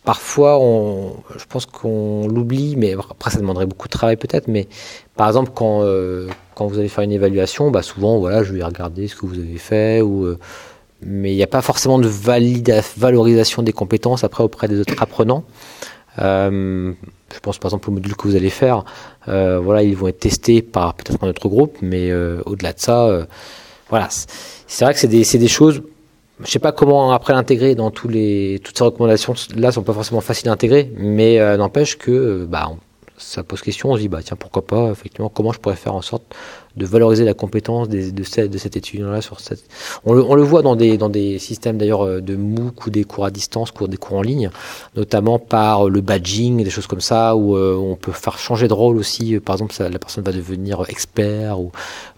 parfois, 0.05 0.59
on, 0.59 1.15
je 1.35 1.45
pense 1.49 1.65
qu'on 1.65 2.27
l'oublie, 2.27 2.75
mais 2.77 2.93
après, 2.93 3.31
ça 3.31 3.39
demanderait 3.39 3.65
beaucoup 3.65 3.87
de 3.87 3.91
travail 3.93 4.17
peut-être. 4.17 4.47
Mais 4.47 4.67
par 5.15 5.27
exemple, 5.27 5.51
quand 5.53 5.81
euh, 5.83 6.29
quand 6.53 6.67
vous 6.67 6.79
allez 6.79 6.87
faire 6.87 7.03
une 7.03 7.11
évaluation, 7.11 7.71
bah 7.71 7.81
souvent, 7.81 8.19
voilà, 8.19 8.43
je 8.43 8.53
vais 8.53 8.63
regarder 8.63 9.07
ce 9.07 9.15
que 9.15 9.25
vous 9.25 9.39
avez 9.39 9.57
fait 9.57 10.01
ou 10.01 10.25
euh, 10.25 10.39
mais 11.05 11.31
il 11.31 11.35
n'y 11.35 11.43
a 11.43 11.47
pas 11.47 11.61
forcément 11.61 11.99
de 11.99 12.09
valorisation 12.97 13.61
des 13.61 13.73
compétences 13.73 14.23
après 14.23 14.43
auprès 14.43 14.67
des 14.67 14.79
autres 14.79 14.95
apprenants. 15.01 15.43
Euh, 16.19 16.93
je 17.33 17.39
pense 17.39 17.57
par 17.57 17.69
exemple 17.69 17.89
au 17.89 17.93
module 17.93 18.15
que 18.15 18.27
vous 18.27 18.35
allez 18.35 18.49
faire. 18.49 18.83
Euh, 19.27 19.59
voilà, 19.59 19.83
ils 19.83 19.95
vont 19.95 20.07
être 20.07 20.19
testés 20.19 20.61
par 20.61 20.95
peut-être 20.95 21.23
un 21.23 21.27
autre 21.27 21.47
groupe, 21.47 21.77
mais 21.81 22.09
euh, 22.09 22.41
au-delà 22.45 22.73
de 22.73 22.79
ça, 22.79 23.27
voilà, 23.89 24.09
c'est 24.09 24.85
vrai 24.85 24.93
que 24.93 24.99
c'est 24.99 25.07
des, 25.07 25.23
des, 25.23 25.47
choses. 25.47 25.83
Je 26.43 26.49
sais 26.49 26.59
pas 26.59 26.71
comment 26.71 27.11
après 27.11 27.33
l'intégrer 27.33 27.75
dans 27.75 27.91
tous 27.91 28.07
les 28.07 28.59
toutes 28.63 28.77
ces 28.77 28.83
recommandations. 28.83 29.35
Là, 29.55 29.71
sont 29.71 29.83
pas 29.83 29.93
forcément 29.93 30.21
faciles 30.21 30.49
à 30.49 30.53
intégrer, 30.53 30.91
mais 30.97 31.37
n'empêche 31.57 31.97
que 31.97 32.45
bah, 32.45 32.71
ça 33.17 33.43
pose 33.43 33.61
question. 33.61 33.91
On 33.91 33.95
se 33.95 34.01
dit 34.01 34.07
bah 34.07 34.19
tiens 34.23 34.37
pourquoi 34.37 34.65
pas 34.65 34.89
effectivement 34.91 35.29
comment 35.29 35.51
je 35.51 35.59
pourrais 35.59 35.75
faire 35.75 35.93
en 35.93 36.01
sorte 36.01 36.23
de 36.77 36.85
valoriser 36.85 37.23
la 37.23 37.33
compétence 37.33 37.87
de, 37.89 38.23
cette, 38.23 38.51
de 38.51 38.57
cet 38.57 38.75
étudiant-là 38.75 39.21
sur 39.21 39.39
cette. 39.39 39.63
On 40.05 40.13
le, 40.13 40.23
on 40.23 40.35
le, 40.35 40.43
voit 40.43 40.61
dans 40.61 40.75
des, 40.75 40.97
dans 40.97 41.09
des 41.09 41.39
systèmes 41.39 41.77
d'ailleurs 41.77 42.05
euh, 42.05 42.21
de 42.21 42.35
MOOC 42.35 42.87
ou 42.87 42.89
des 42.89 43.03
cours 43.03 43.25
à 43.25 43.31
distance, 43.31 43.71
cours 43.71 43.87
des 43.87 43.97
cours 43.97 44.17
en 44.17 44.21
ligne, 44.21 44.49
notamment 44.95 45.39
par 45.39 45.89
le 45.89 46.01
badging, 46.01 46.63
des 46.63 46.69
choses 46.69 46.87
comme 46.87 47.01
ça, 47.01 47.35
où 47.35 47.55
euh, 47.55 47.75
on 47.75 47.95
peut 47.95 48.11
faire 48.11 48.37
changer 48.37 48.67
de 48.67 48.73
rôle 48.73 48.97
aussi. 48.97 49.39
Par 49.39 49.55
exemple, 49.55 49.73
ça, 49.73 49.89
la 49.89 49.99
personne 49.99 50.23
va 50.23 50.31
devenir 50.31 50.83
expert, 50.89 51.59
ou 51.59 51.71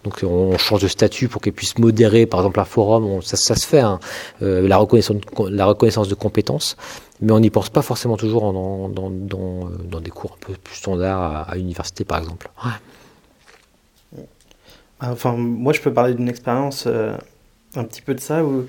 donc 0.04 0.20
on 0.24 0.58
change 0.58 0.82
de 0.82 0.88
statut 0.88 1.28
pour 1.28 1.40
qu'elle 1.40 1.52
puisse 1.52 1.78
modérer, 1.78 2.26
par 2.26 2.40
exemple, 2.40 2.60
un 2.60 2.64
forum. 2.64 3.22
ça, 3.22 3.36
ça, 3.36 3.54
se 3.54 3.66
fait, 3.66 3.80
hein, 3.80 4.00
euh, 4.42 4.66
la, 4.66 4.76
reconnaissance, 4.76 5.16
la 5.50 5.66
reconnaissance 5.66 6.08
de 6.08 6.14
compétences 6.14 6.76
mais 7.20 7.32
on 7.32 7.40
n'y 7.40 7.50
pense 7.50 7.68
pas 7.68 7.82
forcément 7.82 8.16
toujours 8.16 8.52
dans, 8.52 8.88
dans, 8.88 9.10
dans, 9.10 9.68
dans, 9.84 10.00
des 10.00 10.10
cours 10.10 10.34
un 10.34 10.46
peu 10.46 10.52
plus 10.52 10.76
standards 10.76 11.20
à, 11.20 11.42
à 11.42 11.56
l'université, 11.56 12.04
par 12.04 12.18
exemple. 12.18 12.48
Ouais. 12.64 12.70
Enfin, 15.00 15.32
moi, 15.32 15.72
je 15.72 15.80
peux 15.80 15.92
parler 15.92 16.14
d'une 16.14 16.28
expérience 16.28 16.84
euh, 16.86 17.16
un 17.76 17.84
petit 17.84 18.02
peu 18.02 18.14
de 18.14 18.20
ça 18.20 18.44
où 18.44 18.66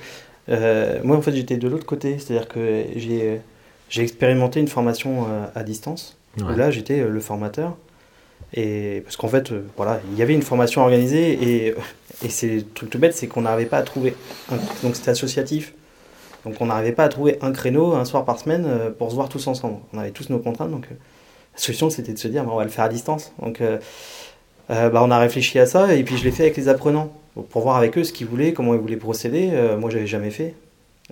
euh, 0.49 0.99
moi, 1.03 1.17
en 1.17 1.21
fait, 1.21 1.33
j'étais 1.33 1.57
de 1.57 1.67
l'autre 1.67 1.85
côté, 1.85 2.19
c'est-à-dire 2.19 2.47
que 2.47 2.85
j'ai 2.95 3.41
j'ai 3.89 4.03
expérimenté 4.03 4.59
une 4.59 4.67
formation 4.67 5.25
euh, 5.27 5.45
à 5.55 5.63
distance. 5.63 6.15
Où 6.37 6.47
là, 6.47 6.69
j'étais 6.69 7.03
le 7.03 7.19
formateur. 7.19 7.75
Et 8.53 9.01
parce 9.03 9.17
qu'en 9.17 9.27
fait, 9.27 9.51
voilà, 9.75 9.99
il 10.11 10.17
y 10.17 10.21
avait 10.21 10.35
une 10.35 10.43
formation 10.43 10.81
organisée 10.81 11.33
et, 11.33 11.75
et 12.23 12.29
c'est 12.29 12.55
le 12.57 12.63
truc 12.63 12.89
tout 12.89 12.99
bête, 12.99 13.13
c'est 13.13 13.27
qu'on 13.27 13.41
n'arrivait 13.41 13.67
pas 13.67 13.79
à 13.79 13.81
trouver. 13.81 14.15
donc 14.83 14.95
c'était 14.95 15.09
associatif. 15.09 15.73
Donc 16.45 16.55
on 16.61 16.67
n'arrivait 16.67 16.93
pas 16.93 17.03
à 17.03 17.09
trouver 17.09 17.39
un 17.41 17.51
créneau 17.51 17.93
un 17.93 18.05
soir 18.05 18.25
par 18.25 18.39
semaine 18.39 18.93
pour 18.97 19.09
se 19.09 19.15
voir 19.15 19.27
tous 19.27 19.47
ensemble. 19.47 19.79
On 19.91 19.97
avait 19.97 20.11
tous 20.11 20.29
nos 20.29 20.39
contraintes, 20.39 20.71
donc 20.71 20.87
la 20.89 21.59
solution 21.59 21.89
c'était 21.89 22.13
de 22.13 22.19
se 22.19 22.27
dire, 22.27 22.45
bah, 22.45 22.51
on 22.53 22.57
va 22.57 22.63
le 22.63 22.69
faire 22.69 22.85
à 22.85 22.89
distance. 22.89 23.33
Donc 23.41 23.61
euh, 24.71 24.89
bah, 24.89 25.01
on 25.03 25.11
a 25.11 25.17
réfléchi 25.17 25.57
à 25.59 25.65
ça 25.65 25.93
et 25.93 26.03
puis 26.03 26.17
je 26.17 26.23
l'ai 26.23 26.31
fait 26.31 26.43
avec 26.43 26.57
les 26.57 26.67
apprenants 26.67 27.11
pour 27.49 27.61
voir 27.61 27.77
avec 27.77 27.97
eux 27.97 28.03
ce 28.03 28.13
qu'ils 28.13 28.27
voulaient, 28.27 28.53
comment 28.53 28.73
ils 28.73 28.79
voulaient 28.79 28.97
procéder. 28.97 29.49
Euh, 29.53 29.77
moi, 29.77 29.89
j'avais 29.89 30.07
jamais 30.07 30.31
fait. 30.31 30.55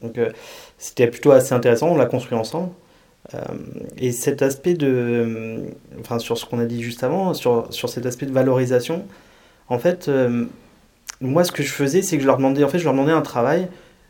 Donc, 0.01 0.17
euh, 0.17 0.29
c'était 0.77 1.07
plutôt 1.07 1.31
assez 1.31 1.53
intéressant. 1.53 1.89
On 1.89 1.95
l'a 1.95 2.05
construit 2.05 2.37
ensemble. 2.37 2.69
et 3.97 4.11
cet 4.11 4.41
aspect 4.41 4.73
de. 4.73 5.65
enfin, 5.99 6.19
sur 6.19 6.37
ce 6.37 6.45
qu'on 6.45 6.60
a 6.60 6.65
dit 6.65 6.83
juste 6.83 7.03
avant, 7.03 7.33
sur, 7.33 7.67
sur 7.73 7.89
cet 7.89 8.05
aspect 8.05 8.25
de 8.25 8.31
valorisation, 8.31 9.05
en 9.69 9.79
fait, 9.79 10.10
moi, 11.19 11.43
ce 11.43 11.51
que 11.51 11.63
je 11.63 11.71
faisais, 11.71 12.01
c'est 12.01 12.17
que 12.17 12.21
je 12.21 12.27
leur 12.27 12.37
demandais, 12.37 12.63
en 12.63 12.69
fait, 12.69 12.79
je 12.79 12.83
leur 12.83 12.93
demandais 12.93 13.12
un 13.12 13.21
travail 13.21 13.67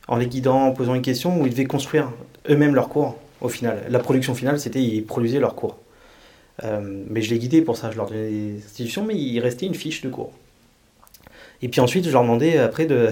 en 0.08 0.18
les 0.18 0.28
guidant, 0.28 0.62
en 0.68 0.72
posant 0.72 0.94
une 0.94 1.02
question 1.02 1.42
où 1.42 1.46
ils 1.46 1.52
devaient 1.52 1.66
construire 1.66 2.12
eux-mêmes 2.50 2.76
leur 2.76 2.90
cours 2.90 3.16
au 3.42 3.50
final. 3.50 3.84
La 3.90 4.00
production 4.00 4.36
finale, 4.36 4.60
c'était 4.60 4.82
ils 4.82 5.04
produisaient 5.06 5.40
leur 5.40 5.56
cours. 5.56 5.78
Euh, 6.64 7.04
mais 7.10 7.22
je 7.22 7.30
les 7.30 7.40
guidais 7.40 7.62
pour 7.62 7.78
ça, 7.78 7.92
je 7.92 7.98
leur 7.98 8.08
donnais 8.08 8.30
des 8.30 8.58
institutions, 8.66 9.06
mais 9.06 9.16
il 9.16 9.40
restait 9.40 9.66
une 9.66 9.76
fiche 9.76 10.02
de 10.02 10.10
cours. 10.10 10.32
Et 11.62 11.70
puis 11.70 11.82
ensuite, 11.82 12.06
je 12.06 12.12
leur 12.12 12.22
demandais 12.22 12.58
après 12.58 12.86
de, 12.86 13.10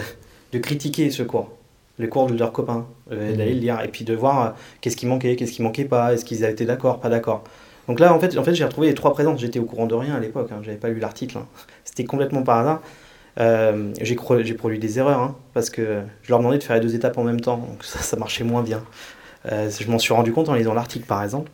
de 0.51 0.59
critiquer 0.59 1.09
ce 1.11 1.23
cours, 1.23 1.51
le 1.97 2.07
cours 2.07 2.27
de 2.27 2.37
leurs 2.37 2.51
copains, 2.51 2.87
euh, 3.11 3.33
mmh. 3.33 3.37
d'aller 3.37 3.53
le 3.53 3.59
lire, 3.59 3.81
et 3.81 3.87
puis 3.87 4.05
de 4.05 4.13
voir 4.13 4.45
euh, 4.45 4.49
qu'est-ce 4.81 4.97
qui 4.97 5.05
manquait, 5.05 5.35
qu'est-ce 5.35 5.51
qui 5.51 5.61
manquait 5.61 5.85
pas, 5.85 6.13
est-ce 6.13 6.25
qu'ils 6.25 6.43
étaient 6.43 6.65
d'accord, 6.65 6.99
pas 6.99 7.09
d'accord. 7.09 7.43
Donc 7.87 7.99
là, 7.99 8.13
en 8.13 8.19
fait, 8.19 8.37
en 8.37 8.43
fait 8.43 8.55
j'ai 8.55 8.63
retrouvé 8.63 8.87
les 8.87 8.95
trois 8.95 9.13
présences. 9.13 9.39
J'étais 9.39 9.59
au 9.59 9.65
courant 9.65 9.85
de 9.85 9.93
rien 9.93 10.15
à 10.15 10.19
l'époque, 10.19 10.49
hein. 10.51 10.59
j'avais 10.63 10.77
pas 10.77 10.89
lu 10.89 10.99
l'article. 10.99 11.37
Hein. 11.37 11.45
C'était 11.83 12.05
complètement 12.05 12.41
par 12.41 12.59
hasard. 12.59 12.81
Euh, 13.37 13.91
j'ai 14.01 14.15
produit 14.15 14.79
des 14.79 14.97
erreurs 14.97 15.19
hein, 15.19 15.35
parce 15.53 15.69
que 15.69 16.01
je 16.23 16.29
leur 16.29 16.39
demandais 16.39 16.57
de 16.57 16.63
faire 16.63 16.77
les 16.77 16.81
deux 16.81 16.95
étapes 16.95 17.17
en 17.17 17.23
même 17.23 17.41
temps, 17.41 17.57
donc 17.57 17.83
ça, 17.83 17.99
ça 17.99 18.15
marchait 18.15 18.45
moins 18.45 18.63
bien. 18.63 18.83
Je 19.47 19.91
m'en 19.91 19.99
suis 19.99 20.13
rendu 20.13 20.31
compte 20.33 20.49
en 20.49 20.55
lisant 20.55 20.73
l'article 20.73 21.05
par 21.05 21.21
exemple. 21.21 21.51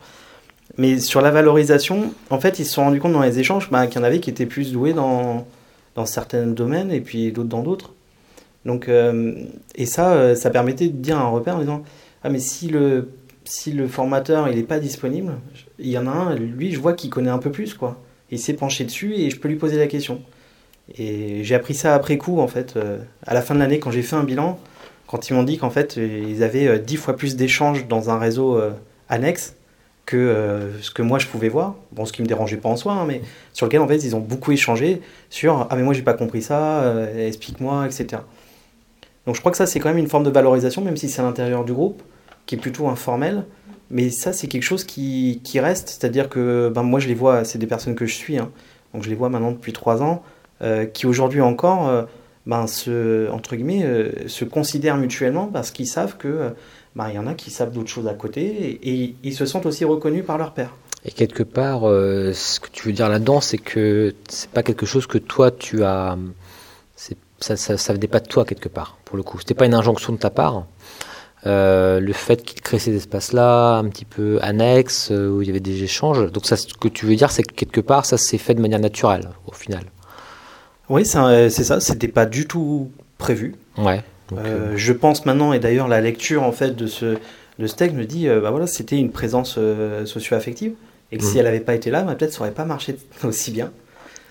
Mais 0.78 0.98
sur 0.98 1.20
la 1.20 1.30
valorisation, 1.30 2.14
en 2.30 2.40
fait, 2.40 2.58
ils 2.58 2.64
se 2.64 2.72
sont 2.72 2.84
rendus 2.84 3.00
compte 3.00 3.12
dans 3.12 3.22
les 3.22 3.38
échanges 3.38 3.70
bah, 3.70 3.86
qu'il 3.86 4.00
y 4.00 4.02
en 4.02 4.06
avait 4.06 4.20
qui 4.20 4.30
étaient 4.30 4.46
plus 4.46 4.72
doués 4.72 4.94
dans, 4.94 5.46
dans 5.94 6.06
certains 6.06 6.46
domaines 6.46 6.90
et 6.90 7.00
puis 7.00 7.30
d'autres 7.32 7.48
dans 7.48 7.62
d'autres. 7.62 7.92
Donc, 8.64 8.88
euh, 8.88 9.34
et 9.74 9.86
ça, 9.86 10.34
ça 10.34 10.50
permettait 10.50 10.88
de 10.88 10.96
dire 10.96 11.18
un 11.18 11.28
repère 11.28 11.56
en 11.56 11.60
disant 11.60 11.82
Ah, 12.22 12.30
mais 12.30 12.38
si 12.38 12.68
le, 12.68 13.10
si 13.44 13.72
le 13.72 13.88
formateur 13.88 14.48
il 14.48 14.56
n'est 14.56 14.62
pas 14.62 14.78
disponible, 14.78 15.32
il 15.78 15.88
y 15.88 15.98
en 15.98 16.06
a 16.06 16.10
un, 16.10 16.34
lui, 16.36 16.72
je 16.72 16.80
vois 16.80 16.94
qu'il 16.94 17.10
connaît 17.10 17.30
un 17.30 17.38
peu 17.38 17.50
plus, 17.50 17.74
quoi. 17.74 18.00
Il 18.30 18.38
s'est 18.38 18.54
penché 18.54 18.84
dessus 18.84 19.14
et 19.14 19.30
je 19.30 19.38
peux 19.38 19.48
lui 19.48 19.56
poser 19.56 19.76
la 19.76 19.86
question. 19.86 20.22
Et 20.98 21.44
j'ai 21.44 21.54
appris 21.54 21.74
ça 21.74 21.94
après 21.94 22.18
coup, 22.18 22.40
en 22.40 22.48
fait, 22.48 22.76
euh, 22.76 22.98
à 23.26 23.34
la 23.34 23.42
fin 23.42 23.54
de 23.54 23.60
l'année, 23.60 23.78
quand 23.78 23.90
j'ai 23.90 24.02
fait 24.02 24.16
un 24.16 24.24
bilan, 24.24 24.58
quand 25.06 25.28
ils 25.28 25.34
m'ont 25.34 25.42
dit 25.42 25.58
qu'en 25.58 25.70
fait, 25.70 25.96
ils 25.96 26.42
avaient 26.42 26.66
euh, 26.66 26.78
dix 26.78 26.96
fois 26.96 27.16
plus 27.16 27.36
d'échanges 27.36 27.86
dans 27.88 28.10
un 28.10 28.18
réseau 28.18 28.56
euh, 28.56 28.70
annexe 29.08 29.54
que 30.12 30.70
ce 30.80 30.90
que 30.90 31.02
moi 31.02 31.18
je 31.18 31.26
pouvais 31.26 31.48
voir. 31.48 31.74
Bon, 31.92 32.04
ce 32.04 32.12
qui 32.12 32.22
me 32.22 32.26
dérangeait 32.26 32.56
pas 32.56 32.68
en 32.68 32.76
soi, 32.76 32.92
hein, 32.92 33.04
mais 33.06 33.22
sur 33.52 33.66
lequel, 33.66 33.80
en 33.80 33.88
fait, 33.88 33.96
ils 33.96 34.14
ont 34.14 34.20
beaucoup 34.20 34.52
échangé 34.52 35.02
sur 35.30 35.66
Ah, 35.70 35.76
mais 35.76 35.82
moi, 35.82 35.94
j'ai 35.94 36.02
pas 36.02 36.14
compris 36.14 36.42
ça, 36.42 36.84
explique-moi, 37.16 37.86
etc. 37.86 38.22
Donc, 39.26 39.34
je 39.34 39.40
crois 39.40 39.52
que 39.52 39.58
ça, 39.58 39.66
c'est 39.66 39.80
quand 39.80 39.88
même 39.88 39.98
une 39.98 40.08
forme 40.08 40.24
de 40.24 40.30
valorisation, 40.30 40.82
même 40.82 40.96
si 40.96 41.08
c'est 41.08 41.20
à 41.20 41.24
l'intérieur 41.24 41.64
du 41.64 41.72
groupe, 41.72 42.02
qui 42.46 42.54
est 42.56 42.58
plutôt 42.58 42.88
informel. 42.88 43.44
Mais 43.90 44.10
ça, 44.10 44.32
c'est 44.32 44.46
quelque 44.46 44.62
chose 44.62 44.84
qui, 44.84 45.40
qui 45.44 45.60
reste, 45.60 45.88
c'est-à-dire 45.88 46.28
que 46.28 46.70
ben, 46.74 46.82
moi, 46.82 47.00
je 47.00 47.08
les 47.08 47.14
vois, 47.14 47.44
c'est 47.44 47.58
des 47.58 47.66
personnes 47.66 47.94
que 47.94 48.06
je 48.06 48.14
suis, 48.14 48.38
hein, 48.38 48.50
donc 48.94 49.02
je 49.02 49.10
les 49.10 49.14
vois 49.14 49.28
maintenant 49.28 49.52
depuis 49.52 49.72
trois 49.72 50.02
ans. 50.02 50.22
Euh, 50.62 50.86
qui 50.86 51.06
aujourd'hui 51.06 51.40
encore 51.40 51.88
euh, 51.88 52.04
ben, 52.46 52.68
se, 52.68 53.28
entre 53.32 53.56
guillemets, 53.56 53.82
euh, 53.84 54.28
se 54.28 54.44
considèrent 54.44 54.96
mutuellement 54.96 55.48
parce 55.48 55.72
qu'ils 55.72 55.88
savent 55.88 56.16
que 56.16 56.50
ben, 56.96 57.08
il 57.08 57.14
y 57.14 57.18
en 57.18 57.26
a 57.26 57.34
qui 57.34 57.50
savent 57.50 57.72
d'autres 57.72 57.90
choses 57.90 58.06
à 58.06 58.14
côté 58.14 58.78
et, 58.82 59.14
ils 59.22 59.34
se 59.34 59.46
sentent 59.46 59.66
aussi 59.66 59.84
reconnus 59.84 60.24
par 60.24 60.38
leur 60.38 60.52
père. 60.52 60.74
Et 61.04 61.10
quelque 61.10 61.42
part, 61.42 61.80
ce 61.82 62.60
que 62.60 62.68
tu 62.70 62.86
veux 62.86 62.92
dire 62.92 63.08
là-dedans, 63.08 63.40
c'est 63.40 63.58
que 63.58 64.14
c'est 64.28 64.50
pas 64.50 64.62
quelque 64.62 64.86
chose 64.86 65.06
que 65.06 65.18
toi 65.18 65.50
tu 65.50 65.82
as. 65.84 66.16
Ça, 67.40 67.56
ça, 67.56 67.76
ça 67.76 67.92
venait 67.92 68.06
pas 68.06 68.20
de 68.20 68.28
toi 68.28 68.44
quelque 68.44 68.68
part, 68.68 68.98
pour 69.04 69.16
le 69.16 69.24
coup. 69.24 69.40
C'était 69.40 69.54
pas 69.54 69.66
une 69.66 69.74
injonction 69.74 70.12
de 70.12 70.18
ta 70.18 70.30
part. 70.30 70.64
le 71.44 72.12
fait 72.12 72.44
qu'il 72.44 72.60
crée 72.60 72.78
ces 72.78 72.94
espaces-là, 72.94 73.78
un 73.78 73.88
petit 73.88 74.04
peu 74.04 74.38
annexes, 74.42 75.10
où 75.10 75.42
il 75.42 75.48
y 75.48 75.50
avait 75.50 75.58
des 75.58 75.82
échanges. 75.82 76.30
Donc 76.30 76.46
ça, 76.46 76.56
ce 76.56 76.72
que 76.72 76.86
tu 76.86 77.04
veux 77.04 77.16
dire, 77.16 77.32
c'est 77.32 77.42
que 77.42 77.52
quelque 77.52 77.80
part, 77.80 78.06
ça 78.06 78.16
s'est 78.16 78.38
fait 78.38 78.54
de 78.54 78.60
manière 78.60 78.78
naturelle, 78.78 79.28
au 79.46 79.52
final. 79.52 79.84
Oui, 80.88 81.04
c'est 81.04 81.50
ça. 81.50 81.80
C'était 81.80 82.08
pas 82.08 82.26
du 82.26 82.46
tout 82.46 82.92
prévu. 83.18 83.54
Ouais. 83.78 84.04
Euh, 84.38 84.44
euh, 84.44 84.72
je 84.76 84.92
pense 84.92 85.26
maintenant, 85.26 85.52
et 85.52 85.58
d'ailleurs 85.58 85.88
la 85.88 86.00
lecture 86.00 86.42
en 86.42 86.52
fait 86.52 86.74
de 86.76 86.86
ce, 86.86 87.16
de 87.58 87.66
ce 87.66 87.74
texte 87.74 87.96
me 87.96 88.04
dit, 88.04 88.28
euh, 88.28 88.40
bah 88.40 88.50
voilà, 88.50 88.66
c'était 88.66 88.98
une 88.98 89.10
présence 89.10 89.58
socio-affective, 90.04 90.74
et 91.10 91.18
que 91.18 91.24
si 91.24 91.32
mhm. 91.32 91.38
elle 91.38 91.44
n'avait 91.44 91.60
pas 91.60 91.74
été 91.74 91.90
là, 91.90 92.02
bah, 92.02 92.14
peut-être 92.14 92.32
ça 92.32 92.40
aurait 92.40 92.52
pas 92.52 92.64
marché 92.64 92.96
aussi 93.24 93.50
bien. 93.50 93.70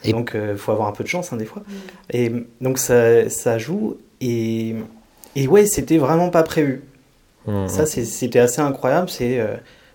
Et... 0.04 0.12
Donc 0.12 0.36
il 0.36 0.58
faut 0.58 0.72
avoir 0.72 0.88
un 0.88 0.94
peu 0.94 1.04
de 1.04 1.10
chance 1.10 1.32
hein, 1.32 1.38
des 1.38 1.46
fois. 1.46 1.62
Et 2.12 2.32
donc 2.60 2.78
ça, 2.78 3.30
ça 3.30 3.58
joue, 3.58 3.98
et, 4.20 4.76
et 5.36 5.48
ouais, 5.48 5.66
c'était 5.66 5.98
vraiment 5.98 6.30
pas 6.30 6.44
prévu. 6.44 6.84
Mhm. 7.48 7.68
Ça, 7.68 7.86
c'était 7.86 8.40
assez 8.40 8.62
incroyable. 8.62 9.10
C'est 9.10 9.40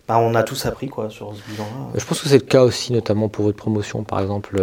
bah, 0.08 0.18
on 0.18 0.36
a 0.36 0.44
tous 0.44 0.66
appris 0.66 0.88
quoi 0.88 1.10
sur 1.10 1.34
ce 1.34 1.50
bilan-là. 1.50 1.90
Je 1.96 2.04
pense 2.04 2.20
que 2.20 2.28
c'est 2.28 2.38
le 2.38 2.44
cas 2.44 2.62
aussi, 2.62 2.92
notamment 2.92 3.28
pour 3.28 3.44
votre 3.44 3.56
promotion, 3.56 4.04
par 4.04 4.20
exemple 4.20 4.60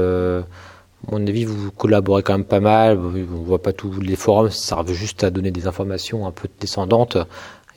mon 1.12 1.26
avis, 1.28 1.46
vous 1.46 1.72
collaborez 1.72 2.24
quand 2.24 2.34
même 2.34 2.46
pas 2.46 2.60
mal. 2.60 2.98
On 2.98 3.44
voit 3.44 3.62
pas 3.62 3.74
tous 3.74 4.00
les 4.00 4.16
forums, 4.16 4.50
ça 4.50 4.76
servent 4.76 4.94
juste 4.94 5.24
à 5.24 5.30
donner 5.30 5.52
des 5.52 5.68
informations 5.68 6.26
un 6.26 6.32
peu 6.32 6.48
descendantes. 6.60 7.18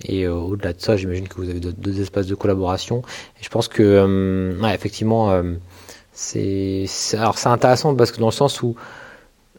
Et 0.04 0.24
euh, 0.24 0.34
au-delà 0.34 0.72
de 0.72 0.80
ça, 0.80 0.96
j'imagine 0.96 1.26
que 1.26 1.36
vous 1.36 1.48
avez 1.48 1.60
deux 1.60 2.00
espaces 2.00 2.26
de 2.26 2.34
collaboration. 2.34 3.02
Et 3.40 3.44
je 3.44 3.48
pense 3.48 3.68
que, 3.68 3.82
euh, 3.82 4.72
effectivement, 4.72 5.30
euh, 5.30 5.54
c'est 6.12 6.86
alors 7.14 7.38
c'est 7.38 7.48
intéressant 7.48 7.94
parce 7.94 8.10
que 8.10 8.20
dans 8.20 8.26
le 8.26 8.32
sens 8.32 8.62
où 8.62 8.74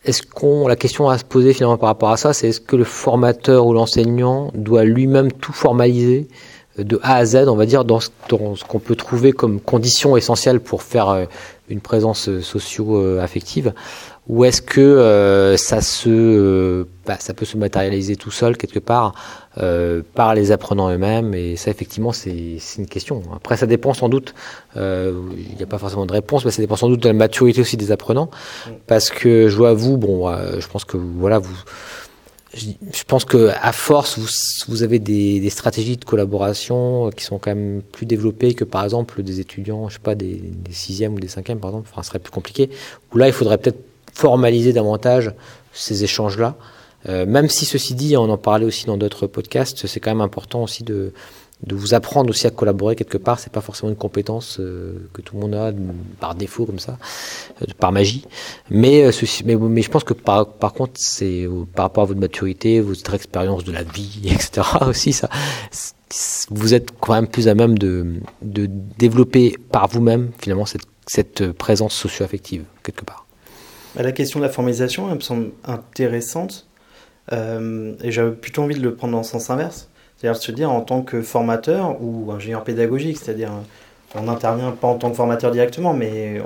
est-ce 0.06 0.24
qu'on 0.24 0.68
la 0.68 0.76
question 0.76 1.10
à 1.10 1.18
se 1.18 1.26
poser 1.26 1.54
finalement 1.54 1.78
par 1.78 1.88
rapport 1.88 2.12
à 2.12 2.18
ça, 2.18 2.34
c'est 2.34 2.50
est-ce 2.50 2.62
que 2.62 2.76
le 2.76 2.84
formateur 2.84 3.66
ou 3.66 3.74
l'enseignant 3.74 4.52
doit 4.54 4.84
lui-même 4.84 5.32
tout 5.32 5.54
formaliser 5.54 6.28
de 6.78 7.00
A 7.04 7.16
à 7.16 7.26
Z, 7.26 7.48
on 7.48 7.56
va 7.56 7.66
dire, 7.66 7.86
dans 7.86 8.00
ce, 8.00 8.10
ce 8.30 8.64
qu'on 8.64 8.80
peut 8.80 8.96
trouver 8.96 9.32
comme 9.32 9.60
condition 9.60 10.18
essentielle 10.18 10.60
pour 10.60 10.84
faire 10.84 11.28
une 11.70 11.82
présence 11.82 12.30
euh, 12.30 12.42
socio-affective 12.42 13.74
ou 14.28 14.44
est-ce 14.44 14.62
que 14.62 14.82
euh, 14.82 15.56
ça 15.56 15.80
se 15.82 16.10
euh, 16.10 16.84
bah, 17.06 17.16
ça 17.20 17.34
peut 17.34 17.46
se 17.46 17.58
matérialiser 17.58 18.18
tout 18.18 18.32
seul 18.32 18.58
quelque 18.58 18.80
part 18.80 19.14
par 20.14 20.36
les 20.36 20.52
apprenants 20.52 20.92
eux-mêmes? 20.92 21.34
Et 21.34 21.56
ça 21.56 21.72
effectivement 21.72 22.12
c'est 22.12 22.58
une 22.78 22.86
question. 22.86 23.24
Après 23.36 23.58
ça 23.58 23.66
dépend 23.66 23.94
sans 23.94 24.10
doute 24.10 24.36
il 24.76 25.56
n'y 25.58 25.64
a 25.64 25.66
pas 25.66 25.78
forcément 25.78 26.06
de 26.06 26.12
réponse 26.12 26.46
mais 26.46 26.52
ça 26.52 26.62
dépend 26.62 26.76
sans 26.76 26.90
doute 26.90 27.02
de 27.02 27.08
la 27.08 27.14
maturité 27.14 27.62
aussi 27.62 27.78
des 27.78 27.92
apprenants. 27.92 28.30
Parce 28.86 29.10
que 29.10 29.48
je 29.48 29.56
vois 29.56 29.74
vous 29.74 29.98
bon 29.98 30.30
je 30.60 30.68
pense 30.68 30.86
que 30.86 30.98
voilà 30.98 31.40
vous 31.40 31.58
je 32.58 33.04
pense 33.06 33.26
que 33.26 33.52
à 33.62 33.72
force, 33.72 34.20
vous, 34.68 34.84
avez 34.84 35.00
des, 35.00 35.50
stratégies 35.50 35.98
de 35.98 36.06
collaboration 36.06 37.10
qui 37.12 37.24
sont 37.24 37.38
quand 37.40 37.52
même 37.52 37.82
plus 37.92 38.06
développées 38.06 38.54
que 38.54 38.64
par 38.64 38.84
exemple 38.84 39.24
des 39.24 39.40
étudiants, 39.40 39.90
je 39.90 39.96
sais 39.96 40.00
pas, 40.00 40.16
des, 40.16 40.36
des 40.36 40.74
sixièmes 40.74 41.14
ou 41.14 41.20
des 41.20 41.28
cinquièmes, 41.28 41.60
par 41.60 41.70
exemple. 41.72 41.90
Enfin, 41.92 42.04
ce 42.04 42.10
serait 42.10 42.20
plus 42.20 42.32
compliqué. 42.32 42.70
Où 43.14 43.18
là, 43.18 43.28
il 43.28 43.34
faudrait 43.34 43.58
peut-être 43.58 43.80
formaliser 44.14 44.74
davantage 44.74 45.32
ces 45.74 46.04
échanges-là. 46.04 46.56
Euh, 47.08 47.26
même 47.26 47.50
si 47.50 47.66
ceci 47.66 47.94
dit, 47.94 48.18
on 48.18 48.30
en 48.30 48.38
parlait 48.38 48.66
aussi 48.66 48.86
dans 48.86 48.98
d'autres 48.98 49.28
podcasts, 49.28 49.86
c'est 49.88 50.00
quand 50.00 50.12
même 50.12 50.22
important 50.22 50.64
aussi 50.64 50.84
de, 50.84 51.14
de 51.66 51.76
vous 51.76 51.94
apprendre 51.94 52.30
aussi 52.30 52.46
à 52.46 52.52
collaborer 52.52 52.96
quelque 52.96 53.18
part. 53.18 53.40
C'est 53.40 53.52
pas 53.52 53.62
forcément 53.62 53.90
une 53.90 53.98
compétence 53.98 54.58
euh, 54.60 55.10
que 55.14 55.22
tout 55.22 55.36
le 55.36 55.42
monde 55.42 55.56
a 55.56 55.72
par 56.20 56.36
défaut 56.36 56.66
comme 56.66 56.80
ça, 56.80 56.98
euh, 57.62 57.66
par 57.80 57.92
magie. 57.92 58.26
Mais, 58.70 59.04
euh, 59.04 59.12
mais, 59.46 59.82
je 59.82 59.90
pense 59.90 60.04
que 60.04 60.14
par, 60.14 60.48
contre, 60.74 60.94
c'est 60.96 61.48
par 61.74 61.86
rapport 61.86 62.04
à 62.04 62.08
votre 62.08 62.20
maturité, 62.20 62.80
votre 62.80 63.14
expérience 63.14 63.64
de 63.64 63.72
la 63.72 63.84
vie, 63.84 64.22
etc. 64.26 64.62
aussi 64.88 65.14
ça, 65.14 65.30
vous 66.52 66.74
êtes 66.74 66.92
quand 67.00 67.14
même 67.14 67.28
plus 67.28 67.48
à 67.48 67.56
même 67.56 67.78
de, 67.78 68.22
de 68.42 68.70
développer 68.98 69.56
par 69.72 69.88
vous-même 69.88 70.32
finalement 70.40 70.66
cette, 70.66 70.86
cette 71.08 71.52
présence 71.52 71.94
socio-affective 71.94 72.64
quelque 72.84 73.04
part. 73.04 73.26
Bah, 73.96 74.04
la 74.04 74.12
question 74.12 74.40
de 74.40 74.46
la 74.46 74.52
formalisation, 74.52 75.10
elle 75.10 75.16
me 75.16 75.22
semble 75.22 75.52
intéressante. 75.66 76.68
et 77.32 78.12
j'avais 78.12 78.32
plutôt 78.36 78.62
envie 78.62 78.76
de 78.76 78.84
le 78.84 78.96
prendre 78.96 79.14
dans 79.14 79.20
le 79.20 79.26
sens 79.26 79.50
inverse. 79.50 79.87
C'est-à-dire 80.18 80.42
se 80.42 80.52
dire 80.52 80.72
en 80.72 80.82
tant 80.82 81.04
que 81.04 81.22
formateur 81.22 82.02
ou 82.02 82.32
ingénieur 82.32 82.64
pédagogique, 82.64 83.18
c'est-à-dire 83.18 83.52
on 84.16 84.24
n'intervient 84.24 84.72
pas 84.72 84.88
en 84.88 84.96
tant 84.96 85.10
que 85.10 85.16
formateur 85.16 85.52
directement, 85.52 85.94
mais 85.94 86.42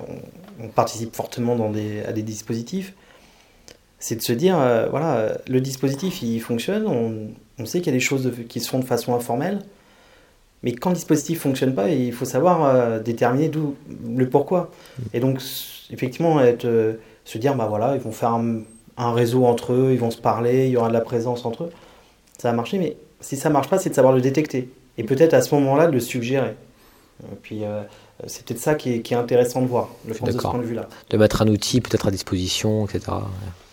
on, 0.59 0.67
participe 0.75 1.15
fortement 1.15 1.57
à 2.07 2.11
des 2.11 2.21
dispositifs. 2.21 2.93
C'est 3.97 4.15
de 4.15 4.21
se 4.21 4.33
dire, 4.33 4.59
euh, 4.59 4.87
voilà, 4.91 5.37
le 5.47 5.59
dispositif 5.59 6.21
il 6.21 6.39
fonctionne, 6.39 6.85
on, 6.85 7.65
sait 7.65 7.79
qu'il 7.79 7.87
y 7.87 7.95
a 7.95 7.97
des 7.97 7.99
choses 7.99 8.31
qui 8.47 8.59
se 8.59 8.69
font 8.69 8.77
de 8.79 8.85
façon 8.85 9.15
informelle, 9.15 9.59
mais 10.63 10.73
quand 10.73 10.89
le 10.89 10.95
dispositif 10.95 11.37
ne 11.37 11.41
fonctionne 11.41 11.73
pas, 11.73 11.89
il 11.89 12.13
faut 12.13 12.25
savoir 12.25 12.63
euh, 12.63 12.99
déterminer 12.99 13.49
d'où 13.49 13.75
le 14.07 14.29
pourquoi. 14.29 14.69
Et 15.13 15.19
donc, 15.19 15.41
effectivement, 15.89 16.39
être, 16.41 16.65
euh, 16.65 16.93
se 17.25 17.39
dire, 17.39 17.55
bah 17.55 17.67
voilà, 17.67 17.95
ils 17.95 18.01
vont 18.01 18.11
faire 18.11 18.33
un, 18.33 18.61
un, 18.97 19.13
réseau 19.13 19.45
entre 19.45 19.73
eux, 19.73 19.89
ils 19.93 19.99
vont 19.99 20.11
se 20.11 20.21
parler, 20.21 20.67
il 20.67 20.71
y 20.71 20.77
aura 20.77 20.89
de 20.89 20.93
la 20.93 21.01
présence 21.01 21.45
entre 21.45 21.65
eux. 21.65 21.71
Ça 22.37 22.49
a 22.49 22.53
marché, 22.53 22.77
mais 22.77 22.97
si 23.21 23.37
ça 23.37 23.49
marche 23.49 23.69
pas, 23.69 23.77
c'est 23.77 23.89
de 23.89 23.95
savoir 23.95 24.13
le 24.13 24.21
détecter. 24.21 24.69
Et 24.97 25.03
peut-être 25.03 25.33
à 25.33 25.41
ce 25.41 25.53
moment-là, 25.55 25.87
de 25.87 25.93
le 25.93 25.99
suggérer. 25.99 26.55
Et 27.31 27.35
puis, 27.41 27.63
euh, 27.63 27.81
c'est 28.27 28.45
peut-être 28.45 28.59
ça 28.59 28.75
qui 28.75 28.91
est, 28.91 29.13
intéressant 29.13 29.61
de 29.61 29.67
voir, 29.67 29.89
le 30.05 30.13
de 30.13 30.31
ce 30.31 30.37
point 30.37 30.59
de 30.59 30.63
vue-là. 30.63 30.87
De 31.09 31.17
mettre 31.17 31.41
un 31.41 31.47
outil 31.47 31.81
peut-être 31.81 32.07
à 32.07 32.11
disposition, 32.11 32.85
etc. 32.85 33.11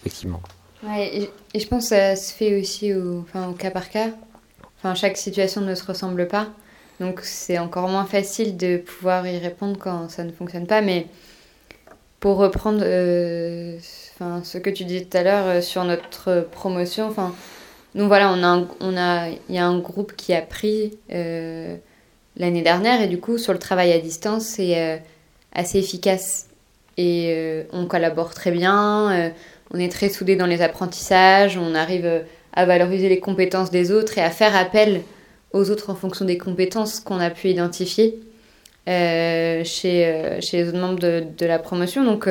Effectivement. 0.02 0.40
Ouais, 0.82 1.28
et, 1.54 1.58
je 1.58 1.66
pense 1.66 1.84
que 1.84 1.88
ça 1.96 2.16
se 2.16 2.32
fait 2.32 2.60
aussi 2.60 2.94
au, 2.94 3.20
enfin, 3.20 3.48
au 3.48 3.52
cas 3.52 3.70
par 3.70 3.90
cas. 3.90 4.10
Enfin, 4.78 4.94
chaque 4.94 5.16
situation 5.16 5.60
ne 5.60 5.74
se 5.74 5.84
ressemble 5.84 6.28
pas. 6.28 6.48
Donc, 7.00 7.20
c'est 7.22 7.58
encore 7.58 7.88
moins 7.88 8.04
facile 8.04 8.56
de 8.56 8.76
pouvoir 8.78 9.26
y 9.26 9.38
répondre 9.38 9.76
quand 9.78 10.08
ça 10.08 10.24
ne 10.24 10.32
fonctionne 10.32 10.66
pas. 10.66 10.82
Mais 10.82 11.06
pour 12.20 12.36
reprendre 12.36 12.80
euh, 12.82 13.78
enfin, 14.14 14.42
ce 14.44 14.58
que 14.58 14.70
tu 14.70 14.84
disais 14.84 15.04
tout 15.04 15.16
à 15.16 15.22
l'heure 15.22 15.46
euh, 15.46 15.60
sur 15.60 15.84
notre 15.84 16.46
promotion, 16.50 17.06
enfin 17.08 17.34
donc 17.98 18.06
voilà, 18.06 18.32
on 18.32 18.96
a, 18.96 19.28
il 19.48 19.54
y 19.54 19.58
a 19.58 19.66
un 19.66 19.78
groupe 19.80 20.14
qui 20.14 20.32
a 20.32 20.40
pris 20.40 20.96
euh, 21.12 21.76
l'année 22.36 22.62
dernière 22.62 23.02
et 23.02 23.08
du 23.08 23.18
coup 23.18 23.38
sur 23.38 23.52
le 23.52 23.58
travail 23.58 23.92
à 23.92 23.98
distance 23.98 24.44
c'est 24.44 24.78
euh, 24.78 24.96
assez 25.52 25.80
efficace 25.80 26.46
et 26.96 27.34
euh, 27.34 27.64
on 27.72 27.86
collabore 27.86 28.34
très 28.34 28.52
bien, 28.52 29.32
on 29.72 29.80
est 29.80 29.90
très 29.90 30.10
soudés 30.10 30.36
dans 30.36 30.46
les 30.46 30.62
apprentissages, 30.62 31.56
on 31.58 31.74
arrive 31.74 32.22
à 32.52 32.66
valoriser 32.66 33.08
les 33.08 33.18
compétences 33.18 33.72
des 33.72 33.90
autres 33.90 34.16
et 34.16 34.22
à 34.22 34.30
faire 34.30 34.54
appel 34.54 35.02
aux 35.52 35.68
autres 35.68 35.90
en 35.90 35.96
fonction 35.96 36.24
des 36.24 36.38
compétences 36.38 37.00
qu'on 37.00 37.18
a 37.18 37.30
pu 37.30 37.48
identifier. 37.48 38.20
chez, 38.86 39.64
chez 39.64 40.56
les 40.56 40.68
autres 40.68 40.78
membres 40.78 41.00
de, 41.00 41.24
de 41.36 41.46
la 41.46 41.58
promotion. 41.58 42.04
Donc 42.04 42.28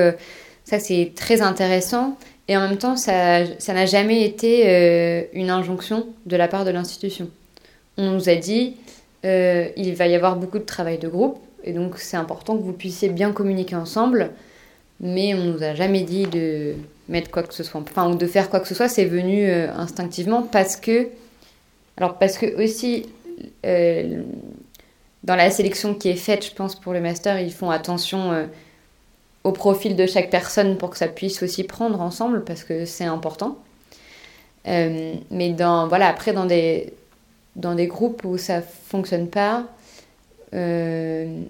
ça, 0.64 0.80
c'est 0.80 1.12
très 1.16 1.42
intéressant. 1.42 2.18
Et 2.48 2.56
en 2.56 2.62
même 2.62 2.78
temps, 2.78 2.96
ça 2.96 3.44
n'a 3.44 3.86
jamais 3.86 4.24
été 4.24 5.30
une 5.34 5.50
injonction 5.50 6.08
de 6.26 6.36
la 6.38 6.48
part 6.48 6.64
de 6.64 6.72
l'institution. 6.72 7.30
On 7.98 8.12
nous 8.12 8.30
a 8.30 8.36
dit, 8.36 8.78
il 9.24 9.96
va 9.96 10.08
y 10.08 10.16
avoir 10.16 10.38
beaucoup 10.38 10.60
de 10.60 10.64
travail 10.64 10.98
de 10.98 11.08
groupe, 11.08 11.40
et 11.64 11.74
donc 11.74 11.98
c'est 11.98 12.18
important 12.18 12.56
que 12.58 12.64
vous 12.64 12.74
puissiez 12.74 13.10
bien 13.10 13.34
communiquer 13.34 13.76
ensemble, 13.76 14.32
mais 15.00 15.34
on 15.34 15.44
nous 15.44 15.64
a 15.64 15.76
jamais 15.76 16.02
dit 16.02 16.26
de 16.26 16.76
mettre 17.10 17.32
quoi 17.32 17.44
que 17.44 17.54
ce 17.54 17.64
soit, 17.64 17.82
enfin 17.82 18.10
ou 18.10 18.16
de 18.16 18.26
faire 18.26 18.50
quoi 18.50 18.60
que 18.60 18.68
ce 18.68 18.76
soit, 18.76 18.90
c'est 18.90 19.06
venu 19.06 19.50
euh, 19.50 19.72
instinctivement 19.74 20.44
parce 20.44 20.76
que, 20.76 21.10
alors 21.98 22.18
parce 22.18 22.38
que 22.38 22.62
aussi 22.62 23.06
euh, 23.66 24.22
dans 25.24 25.36
la 25.36 25.50
sélection 25.50 25.94
qui 25.94 26.10
est 26.10 26.16
faite, 26.16 26.46
je 26.46 26.54
pense 26.54 26.76
pour 26.76 26.94
le 26.94 27.02
master, 27.02 27.40
ils 27.40 27.54
font 27.54 27.70
attention 27.70 28.32
euh, 28.32 28.46
au 29.44 29.52
profil 29.52 29.96
de 29.96 30.06
chaque 30.06 30.30
personne 30.30 30.78
pour 30.78 30.90
que 30.90 30.98
ça 30.98 31.08
puisse 31.08 31.42
aussi 31.44 31.64
prendre 31.64 32.02
ensemble 32.02 32.44
parce 32.44 32.64
que 32.64 32.86
c'est 32.86 33.06
important. 33.06 33.58
mais 34.66 35.54
dans 35.58 35.90
après 35.90 36.34
dans 36.34 36.46
des 36.46 37.88
groupes 37.88 38.24
où 38.26 38.38
ça 38.38 38.62
fonctionne 38.62 39.28
pas, 39.30 39.66
euh, 40.54 41.44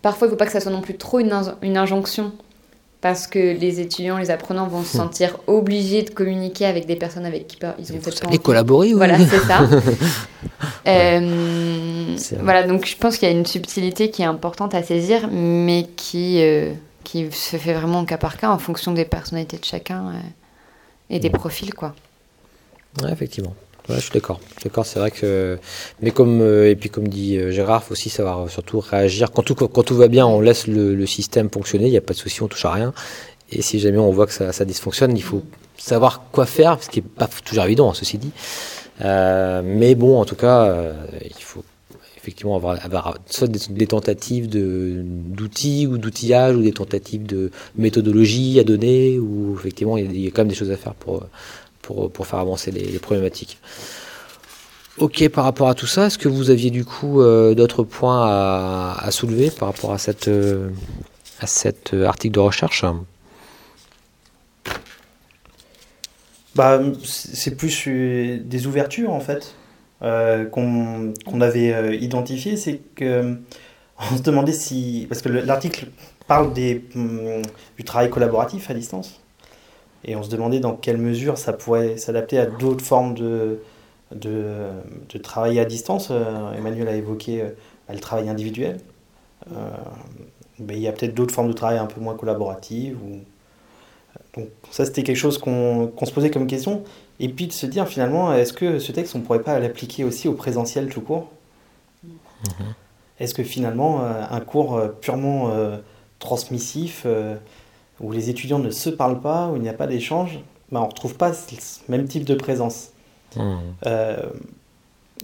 parfois, 0.00 0.26
il 0.26 0.30
ne 0.30 0.32
faut 0.32 0.38
pas 0.38 0.46
que 0.46 0.52
ça 0.52 0.60
soit 0.60 0.72
non 0.72 0.80
plus 0.80 0.96
trop 0.96 1.20
une, 1.20 1.32
injonction, 1.76 2.32
parce 3.02 3.26
que 3.26 3.38
les 3.40 3.80
étudiants, 3.80 4.16
les 4.16 4.30
apprenants 4.30 4.68
vont 4.68 4.84
se 4.84 4.96
hmm. 4.96 5.00
sentir 5.00 5.36
obligés 5.48 6.02
de 6.02 6.10
communiquer 6.10 6.66
avec 6.66 6.86
des 6.86 6.94
personnes 6.94 7.26
avec 7.26 7.48
qui 7.48 7.58
ils 7.78 7.92
ont 7.92 7.98
peut-être 7.98 8.22
pas 8.22 8.32
Et 8.32 8.38
collaborer, 8.38 8.88
oui. 8.88 8.94
Voilà, 8.94 9.18
c'est 9.18 9.40
ça. 9.40 9.68
euh, 10.86 12.16
voilà, 12.40 12.62
donc 12.62 12.86
je 12.86 12.96
pense 12.96 13.18
qu'il 13.18 13.28
y 13.28 13.32
a 13.32 13.34
une 13.34 13.44
subtilité 13.44 14.10
qui 14.10 14.22
est 14.22 14.26
importante 14.26 14.74
à 14.76 14.84
saisir, 14.84 15.28
mais 15.32 15.88
qui, 15.96 16.40
euh, 16.42 16.72
qui 17.02 17.30
se 17.32 17.56
fait 17.56 17.74
vraiment 17.74 18.02
au 18.02 18.04
cas 18.04 18.18
par 18.18 18.36
cas 18.36 18.50
en 18.50 18.58
fonction 18.58 18.92
des 18.92 19.04
personnalités 19.04 19.58
de 19.58 19.64
chacun 19.64 20.10
euh, 20.10 20.20
et 21.10 21.18
des 21.18 21.28
hmm. 21.28 21.32
profils, 21.32 21.74
quoi. 21.74 21.96
Ouais, 23.02 23.10
effectivement. 23.10 23.56
Ouais, 23.88 23.96
je 23.96 24.02
suis 24.02 24.12
d'accord. 24.12 24.40
D'accord, 24.62 24.86
c'est 24.86 25.00
vrai 25.00 25.10
que. 25.10 25.58
Mais 26.00 26.12
comme 26.12 26.40
euh, 26.40 26.70
et 26.70 26.76
puis 26.76 26.88
comme 26.88 27.08
dit 27.08 27.36
euh, 27.36 27.50
Gérard, 27.50 27.82
faut 27.82 27.92
aussi 27.92 28.10
savoir 28.10 28.42
euh, 28.42 28.48
surtout 28.48 28.78
réagir. 28.78 29.32
Quand 29.32 29.42
tout 29.42 29.54
quand 29.54 29.82
tout 29.82 29.96
va 29.96 30.08
bien, 30.08 30.24
on 30.24 30.40
laisse 30.40 30.68
le, 30.68 31.04
système 31.06 31.50
fonctionner. 31.50 31.86
Il 31.86 31.90
n'y 31.90 31.96
a 31.96 32.02
pas 32.02 32.14
de 32.14 32.18
souci, 32.18 32.42
on 32.42 32.48
touche 32.48 32.64
à 32.64 32.70
rien. 32.70 32.94
Et 33.50 33.60
si 33.60 33.80
jamais 33.80 33.98
on 33.98 34.12
voit 34.12 34.26
que 34.26 34.32
ça, 34.32 34.52
ça 34.52 34.64
dysfonctionne, 34.64 35.16
il 35.16 35.22
faut 35.22 35.42
savoir 35.76 36.22
quoi 36.30 36.46
faire, 36.46 36.82
ce 36.82 36.88
qui 36.88 37.00
n'est 37.00 37.08
pas 37.08 37.28
toujours 37.44 37.64
évident, 37.64 37.90
hein, 37.90 37.94
ceci 37.94 38.18
dit. 38.18 38.30
mais 39.00 39.94
bon, 39.94 40.20
en 40.20 40.24
tout 40.24 40.36
cas, 40.36 40.74
il 41.22 41.42
faut 41.42 41.64
effectivement 42.16 42.54
avoir, 42.54 42.82
avoir 42.84 43.18
soit 43.26 43.48
des, 43.48 43.86
tentatives 43.86 44.48
de, 44.48 45.02
d'outils 45.04 45.88
ou 45.88 45.98
d'outillage 45.98 46.54
ou 46.54 46.62
des 46.62 46.72
tentatives 46.72 47.26
de 47.26 47.50
méthodologie 47.76 48.60
à 48.60 48.64
donner 48.64 49.18
ou 49.18 49.56
effectivement 49.58 49.98
il 49.98 50.16
y, 50.18 50.28
a, 50.28 50.30
quand 50.30 50.42
même 50.42 50.48
des 50.48 50.54
choses 50.54 50.70
à 50.70 50.76
faire 50.76 50.94
pour 50.94 51.24
pour, 51.82 52.10
pour 52.10 52.26
faire 52.26 52.38
avancer 52.38 52.70
les, 52.70 52.98
problématiques. 52.98 53.58
Ok, 54.98 55.28
par 55.28 55.44
rapport 55.44 55.68
à 55.68 55.74
tout 55.74 55.86
ça, 55.86 56.06
est-ce 56.06 56.18
que 56.18 56.28
vous 56.28 56.50
aviez 56.50 56.70
du 56.70 56.84
coup 56.84 57.20
euh, 57.20 57.54
d'autres 57.54 57.82
points 57.82 58.26
à, 58.26 58.96
à, 58.98 59.10
soulever 59.10 59.50
par 59.50 59.68
rapport 59.68 59.92
à, 59.92 59.98
cette, 59.98 60.28
euh, 60.28 60.70
à 61.40 61.46
cet 61.46 61.94
euh, 61.94 62.06
article 62.06 62.34
de 62.34 62.40
recherche? 62.40 62.84
Bah, 66.54 66.80
C'est 67.04 67.56
plus 67.56 67.88
des 67.88 68.66
ouvertures 68.66 69.10
en 69.10 69.20
fait 69.20 69.54
qu'on 70.00 71.40
avait 71.40 71.98
identifiées. 71.98 72.56
C'est 72.56 72.80
que 72.94 73.38
on 74.12 74.16
se 74.16 74.22
demandait 74.22 74.52
si. 74.52 75.06
Parce 75.08 75.22
que 75.22 75.30
l'article 75.30 75.86
parle 76.26 76.52
des, 76.52 76.84
hum, 76.94 77.42
du 77.78 77.84
travail 77.84 78.10
collaboratif 78.10 78.70
à 78.70 78.74
distance. 78.74 79.21
Et 80.04 80.16
on 80.16 80.22
se 80.22 80.30
demandait 80.30 80.60
dans 80.60 80.74
quelle 80.74 80.98
mesure 80.98 81.38
ça 81.38 81.52
pourrait 81.52 81.96
s'adapter 81.96 82.38
à 82.38 82.46
d'autres 82.46 82.84
formes 82.84 83.14
de, 83.14 83.60
de, 84.14 84.68
de, 85.08 85.18
travail 85.18 85.58
à 85.60 85.64
distance. 85.64 86.08
Euh, 86.10 86.52
Emmanuel 86.52 86.88
a 86.88 86.94
évoqué 86.94 87.42
euh, 87.42 87.48
le 87.88 88.00
travail 88.00 88.28
individuel. 88.28 88.80
Euh, 89.50 89.70
mais 90.58 90.74
il 90.74 90.80
y 90.80 90.88
a 90.88 90.92
peut-être 90.92 91.14
d'autres 91.14 91.34
formes 91.34 91.48
de 91.48 91.52
travail 91.52 91.78
un 91.78 91.86
peu 91.86 92.00
moins 92.00 92.16
collaboratives. 92.16 92.98
Ou... 93.02 93.20
Donc 94.34 94.48
ça, 94.70 94.84
c'était 94.84 95.04
quelque 95.04 95.16
chose 95.16 95.38
qu'on 95.38 95.92
se 96.02 96.12
posait 96.12 96.30
comme 96.30 96.46
question. 96.46 96.82
Et 97.20 97.28
puis 97.28 97.46
de 97.46 97.52
se 97.52 97.66
dire 97.66 97.86
finalement, 97.86 98.34
est-ce 98.34 98.52
que 98.52 98.78
ce 98.80 98.90
texte, 98.90 99.14
on 99.14 99.18
ne 99.18 99.24
pourrait 99.24 99.42
pas 99.42 99.58
l'appliquer 99.60 100.02
aussi 100.04 100.26
au 100.26 100.34
présentiel 100.34 100.88
tout 100.88 101.00
court? 101.00 101.30
Mm-hmm. 102.04 102.50
Est-ce 103.20 103.34
que 103.34 103.44
finalement, 103.44 104.00
un 104.02 104.40
cours 104.40 104.80
purement 105.00 105.52
transmissif 106.18 107.06
où 108.02 108.12
les 108.12 108.28
étudiants 108.28 108.58
ne 108.58 108.70
se 108.70 108.90
parlent 108.90 109.20
pas, 109.20 109.48
où 109.48 109.56
il 109.56 109.62
n'y 109.62 109.68
a 109.68 109.74
pas 109.74 109.86
d'échange, 109.86 110.40
ben, 110.70 110.80
on 110.80 110.84
ne 110.84 110.88
retrouve 110.88 111.14
pas 111.14 111.32
ce 111.32 111.54
même 111.88 112.06
type 112.06 112.24
de 112.24 112.34
présence. 112.34 112.90
Mmh. 113.36 113.56
Euh, 113.86 114.16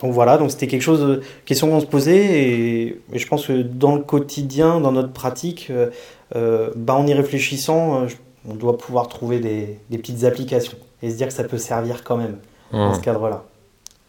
donc 0.01 0.13
voilà, 0.13 0.39
donc 0.39 0.51
c'était 0.51 0.69
quelque 0.69 0.83
chose, 0.83 1.01
de, 1.01 1.23
question 1.45 1.69
qu'on 1.69 1.81
se 1.81 1.87
posait, 1.87 2.17
et, 2.17 3.01
je 3.13 3.27
pense 3.27 3.47
que 3.47 3.63
dans 3.63 3.97
le 3.97 4.03
quotidien, 4.03 4.81
dans 4.81 4.93
notre 4.93 5.13
pratique, 5.13 5.69
euh, 5.71 5.91
euh 6.37 6.71
ben, 6.77 6.95
en 6.95 7.07
y 7.07 7.15
réfléchissant, 7.15 8.07
on 8.49 8.55
doit 8.55 8.79
pouvoir 8.79 9.09
trouver 9.09 9.41
des, 9.41 9.79
des, 9.91 9.99
petites 9.99 10.25
applications 10.25 10.79
et 11.03 11.11
se 11.11 11.17
dire 11.17 11.27
que 11.27 11.35
ça 11.35 11.45
peut 11.45 11.59
servir 11.59 12.05
quand 12.05 12.17
même 12.17 12.39
dans 12.73 12.95
ce 12.95 13.01
mmh. 13.01 13.03
cadre-là. 13.03 13.45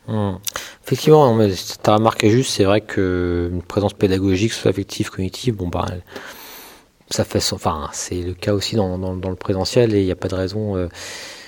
Mmh. 0.08 0.38
Effectivement, 0.86 1.38
tu 1.38 1.90
as 1.90 1.96
remarqué 1.96 2.30
juste, 2.30 2.52
c'est 2.52 2.64
vrai 2.64 2.82
qu'une 2.82 3.62
présence 3.68 3.94
pédagogique, 3.94 4.54
soit 4.54 4.72
affective, 4.72 5.10
cognitive, 5.10 5.56
bon, 5.56 5.68
bah, 5.68 5.86
ça 7.10 7.24
fait 7.24 7.42
enfin 7.54 7.90
c'est 7.92 8.22
le 8.22 8.34
cas 8.34 8.54
aussi 8.54 8.76
dans, 8.76 8.98
dans, 8.98 9.16
dans 9.16 9.30
le 9.30 9.36
présentiel 9.36 9.96
et 9.96 10.00
il 10.00 10.06
n'y 10.06 10.12
a 10.12 10.16
pas 10.16 10.28
de 10.28 10.36
raison 10.36 10.76
euh, 10.78 10.88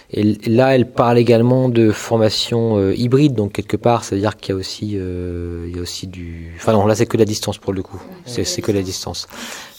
et 0.09 0.24
là 0.49 0.76
elle 0.76 0.89
parle 0.89 1.18
également 1.18 1.70
de 1.70 1.91
formation 1.91 2.78
euh, 2.78 2.95
hybride 2.95 3.36
donc 3.36 3.53
quelque 3.53 3.78
part 3.78 4.03
c'est 4.03 4.16
à 4.16 4.18
dire 4.18 4.38
qu'il 4.38 4.53
y 4.53 4.57
a 4.57 4.59
aussi 4.59 4.93
euh, 4.95 5.68
il 5.70 5.76
y 5.76 5.80
a 5.80 5.82
aussi 5.82 6.07
du 6.07 6.53
enfin 6.57 6.74
non 6.74 6.86
là 6.86 6.95
c'est 6.95 7.05
que 7.05 7.18
la 7.18 7.26
distance 7.26 7.57
pour 7.59 7.74
le 7.74 7.84
coup 7.84 8.01
c'est 8.26 8.43
c'est 8.43 8.62
que 8.62 8.72
la 8.72 8.82
distance. 8.82 9.28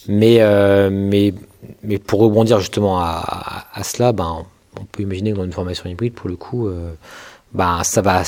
mais 0.07 0.39
mais 0.91 1.35
mais 1.83 1.99
pour 1.99 2.21
rebondir 2.21 2.61
justement 2.61 2.99
à, 3.01 3.67
à, 3.75 3.83
cela 3.83 4.13
ben 4.13 4.45
on 4.81 4.85
peut 4.85 5.03
imaginer 5.03 5.33
que 5.33 5.37
dans 5.37 5.45
une 5.45 5.53
formation 5.53 5.89
hybride 5.89 6.15
pour 6.15 6.29
le 6.29 6.37
coup 6.37 6.69
ben 7.53 7.83
ça 7.83 8.03
va 8.03 8.23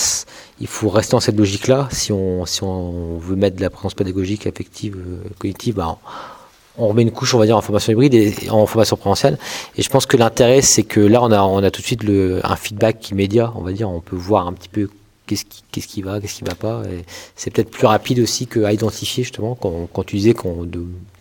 il 0.60 0.66
faut 0.66 0.88
rester 0.88 1.12
dans 1.12 1.20
cette 1.20 1.38
logique 1.38 1.68
là 1.68 1.88
si 1.90 2.12
on 2.12 2.46
si 2.46 2.62
on 2.64 3.16
veut 3.18 3.36
mettre 3.36 3.56
de 3.56 3.62
la 3.62 3.70
présence 3.70 3.94
pédagogique 3.94 4.46
affective 4.46 4.96
cognitive 5.38 5.76
ben 5.76 5.96
on 5.96 6.33
remet 6.78 7.02
une 7.02 7.10
couche, 7.10 7.34
on 7.34 7.38
va 7.38 7.46
dire, 7.46 7.56
en 7.56 7.60
formation 7.60 7.92
hybride 7.92 8.14
et 8.14 8.34
en 8.50 8.66
formation 8.66 8.96
présentielle. 8.96 9.38
Et 9.76 9.82
je 9.82 9.88
pense 9.88 10.06
que 10.06 10.16
l'intérêt, 10.16 10.62
c'est 10.62 10.82
que 10.82 11.00
là, 11.00 11.22
on 11.22 11.30
a, 11.30 11.42
on 11.42 11.62
a 11.62 11.70
tout 11.70 11.80
de 11.80 11.86
suite 11.86 12.02
le, 12.02 12.40
un 12.44 12.56
feedback 12.56 13.10
immédiat, 13.10 13.52
on 13.54 13.62
va 13.62 13.72
dire. 13.72 13.88
On 13.90 14.00
peut 14.00 14.16
voir 14.16 14.46
un 14.46 14.52
petit 14.52 14.68
peu 14.68 14.88
qu'est-ce 15.26 15.44
qui, 15.44 15.62
qu'est-ce 15.70 15.86
qui 15.86 16.02
va, 16.02 16.20
qu'est-ce 16.20 16.36
qui 16.36 16.44
va 16.44 16.54
pas. 16.54 16.82
Et 16.90 17.04
c'est 17.36 17.50
peut-être 17.50 17.70
plus 17.70 17.86
rapide 17.86 18.18
aussi 18.20 18.46
qu'à 18.46 18.72
identifier, 18.72 19.24
justement, 19.24 19.54
quand, 19.54 19.88
quand 19.92 20.04
tu 20.04 20.16
disais 20.16 20.34
qu'on, 20.34 20.62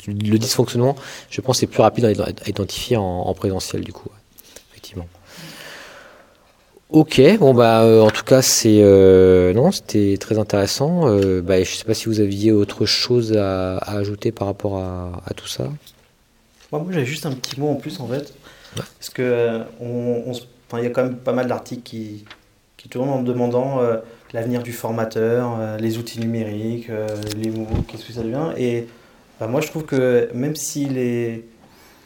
le 0.08 0.38
dysfonctionnement, 0.38 0.96
je 1.30 1.42
pense 1.42 1.60
c'est 1.60 1.68
plus 1.68 1.82
rapide 1.82 2.06
à 2.06 2.50
identifier 2.50 2.98
en, 2.98 3.04
en 3.04 3.34
présentiel, 3.34 3.84
du 3.84 3.94
coup. 3.94 4.10
Ok, 6.94 7.20
bon 7.40 7.56
bah 7.56 7.82
euh, 7.82 8.02
en 8.02 8.12
tout 8.12 8.24
cas 8.24 8.44
c'est 8.44 8.78
euh, 8.84 9.52
non 9.52 9.72
c'était 9.72 10.16
très 10.20 10.38
intéressant. 10.38 11.08
Euh, 11.08 11.42
bah, 11.42 11.64
je 11.64 11.74
sais 11.74 11.86
pas 11.86 11.96
si 11.96 12.06
vous 12.06 12.20
aviez 12.20 12.52
autre 12.52 12.86
chose 12.86 13.36
à, 13.36 13.78
ajouter 13.78 14.32
par 14.32 14.46
rapport 14.46 14.78
à, 14.78 15.34
tout 15.36 15.48
ça. 15.48 15.64
Moi, 16.72 16.84
moi 16.84 16.92
j'avais 16.92 17.08
juste 17.08 17.26
un 17.26 17.32
petit 17.32 17.60
mot 17.60 17.70
en 17.70 17.76
plus 17.78 18.00
en 18.00 18.06
fait, 18.06 18.36
parce 18.76 19.10
que 19.10 19.62
on, 19.82 20.34
il 20.78 20.84
y 20.84 20.86
a 20.86 20.92
quand 20.92 21.02
même 21.06 21.16
pas 21.16 21.34
mal 21.34 21.48
d'articles 21.48 21.82
qui, 21.82 22.26
qui 22.78 22.90
tournent 22.90 23.10
en 23.10 23.24
demandant 23.24 23.80
l'avenir 24.32 24.62
du 24.62 24.72
formateur, 24.72 25.80
les 25.80 25.98
outils 25.98 26.20
numériques, 26.20 26.90
les 27.36 27.50
mots, 27.50 27.66
qu'est-ce 27.88 28.06
que 28.06 28.14
ça 28.14 28.22
devient. 28.22 28.52
Et 28.56 28.86
bah, 29.40 29.48
moi 29.48 29.62
je 29.62 29.68
trouve 29.70 29.86
que 29.86 30.30
même 30.36 30.56
si 30.56 30.86
les, 30.86 31.44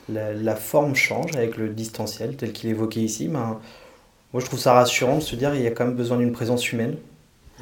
la, 0.07 0.55
forme 0.55 0.95
change 0.95 1.35
avec 1.35 1.57
le 1.57 1.67
distanciel 1.67 2.37
tel 2.37 2.53
qu'il 2.53 2.69
est 2.69 2.71
évoqué 2.71 3.01
ici, 3.01 3.27
ben, 3.27 3.59
moi, 4.33 4.41
je 4.41 4.45
trouve 4.45 4.59
ça 4.59 4.73
rassurant 4.73 5.17
de 5.17 5.21
se 5.21 5.35
dire 5.35 5.51
qu'il 5.53 5.61
y 5.61 5.67
a 5.67 5.71
quand 5.71 5.85
même 5.85 5.95
besoin 5.95 6.17
d'une 6.17 6.31
présence 6.31 6.71
humaine, 6.71 6.95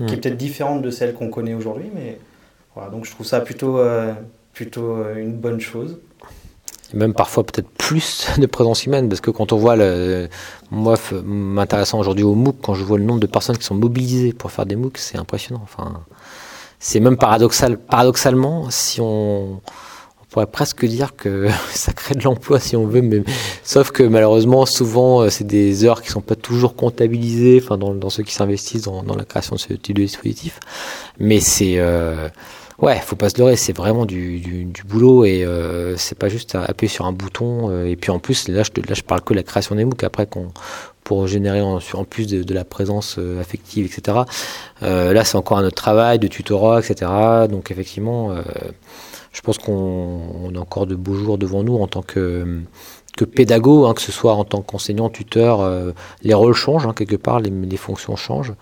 qui 0.08 0.14
est 0.14 0.18
peut-être 0.18 0.38
différente 0.38 0.82
de 0.82 0.92
celle 0.92 1.14
qu'on 1.14 1.30
connaît 1.30 1.54
aujourd'hui, 1.54 1.90
mais 1.94 2.20
voilà, 2.74 2.90
donc 2.90 3.06
je 3.06 3.12
trouve 3.12 3.26
ça 3.26 3.40
plutôt, 3.40 3.80
euh, 3.80 4.14
plutôt 4.52 4.98
euh, 4.98 5.16
une 5.16 5.34
bonne 5.34 5.62
chose. 5.62 6.00
Et 6.94 6.98
même 6.98 7.14
parfois 7.14 7.46
peut-être 7.46 7.70
plus 7.70 8.28
de 8.38 8.46
présence 8.46 8.86
humaine, 8.86 9.08
parce 9.08 9.22
que 9.22 9.32
quand 9.32 9.54
on 9.54 9.58
voit 9.58 9.76
le. 9.76 10.28
Moi, 10.72 10.96
m'intéressant 11.24 12.00
aujourd'hui 12.00 12.26
au 12.26 12.36
MOOC, 12.36 12.58
quand 12.62 12.74
je 12.74 12.84
vois 12.84 12.98
le 12.98 13.06
nombre 13.06 13.22
de 13.22 13.28
personnes 13.28 13.58
qui 13.58 13.64
sont 13.64 13.76
mobilisées 13.76 14.34
pour 14.34 14.52
faire 14.52 14.66
des 14.66 14.76
MOOC, 14.76 14.98
c'est 14.98 15.18
impressionnant. 15.18 15.62
Enfin, 15.64 16.02
c'est 16.80 17.00
même 17.00 17.18
paradoxal, 17.18 17.78
paradoxalement, 17.78 18.70
si 18.70 19.00
on 19.00 19.62
pourrait 20.36 20.48
presque 20.48 20.84
dire 20.84 21.16
que 21.16 21.48
ça 21.74 21.94
crée 21.94 22.14
de 22.14 22.24
l'emploi 22.24 22.60
si 22.60 22.76
on 22.76 22.86
veut, 22.86 23.02
mais 23.02 23.24
sauf 23.64 23.92
que 23.92 24.04
malheureusement, 24.04 24.66
souvent, 24.66 25.22
euh, 25.22 25.30
c'est 25.30 25.48
des 25.48 25.86
heures 25.86 26.02
qui 26.02 26.10
sont 26.10 26.20
pas 26.20 26.36
toujours 26.36 26.76
comptabilisées, 26.76 27.62
enfin, 27.64 27.78
dans, 27.78 27.96
dans 27.96 28.10
ceux 28.10 28.24
qui 28.24 28.34
s'investissent 28.34 28.84
dans, 28.84 29.16
la 29.16 29.24
création 29.24 29.56
de 29.56 29.62
ce 29.62 29.72
type 29.72 29.96
de 29.96 30.02
dispositif. 30.02 30.60
Mais 31.20 31.40
c'est, 31.40 31.76
euh, 31.78 32.28
Ouais, 32.78 33.00
faut 33.00 33.16
pas 33.16 33.30
se 33.30 33.38
leurrer, 33.38 33.56
c'est 33.56 33.76
vraiment 33.76 34.06
du, 34.06 34.42
du, 34.42 34.84
boulot 34.84 35.24
et 35.24 35.46
euh, 35.46 35.96
c'est 35.96 36.18
pas 36.18 36.28
juste 36.28 36.56
appuyer 36.56 36.90
sur 36.90 37.06
un 37.06 37.14
bouton. 37.14 37.70
Euh, 37.70 37.86
et 37.86 37.96
puis 37.96 38.12
en 38.12 38.20
plus, 38.20 38.50
là 38.50 38.64
je, 38.64 38.82
là, 38.82 38.94
je 38.94 39.02
parle 39.02 39.22
que 39.22 39.34
de 39.34 39.38
la 39.38 39.44
création 39.44 39.76
des 39.76 39.86
MOOC 39.86 40.04
après 40.04 40.28
qu'on 40.28 40.50
pour 41.06 41.28
générer 41.28 41.62
en, 41.62 41.80
plus 42.04 42.28
de, 42.28 42.54
la 42.54 42.66
présence 42.66 43.16
euh, 43.18 43.40
affective, 43.40 43.86
etc. 43.86 44.18
Là, 44.82 45.24
c'est 45.24 45.38
encore 45.38 45.60
un 45.60 45.64
autre 45.64 45.76
travail 45.76 46.20
de 46.20 46.28
tutorat, 46.28 46.82
etc. 46.82 47.10
Donc 47.48 47.72
effectivement, 47.72 48.36
je 49.36 49.42
pense 49.42 49.58
qu'on 49.58 50.52
a 50.56 50.60
encore 50.60 50.88
de 50.88 50.96
beaux 50.96 51.14
jours 51.14 51.38
devant 51.38 51.62
nous 51.62 51.78
en 51.78 51.88
tant 51.88 52.02
que 52.02 52.62
que 53.18 53.24
pédago, 53.24 53.86
hein, 53.86 53.94
que 53.94 54.02
ce 54.02 54.12
soit 54.12 54.34
en 54.34 54.44
tant 54.44 54.62
qu'enseignant, 54.62 55.10
tuteur, 55.10 55.62
les 56.22 56.34
rôles 56.34 56.54
changent 56.54 56.86
hein, 56.86 56.94
quelque 56.94 57.16
part, 57.16 57.40
les, 57.40 57.78
fonctions 57.78 58.18
changent. 58.18 58.54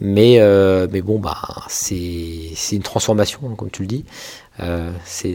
Mais, 0.00 0.36
euh, 0.38 0.86
mais 0.92 1.00
bon, 1.00 1.18
bah, 1.18 1.38
c'est 1.68 2.52
une 2.72 2.82
transformation, 2.82 3.40
hein, 3.46 3.54
comme 3.56 3.70
tu 3.70 3.82
le 3.82 3.88
dis. 3.88 4.04
Euh, 4.60 4.90
c'est 5.04 5.34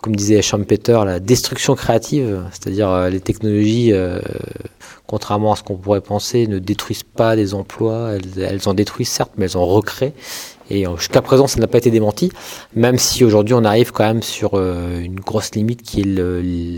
comme 0.00 0.16
disait 0.16 0.42
Schumpeter, 0.42 1.04
la 1.04 1.20
destruction 1.20 1.74
créative, 1.74 2.44
c'est-à-dire 2.50 2.88
euh, 2.88 3.08
les 3.08 3.20
technologies, 3.20 3.92
euh, 3.92 4.20
contrairement 5.06 5.52
à 5.52 5.56
ce 5.56 5.62
qu'on 5.62 5.76
pourrait 5.76 6.00
penser, 6.00 6.46
ne 6.46 6.58
détruisent 6.58 7.02
pas 7.02 7.36
des 7.36 7.54
emplois, 7.54 8.12
elles, 8.36 8.60
en 8.66 8.74
détruisent 8.74 9.08
certes, 9.08 9.32
mais 9.36 9.46
elles 9.46 9.56
en 9.56 9.66
recréent. 9.66 10.12
Et 10.72 10.86
euh, 10.86 10.96
jusqu'à 10.96 11.22
présent, 11.22 11.46
ça 11.46 11.60
n'a 11.60 11.66
pas 11.66 11.78
été 11.78 11.90
démenti, 11.90 12.32
même 12.74 12.98
si 12.98 13.24
aujourd'hui 13.24 13.54
on 13.54 13.64
arrive 13.64 13.92
quand 13.92 14.04
même 14.04 14.22
sur 14.22 14.52
euh, 14.54 15.00
une 15.00 15.20
grosse 15.20 15.54
limite 15.54 15.82
qui 15.82 16.00
est 16.00 16.04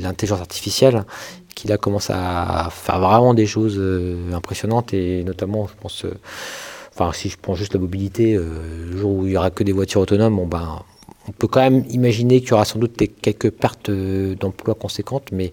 l'intelligence 0.02 0.40
artificielle, 0.40 1.04
qui 1.54 1.68
là 1.68 1.78
commence 1.78 2.10
à 2.10 2.68
faire 2.70 3.00
vraiment 3.00 3.32
des 3.32 3.46
choses 3.46 3.80
impressionnantes, 4.32 4.92
et 4.92 5.22
notamment, 5.24 5.68
je 5.68 5.74
pense 5.80 6.04
enfin 6.94 7.12
si 7.12 7.28
je 7.28 7.36
prends 7.40 7.54
juste 7.54 7.74
la 7.74 7.80
mobilité, 7.80 8.34
euh, 8.34 8.44
le 8.90 8.96
jour 8.96 9.12
où 9.12 9.26
il 9.26 9.32
y 9.32 9.36
aura 9.36 9.50
que 9.50 9.64
des 9.64 9.72
voitures 9.72 10.00
autonomes, 10.00 10.48
ben, 10.48 10.80
on 11.28 11.32
peut 11.32 11.48
quand 11.48 11.60
même 11.60 11.84
imaginer 11.90 12.40
qu'il 12.40 12.50
y 12.50 12.52
aura 12.52 12.64
sans 12.64 12.78
doute 12.78 13.00
quelques 13.20 13.50
pertes 13.50 13.88
euh, 13.88 14.34
d'emplois 14.36 14.74
conséquentes, 14.74 15.30
mais 15.32 15.52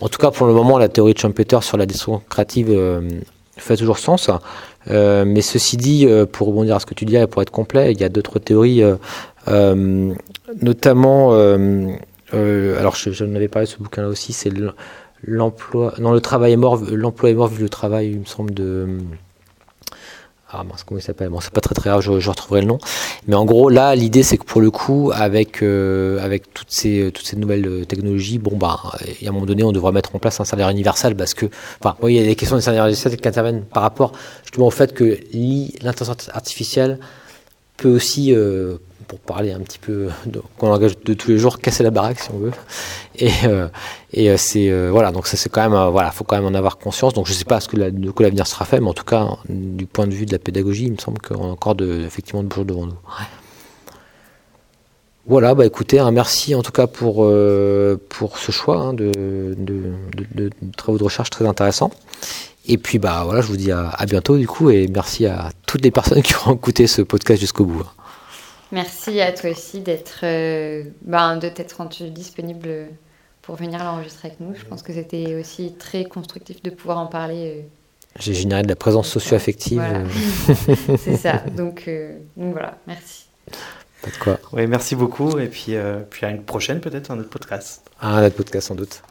en 0.00 0.08
tout 0.08 0.18
cas 0.18 0.30
pour 0.30 0.46
le 0.46 0.54
moment 0.54 0.78
la 0.78 0.88
théorie 0.88 1.14
de 1.14 1.18
Schumpeter 1.18 1.58
sur 1.62 1.76
la 1.76 1.86
destruction 1.86 2.22
créative 2.28 2.70
euh, 2.70 3.08
fait 3.62 3.76
toujours 3.76 3.98
sens. 3.98 4.30
Euh, 4.90 5.24
mais 5.26 5.42
ceci 5.42 5.76
dit, 5.76 6.06
euh, 6.06 6.26
pour 6.26 6.48
rebondir 6.48 6.76
à 6.76 6.80
ce 6.80 6.86
que 6.86 6.94
tu 6.94 7.04
dis, 7.04 7.16
pour 7.30 7.42
être 7.42 7.50
complet, 7.50 7.92
il 7.92 8.00
y 8.00 8.04
a 8.04 8.08
d'autres 8.08 8.38
théories, 8.38 8.82
euh, 9.48 10.14
notamment, 10.60 11.32
alors 11.32 12.96
je, 12.96 13.10
je 13.10 13.24
n'avais 13.24 13.48
parlé 13.48 13.66
de 13.66 13.70
ce 13.70 13.78
bouquin-là 13.78 14.08
aussi, 14.08 14.32
c'est 14.32 14.52
l'emploi, 15.24 15.94
non 15.98 16.12
le 16.12 16.20
travail 16.20 16.52
est 16.52 16.56
mort, 16.56 16.80
l'emploi 16.90 17.30
est 17.30 17.34
mort 17.34 17.48
vu 17.48 17.62
le 17.62 17.68
travail, 17.68 18.10
il 18.10 18.20
me 18.20 18.24
semble 18.24 18.52
de 18.52 18.98
ah 20.54 20.64
mince, 20.64 20.84
comment 20.84 20.98
il 20.98 21.02
s'appelle? 21.02 21.30
Bon, 21.30 21.40
c'est 21.40 21.52
pas 21.52 21.62
très 21.62 21.74
très 21.74 21.88
grave, 21.88 22.02
je, 22.02 22.28
retrouverai 22.28 22.60
le 22.60 22.66
nom. 22.66 22.78
Mais 23.26 23.34
en 23.34 23.46
gros, 23.46 23.70
là, 23.70 23.94
l'idée, 23.94 24.22
c'est 24.22 24.36
que 24.36 24.44
pour 24.44 24.60
le 24.60 24.70
coup, 24.70 25.10
avec 25.14 25.62
euh, 25.62 26.22
avec 26.22 26.52
toutes 26.52 26.70
ces 26.70 27.10
toutes 27.14 27.24
ces 27.26 27.36
nouvelles 27.36 27.66
euh, 27.66 27.84
technologies, 27.86 28.38
bon 28.38 28.58
bah, 28.58 28.78
à 28.84 29.28
un 29.28 29.32
moment 29.32 29.46
donné, 29.46 29.64
on 29.64 29.72
devra 29.72 29.92
mettre 29.92 30.14
en 30.14 30.18
place 30.18 30.40
un 30.40 30.44
salaire 30.44 30.68
universel 30.68 31.16
parce 31.16 31.32
que, 31.32 31.46
enfin, 31.82 31.96
il 32.06 32.14
y 32.14 32.18
a 32.18 32.22
des 32.22 32.36
questions 32.36 32.56
de 32.56 32.60
salaire 32.60 32.84
universel 32.84 33.16
qui 33.16 33.26
interviennent 33.26 33.62
par 33.62 33.82
rapport 33.82 34.12
justement 34.42 34.66
au 34.66 34.70
fait 34.70 34.92
que 34.92 35.18
l'intelligence 35.82 36.28
artificielle 36.34 36.98
peut 37.78 37.90
aussi 37.90 38.34
euh, 38.34 38.76
pour 39.12 39.20
parler 39.20 39.52
un 39.52 39.60
petit 39.60 39.78
peu 39.78 40.08
qu'on 40.56 40.70
langage 40.70 40.98
de 41.04 41.12
tous 41.12 41.28
les 41.28 41.36
jours, 41.36 41.58
casser 41.58 41.82
la 41.82 41.90
baraque 41.90 42.18
si 42.18 42.30
on 42.32 42.38
veut. 42.38 42.52
Et, 43.16 43.30
euh, 43.44 43.68
et 44.14 44.30
euh, 44.30 44.38
c'est 44.38 44.70
euh, 44.70 44.88
voilà, 44.90 45.12
donc 45.12 45.26
ça 45.26 45.36
c'est 45.36 45.50
quand 45.50 45.60
même 45.60 45.74
euh, 45.74 45.90
voilà, 45.90 46.10
faut 46.10 46.24
quand 46.24 46.36
même 46.36 46.46
en 46.46 46.56
avoir 46.56 46.78
conscience. 46.78 47.12
Donc 47.12 47.26
je 47.26 47.34
sais 47.34 47.44
pas 47.44 47.60
ce 47.60 47.68
que 47.68 47.76
la, 47.76 47.90
l'avenir 47.90 48.46
sera 48.46 48.64
fait, 48.64 48.80
mais 48.80 48.88
en 48.88 48.94
tout 48.94 49.04
cas 49.04 49.28
du 49.50 49.84
point 49.84 50.06
de 50.06 50.14
vue 50.14 50.24
de 50.24 50.32
la 50.32 50.38
pédagogie, 50.38 50.86
il 50.86 50.92
me 50.92 50.96
semble 50.96 51.18
qu'on 51.18 51.44
a 51.44 51.52
encore 51.52 51.74
de, 51.74 52.00
effectivement 52.06 52.42
de 52.42 52.48
beaux 52.48 52.54
jours 52.54 52.64
devant 52.64 52.86
nous. 52.86 52.92
Ouais. 52.92 53.26
Voilà, 55.26 55.54
bah 55.54 55.66
écoutez, 55.66 55.98
un 55.98 56.10
merci 56.10 56.54
en 56.54 56.62
tout 56.62 56.72
cas 56.72 56.86
pour, 56.86 57.30
pour 58.08 58.38
ce 58.38 58.50
choix 58.50 58.78
hein, 58.78 58.94
de, 58.94 59.12
de, 59.58 59.92
de, 60.16 60.24
de, 60.34 60.50
travaux 60.74 60.96
de 60.96 61.04
recherche 61.04 61.28
très 61.28 61.46
intéressants. 61.46 61.90
Et 62.66 62.78
puis 62.78 62.98
bah 62.98 63.24
voilà, 63.26 63.42
je 63.42 63.48
vous 63.48 63.58
dis 63.58 63.72
à, 63.72 63.90
à, 63.90 64.06
bientôt 64.06 64.38
du 64.38 64.48
coup 64.48 64.70
et 64.70 64.88
merci 64.88 65.26
à 65.26 65.50
toutes 65.66 65.84
les 65.84 65.90
personnes 65.90 66.22
qui 66.22 66.32
ont 66.46 66.54
écouté 66.54 66.86
ce 66.86 67.02
podcast 67.02 67.38
jusqu'au 67.38 67.66
bout. 67.66 67.84
Merci 68.72 69.20
à 69.20 69.32
toi 69.32 69.50
aussi 69.50 69.80
d'être 69.80 70.20
euh, 70.24 70.84
ben, 71.02 71.36
de 71.36 71.48
t'être 71.48 71.74
rendu 71.74 72.10
disponible 72.10 72.88
pour 73.42 73.56
venir 73.56 73.84
l'enregistrer 73.84 74.28
avec 74.28 74.40
nous. 74.40 74.54
Je 74.54 74.64
pense 74.64 74.82
que 74.82 74.92
c'était 74.92 75.34
aussi 75.34 75.74
très 75.78 76.04
constructif 76.04 76.62
de 76.62 76.70
pouvoir 76.70 76.98
en 76.98 77.06
parler. 77.06 77.58
Euh, 77.58 77.62
J'ai 78.18 78.34
généré 78.34 78.62
de 78.62 78.68
la 78.68 78.76
présence 78.76 79.08
socio-affective. 79.08 79.78
Voilà. 79.78 80.04
C'est 80.96 81.16
ça. 81.16 81.42
Donc, 81.56 81.84
euh, 81.88 82.16
donc, 82.36 82.52
voilà, 82.52 82.78
merci. 82.86 83.26
Pas 84.02 84.10
de 84.10 84.16
quoi. 84.16 84.38
Oui, 84.52 84.66
merci 84.66 84.96
beaucoup. 84.96 85.38
Et 85.38 85.48
puis, 85.48 85.74
euh, 85.76 86.00
puis 86.08 86.24
à 86.24 86.30
une 86.30 86.42
prochaine, 86.42 86.80
peut-être, 86.80 87.10
un 87.10 87.18
autre 87.18 87.30
podcast. 87.30 87.90
Ah, 88.00 88.16
un 88.16 88.26
autre 88.26 88.36
podcast, 88.36 88.68
sans 88.68 88.74
doute. 88.74 89.02